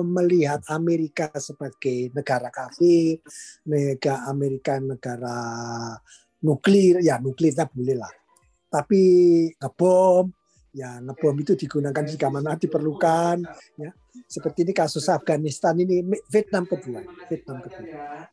[0.04, 3.20] melihat Amerika sebagai negara kafir,
[3.68, 5.36] negara Amerika negara
[6.44, 8.12] nuklir, ya nuklirnya boleh lah.
[8.68, 9.00] Tapi
[9.56, 10.28] ngebom,
[10.76, 13.42] ya ngebom itu digunakan jika mana diperlukan,
[13.80, 13.90] ya.
[14.28, 17.00] Seperti ini kasus Afghanistan ini, Vietnam kedua,
[17.30, 18.26] Vietnam kedua.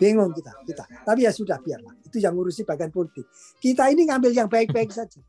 [0.00, 0.84] Bingung kita, kita.
[1.06, 1.94] Tapi ya sudah biarlah.
[2.02, 3.30] Itu yang ngurusi bagian politik.
[3.62, 5.22] Kita ini ngambil yang baik-baik saja.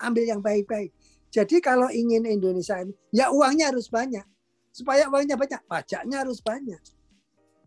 [0.00, 0.88] Ambil yang baik-baik.
[1.28, 4.24] Jadi kalau ingin Indonesia ini, ya uangnya harus banyak
[4.74, 6.82] supaya uangnya banyak, pajaknya harus banyak.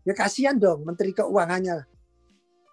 [0.03, 1.84] Ya kasihan dong Menteri Keuangannya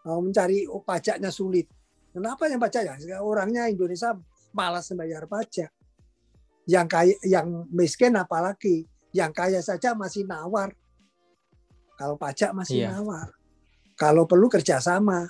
[0.05, 1.69] mencari oh, pajaknya sulit.
[2.13, 3.19] Kenapa yang pajak ya?
[3.25, 4.15] Orangnya Indonesia
[4.55, 5.73] malas membayar pajak.
[6.65, 10.73] Yang kaya, yang miskin apalagi, yang kaya saja masih nawar.
[11.99, 12.95] Kalau pajak masih iya.
[12.95, 13.33] nawar.
[13.95, 15.27] Kalau perlu kerjasama,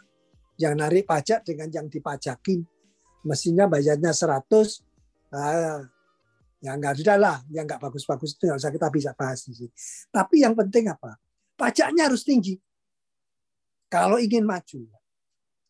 [0.60, 2.62] yang narik pajak dengan yang dipajakin,
[3.26, 4.80] mestinya bayarnya 100,
[5.34, 5.82] ah,
[6.64, 9.72] Ya nggak sudah lah, yang nggak bagus-bagus itu nggak usah kita bisa bahas di sini.
[10.08, 11.20] Tapi yang penting apa?
[11.60, 12.56] Pajaknya harus tinggi.
[13.94, 14.90] Kalau ingin maju.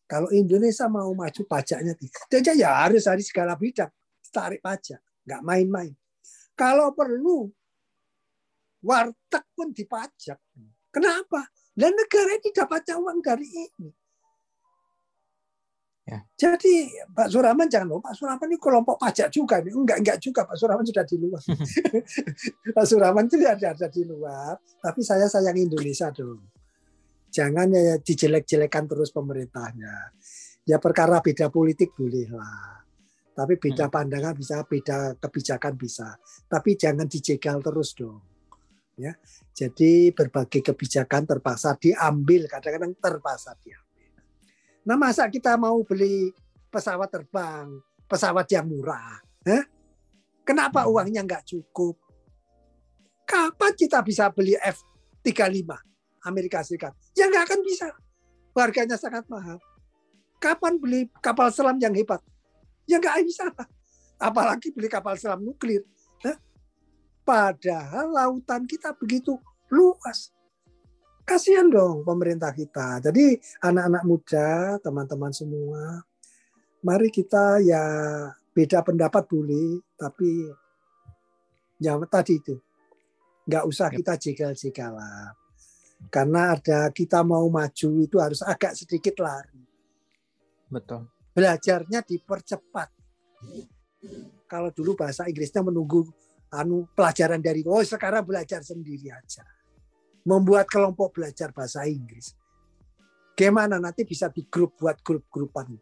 [0.09, 2.13] Kalau Indonesia mau maju pajaknya tinggi.
[2.29, 3.89] Jadi ya harus dari segala bidang
[4.35, 5.93] tarik pajak, nggak main-main.
[6.57, 7.47] Kalau perlu
[8.83, 10.35] warteg pun dipajak.
[10.91, 11.47] Kenapa?
[11.71, 13.89] Dan negara ini dapatnya uang dari ini.
[16.05, 16.21] Ya.
[16.37, 19.73] Jadi Pak Suraman jangan lupa Pak Suraman ini kelompok pajak juga nih.
[19.73, 21.41] Enggak enggak juga Pak Suraman sudah di luar.
[22.77, 24.53] Pak Suraman itu ada ada di luar,
[24.85, 26.45] tapi saya sayang Indonesia dong.
[27.35, 30.15] Jangan ya dijelek-jelekan terus pemerintahnya.
[30.63, 32.79] Ya perkara beda politik boleh lah.
[33.35, 33.93] Tapi beda hmm.
[33.93, 36.15] pandangan bisa, beda kebijakan bisa.
[36.47, 38.23] Tapi jangan dijegal terus dong.
[38.95, 39.11] Ya.
[39.51, 43.83] Jadi berbagai kebijakan terpaksa diambil, kadang-kadang terpaksa diambil.
[44.87, 46.31] Nah masa kita mau beli
[46.71, 47.67] pesawat terbang,
[48.07, 49.19] pesawat yang murah?
[49.43, 49.63] Eh?
[50.47, 50.91] Kenapa hmm.
[50.95, 51.99] uangnya nggak cukup?
[53.27, 55.94] Kapan kita bisa beli F-35
[56.25, 56.91] Amerika Serikat?
[57.13, 57.87] Ya nggak akan bisa.
[58.57, 59.61] Harganya sangat mahal.
[60.41, 62.19] Kapan beli kapal selam yang hebat?
[62.89, 63.45] Ya nggak bisa.
[64.17, 65.85] Apalagi beli kapal selam nuklir.
[67.25, 69.41] Padahal lautan kita begitu
[69.73, 70.35] luas
[71.25, 73.01] kasihan dong pemerintah kita.
[73.01, 73.35] Jadi
[73.65, 76.05] anak-anak muda, teman-teman semua,
[76.85, 77.83] mari kita ya
[78.53, 80.45] beda pendapat boleh, tapi
[81.81, 82.55] ya tadi itu
[83.49, 85.33] nggak usah kita jegal-jegalan.
[86.11, 89.63] Karena ada kita mau maju itu harus agak sedikit lari.
[90.69, 91.07] Betul.
[91.35, 92.89] Belajarnya dipercepat.
[94.45, 96.07] Kalau dulu bahasa Inggrisnya menunggu
[96.53, 99.43] anu pelajaran dari oh sekarang belajar sendiri aja
[100.25, 102.33] membuat kelompok belajar bahasa Inggris.
[103.37, 105.75] Gimana nanti bisa di grup buat grup-grupan.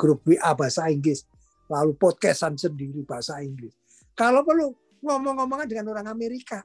[0.00, 1.28] Grup WA bahasa Inggris.
[1.68, 3.76] Lalu podcastan sendiri bahasa Inggris.
[4.16, 4.72] Kalau perlu
[5.04, 6.64] ngomong-ngomongan dengan orang Amerika.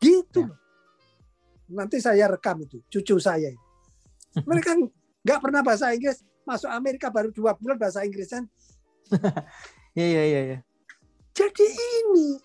[0.00, 0.46] Gitu.
[0.46, 0.61] Ya.
[1.72, 3.48] Nanti saya rekam itu, cucu saya.
[4.48, 4.76] Mereka
[5.24, 8.44] nggak pernah bahasa Inggris, masuk Amerika baru dua bulan bahasa Inggris kan.
[9.92, 10.40] Iya, iya, iya.
[10.40, 10.58] Ya.
[11.36, 12.40] Jadi ini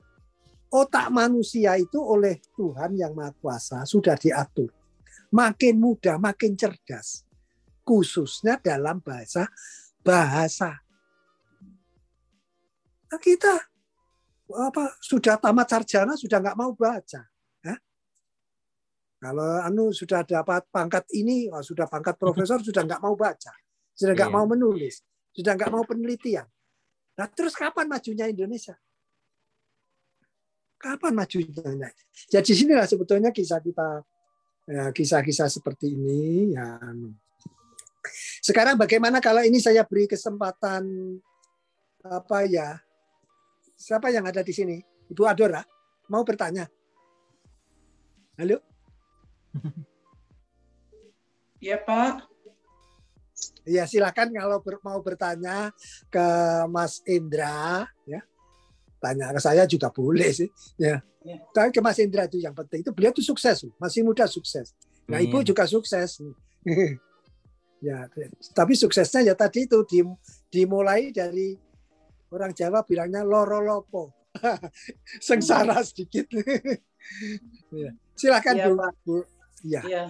[0.67, 4.67] otak manusia itu oleh Tuhan yang Maha Kuasa sudah diatur.
[5.31, 7.23] Makin mudah, makin cerdas.
[7.87, 9.47] Khususnya dalam bahasa
[10.03, 10.75] bahasa.
[13.07, 13.63] Nah, kita
[14.47, 17.23] apa sudah tamat sarjana sudah nggak mau baca.
[19.17, 23.53] Kalau anu sudah dapat pangkat ini, oh, sudah pangkat profesor sudah nggak mau baca,
[23.97, 24.37] sudah nggak yeah.
[24.37, 25.01] mau menulis,
[25.33, 26.45] sudah nggak mau penelitian.
[27.17, 28.77] Nah terus kapan majunya Indonesia?
[30.77, 31.89] Kapan majunya?
[32.29, 34.05] Jadi sinilah sebetulnya kisah kita,
[34.69, 36.53] ya, kisah-kisah seperti ini.
[36.53, 37.17] Yang
[38.45, 41.17] sekarang bagaimana kalau ini saya beri kesempatan
[42.05, 42.77] apa ya?
[43.73, 44.77] Siapa yang ada di sini?
[45.09, 45.65] Ibu Adora
[46.13, 46.69] mau bertanya?
[48.37, 48.76] Halo?
[51.57, 52.29] Iya Pak.
[53.67, 55.73] Ya silakan kalau ber, mau bertanya
[56.07, 56.27] ke
[56.71, 58.23] Mas Indra ya.
[58.97, 60.49] Tanya ke saya juga boleh sih
[60.79, 61.03] ya.
[61.21, 61.37] ya.
[61.53, 64.73] Tapi ke Mas Indra itu yang penting itu beliau itu sukses, masih muda sukses.
[65.07, 65.47] Nah, Ibu hmm.
[65.47, 66.23] juga sukses.
[67.87, 68.09] ya,
[68.57, 69.85] tapi suksesnya ya tadi itu
[70.49, 71.55] dimulai dari
[72.31, 74.31] orang Jawa bilangnya lorolopo.
[75.27, 76.27] Sengsara sedikit.
[77.73, 77.89] ya.
[78.13, 78.73] Silakan ya, Bu.
[78.77, 78.93] Pak.
[79.05, 79.17] Bu.
[79.65, 79.81] Ya.
[79.85, 80.03] ya.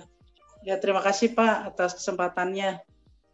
[0.66, 2.82] Ya, terima kasih Pak atas kesempatannya.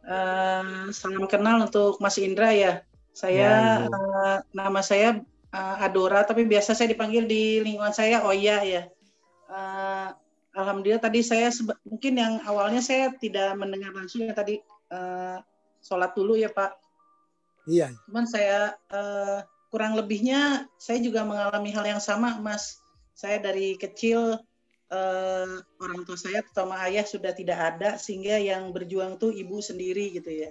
[0.03, 2.84] Uh, salam kenal untuk Mas Indra ya.
[3.15, 3.88] Saya ya, ya.
[3.88, 5.23] Uh, nama saya
[5.53, 8.84] uh, Adora, tapi biasa saya dipanggil di lingkungan saya Oya ya.
[9.48, 10.11] Uh,
[10.53, 11.49] Alhamdulillah tadi saya
[11.81, 14.61] mungkin yang awalnya saya tidak mendengar langsung ya tadi
[14.94, 15.41] uh,
[15.81, 16.77] sholat dulu ya Pak.
[17.65, 17.95] Iya.
[18.06, 19.41] Cuman saya uh,
[19.73, 22.84] kurang lebihnya saya juga mengalami hal yang sama Mas.
[23.18, 24.38] Saya dari kecil
[24.94, 30.14] uh, orang tua saya terutama ayah sudah tidak ada sehingga yang berjuang tuh ibu sendiri
[30.14, 30.49] gitu ya.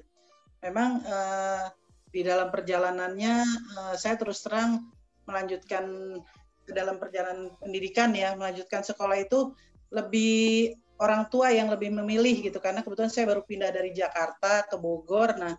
[0.67, 1.71] Memang uh,
[2.11, 3.35] di dalam perjalanannya
[3.79, 4.91] uh, saya terus terang
[5.25, 6.19] melanjutkan
[6.63, 9.55] ke dalam perjalanan pendidikan ya, melanjutkan sekolah itu
[9.95, 14.79] lebih orang tua yang lebih memilih gitu karena kebetulan saya baru pindah dari Jakarta ke
[14.79, 15.35] Bogor.
[15.35, 15.59] Nah,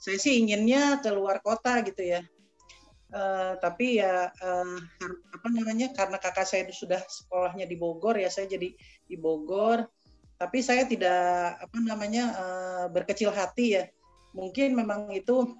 [0.00, 2.22] saya sih inginnya keluar kota gitu ya.
[3.10, 4.78] Uh, tapi ya uh,
[5.34, 8.70] apa namanya karena kakak saya sudah sekolahnya di Bogor ya saya jadi
[9.06, 9.86] di Bogor.
[10.40, 13.84] Tapi saya tidak apa namanya uh, berkecil hati ya.
[14.32, 15.52] Mungkin memang itu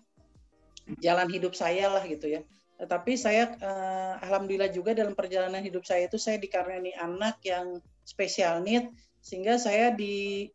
[1.03, 2.41] jalan hidup saya lah gitu ya.
[2.81, 7.77] Tetapi saya uh, alhamdulillah juga dalam perjalanan hidup saya itu saya dikaruniai anak yang
[8.09, 8.89] spesial need
[9.21, 10.49] sehingga saya di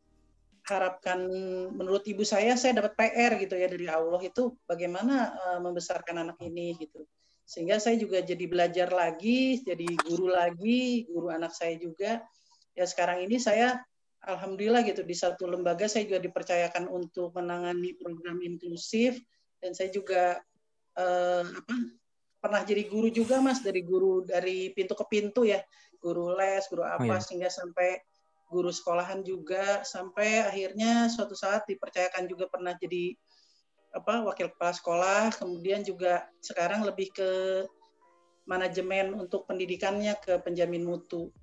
[0.66, 1.30] harapkan
[1.78, 6.42] menurut ibu saya saya dapat PR gitu ya dari Allah itu bagaimana uh, membesarkan anak
[6.42, 7.06] ini gitu.
[7.46, 12.26] Sehingga saya juga jadi belajar lagi jadi guru lagi guru anak saya juga.
[12.74, 13.78] Ya sekarang ini saya
[14.26, 19.22] alhamdulillah gitu di satu lembaga saya juga dipercayakan untuk menangani program inklusif.
[19.62, 20.42] Dan saya juga
[20.98, 21.76] uh, apa
[22.42, 25.62] pernah jadi guru juga mas dari guru dari pintu ke pintu ya.
[26.02, 27.22] Guru les guru apa oh, iya.
[27.22, 28.02] sehingga sampai
[28.50, 33.18] guru sekolahan juga sampai akhirnya suatu saat dipercayakan juga pernah jadi
[33.96, 35.22] apa wakil kepala sekolah.
[35.40, 37.30] Kemudian juga sekarang lebih ke
[38.46, 41.34] manajemen untuk pendidikannya ke penjamin mutu.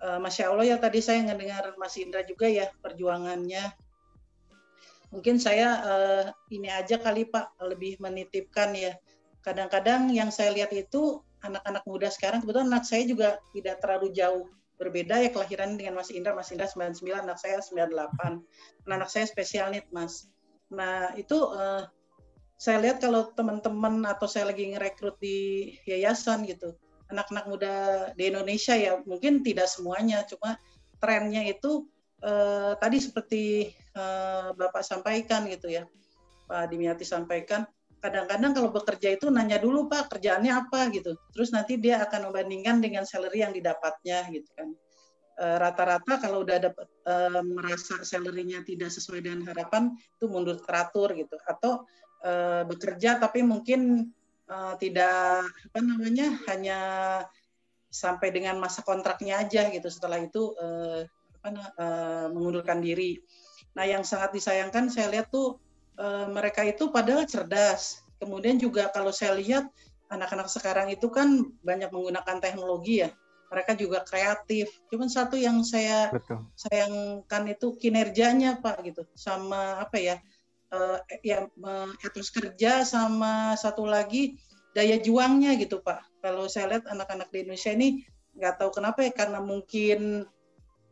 [0.00, 3.72] Uh, masya allah ya tadi saya mendengar mas Indra juga ya perjuangannya.
[5.10, 6.24] Mungkin saya uh,
[6.54, 8.96] ini aja kali pak lebih menitipkan ya.
[9.40, 14.44] Kadang-kadang yang saya lihat itu anak-anak muda sekarang kebetulan anak saya juga tidak terlalu jauh
[14.80, 16.32] berbeda ya kelahiran dengan Mas Indra.
[16.32, 18.40] Mas Indra 99, anak saya 98.
[18.88, 20.32] Nah, anak saya spesial nih, Mas.
[20.72, 21.84] Nah, itu uh,
[22.56, 26.72] saya lihat kalau teman-teman atau saya lagi ngerekrut di yayasan gitu,
[27.12, 27.74] anak-anak muda
[28.16, 30.60] di Indonesia ya mungkin tidak semuanya, cuma
[31.00, 31.88] trennya itu
[32.20, 33.42] uh, tadi seperti
[33.96, 35.88] uh, Bapak sampaikan gitu ya,
[36.48, 37.64] Pak Dimiati sampaikan,
[38.00, 40.88] kadang-kadang kalau bekerja itu nanya dulu pak kerjaannya apa?
[40.90, 41.14] gitu.
[41.36, 44.68] Terus nanti dia akan membandingkan dengan salary yang didapatnya gitu kan.
[45.40, 47.14] E, rata-rata kalau udah dapat e,
[47.44, 51.36] merasa salarynya tidak sesuai dengan harapan itu mundur teratur gitu.
[51.44, 51.84] Atau
[52.24, 52.32] e,
[52.64, 54.10] bekerja tapi mungkin
[54.48, 56.78] e, tidak apa namanya hanya
[57.92, 59.88] sampai dengan masa kontraknya aja gitu.
[59.92, 60.66] Setelah itu e,
[61.36, 61.86] apa e,
[62.32, 63.20] mengundurkan diri.
[63.76, 65.60] Nah yang sangat disayangkan saya lihat tuh
[65.98, 68.00] Eh, mereka itu padahal cerdas.
[68.20, 69.68] Kemudian juga kalau saya lihat
[70.12, 73.10] anak-anak sekarang itu kan banyak menggunakan teknologi ya.
[73.50, 74.70] mereka juga kreatif.
[74.94, 76.46] Cuman satu yang saya Betul.
[76.54, 80.16] sayangkan itu kinerjanya Pak gitu, sama apa ya,
[80.70, 81.50] uh, ya
[82.06, 84.38] etos kerja sama satu lagi
[84.70, 86.22] daya juangnya gitu Pak.
[86.22, 88.06] Kalau saya lihat anak-anak di Indonesia ini
[88.38, 90.30] nggak tahu kenapa ya karena mungkin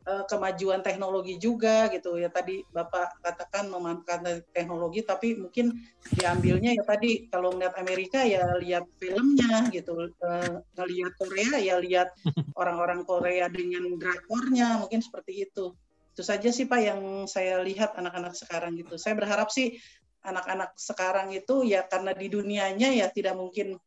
[0.09, 2.17] uh, kemajuan teknologi juga gitu.
[2.17, 5.77] Ya tadi Bapak katakan memanfaatkan teknologi tapi mungkin
[6.17, 10.09] diambilnya ya tadi kalau melihat Amerika ya lihat filmnya gitu.
[10.25, 12.09] Uh, ngelihat Korea ya lihat
[12.61, 15.77] orang-orang Korea dengan drakornya mungkin seperti itu.
[16.17, 18.97] Itu saja sih Pak yang saya lihat anak-anak sekarang gitu.
[18.97, 19.77] Saya berharap sih
[20.25, 23.79] anak-anak sekarang itu ya karena di dunianya ya tidak mungkin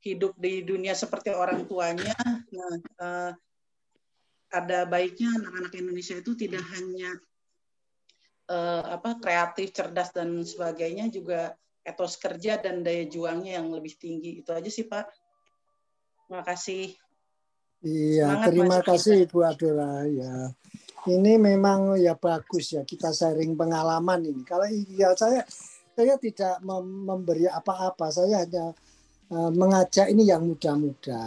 [0.00, 2.16] hidup di dunia seperti orang tuanya.
[2.54, 3.30] Nah uh,
[4.48, 7.10] ada baiknya anak-anak Indonesia itu tidak hanya
[8.48, 11.52] uh, apa kreatif, cerdas dan sebagainya juga
[11.84, 14.40] etos kerja dan daya juangnya yang lebih tinggi.
[14.40, 15.06] Itu aja sih Pak.
[16.28, 16.92] Terima kasih.
[17.78, 20.50] Iya, Semangat terima kasih Ibu Adora ya.
[21.08, 24.42] Ini memang ya bagus ya kita sharing pengalaman ini.
[24.42, 25.46] Kalau ideal saya
[25.94, 26.58] saya tidak
[27.06, 28.74] memberi apa-apa, saya hanya
[29.30, 31.22] uh, mengajak ini yang muda-muda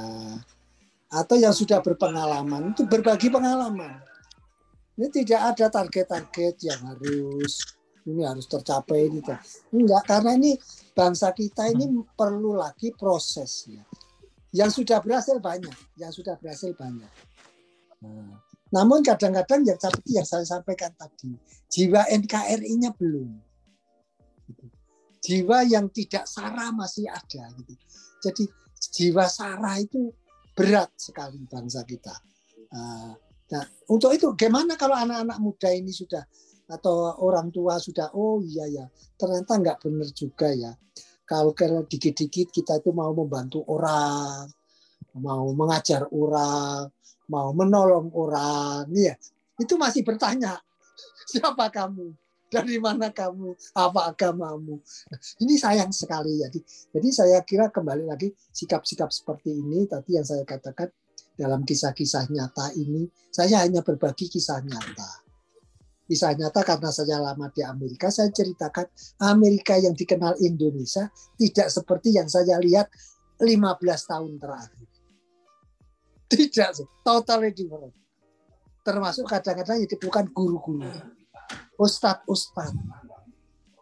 [1.11, 3.99] atau yang sudah berpengalaman itu berbagi pengalaman.
[4.95, 7.59] Ini tidak ada target-target yang harus
[8.07, 9.21] ini harus tercapai ini.
[9.75, 10.57] Enggak, karena ini
[10.95, 11.85] bangsa kita ini
[12.15, 13.83] perlu lagi prosesnya.
[14.51, 17.07] Yang sudah berhasil banyak, yang sudah berhasil banyak.
[18.03, 18.41] Nah,
[18.73, 21.35] namun kadang-kadang yang seperti yang saya sampaikan tadi,
[21.71, 23.31] jiwa NKRI-nya belum.
[25.21, 27.53] Jiwa yang tidak sarah masih ada.
[27.61, 27.73] Gitu.
[28.25, 28.43] Jadi
[28.91, 30.09] jiwa sarah itu
[30.55, 32.15] berat sekali bangsa kita.
[32.71, 33.13] Ah,
[33.51, 36.23] nah, untuk itu gimana kalau anak-anak muda ini sudah
[36.71, 38.85] atau orang tua sudah oh iya ya
[39.19, 40.71] ternyata nggak benar juga ya.
[41.27, 44.51] Kalau karena dikit-dikit kita itu mau membantu orang
[45.19, 46.87] mau mengajar orang
[47.27, 49.15] mau menolong orang ya
[49.59, 50.55] itu masih bertanya
[51.31, 52.15] siapa kamu
[52.51, 53.55] dari mana kamu?
[53.79, 54.83] Apa agamamu?
[55.39, 56.43] Ini sayang sekali.
[56.43, 56.59] Jadi
[56.91, 60.91] jadi saya kira kembali lagi sikap-sikap seperti ini tadi yang saya katakan
[61.39, 65.23] dalam kisah-kisah nyata ini saya hanya berbagi kisah nyata.
[66.11, 68.91] Kisah nyata karena saya lama di Amerika saya ceritakan
[69.23, 71.07] Amerika yang dikenal Indonesia
[71.39, 72.91] tidak seperti yang saya lihat
[73.39, 73.47] 15
[74.11, 74.87] tahun terakhir.
[76.27, 76.69] Tidak
[77.07, 77.95] totally different
[78.81, 80.89] termasuk kadang-kadang itu bukan guru-guru
[81.81, 82.77] ustadz-ustadz,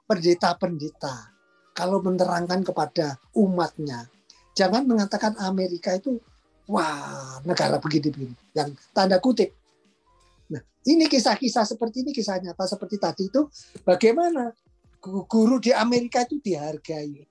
[0.07, 1.35] pendeta-pendeta,
[1.76, 4.07] kalau menerangkan kepada umatnya,
[4.55, 6.15] jangan mengatakan Amerika itu
[6.71, 9.51] wah negara begini-begini, yang tanda kutip.
[10.47, 13.51] Nah, ini kisah-kisah seperti ini, kisah nyata seperti tadi itu,
[13.84, 14.55] bagaimana
[15.03, 17.27] guru di Amerika itu dihargai.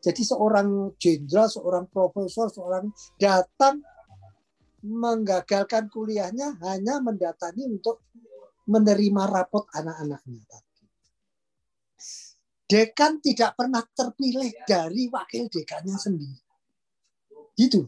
[0.00, 2.88] Jadi seorang jenderal, seorang profesor, seorang
[3.18, 3.82] datang
[4.86, 8.06] menggagalkan kuliahnya hanya mendatangi untuk
[8.66, 10.84] menerima rapot anak-anaknya tadi.
[12.66, 16.42] Dekan tidak pernah terpilih dari wakil dekannya sendiri.
[17.54, 17.86] Gitu.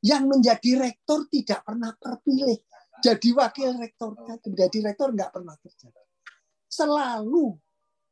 [0.00, 2.56] Yang menjadi rektor tidak pernah terpilih.
[3.00, 6.04] Jadi wakil rektornya, menjadi rektor nggak pernah terjadi.
[6.64, 7.56] Selalu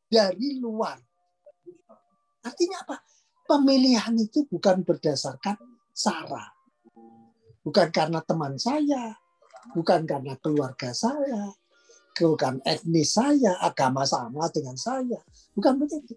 [0.09, 1.01] dari luar.
[2.45, 2.97] Artinya apa?
[3.49, 5.57] Pemilihan itu bukan berdasarkan
[5.93, 6.53] sara.
[7.65, 9.17] Bukan karena teman saya,
[9.73, 11.53] bukan karena keluarga saya,
[12.21, 15.19] bukan etnis saya, agama sama dengan saya.
[15.55, 16.15] Bukan begitu.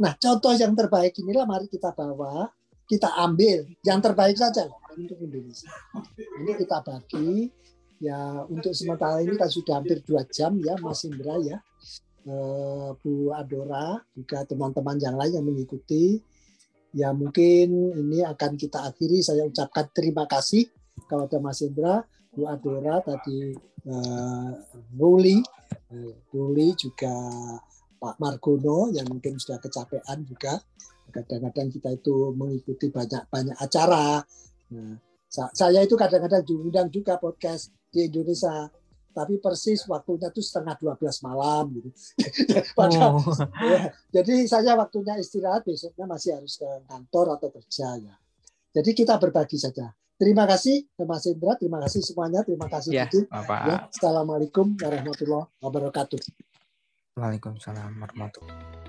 [0.00, 2.48] Nah, contoh yang terbaik inilah mari kita bawa,
[2.88, 5.70] kita ambil yang terbaik saja untuk Indonesia.
[6.16, 7.48] Ini kita bagi
[8.02, 11.58] ya untuk sementara ini kan sudah hampir dua jam ya Mas Indra ya.
[12.22, 16.22] Eh, Bu Adora juga teman-teman yang lain yang mengikuti.
[16.92, 19.24] Ya mungkin ini akan kita akhiri.
[19.24, 20.68] Saya ucapkan terima kasih
[21.08, 23.52] kepada Mas Indra Bu Adora tadi
[23.86, 24.50] uh,
[24.96, 25.36] Ruli,
[25.92, 27.12] uh, Ruli juga
[28.00, 30.56] Pak Margono yang mungkin sudah kecapean juga.
[31.12, 34.24] Kadang-kadang kita itu mengikuti banyak-banyak acara.
[34.72, 34.96] Nah,
[35.28, 38.72] saya itu kadang-kadang diundang juga podcast di Indonesia
[39.12, 41.88] tapi persis waktunya itu setengah 12 malam gitu.
[42.78, 43.36] Padahal, oh.
[43.60, 48.14] ya, jadi saya waktunya istirahat besoknya masih harus ke kantor atau kerja ya.
[48.72, 49.92] Jadi kita berbagi saja.
[50.20, 53.06] Terima kasih Mas Indra, terima kasih semuanya, terima kasih ya,
[53.66, 56.20] Ya, Assalamualaikum warahmatullahi wabarakatuh.
[57.18, 58.81] Waalaikumsalam warahmatullahi wabarakatuh.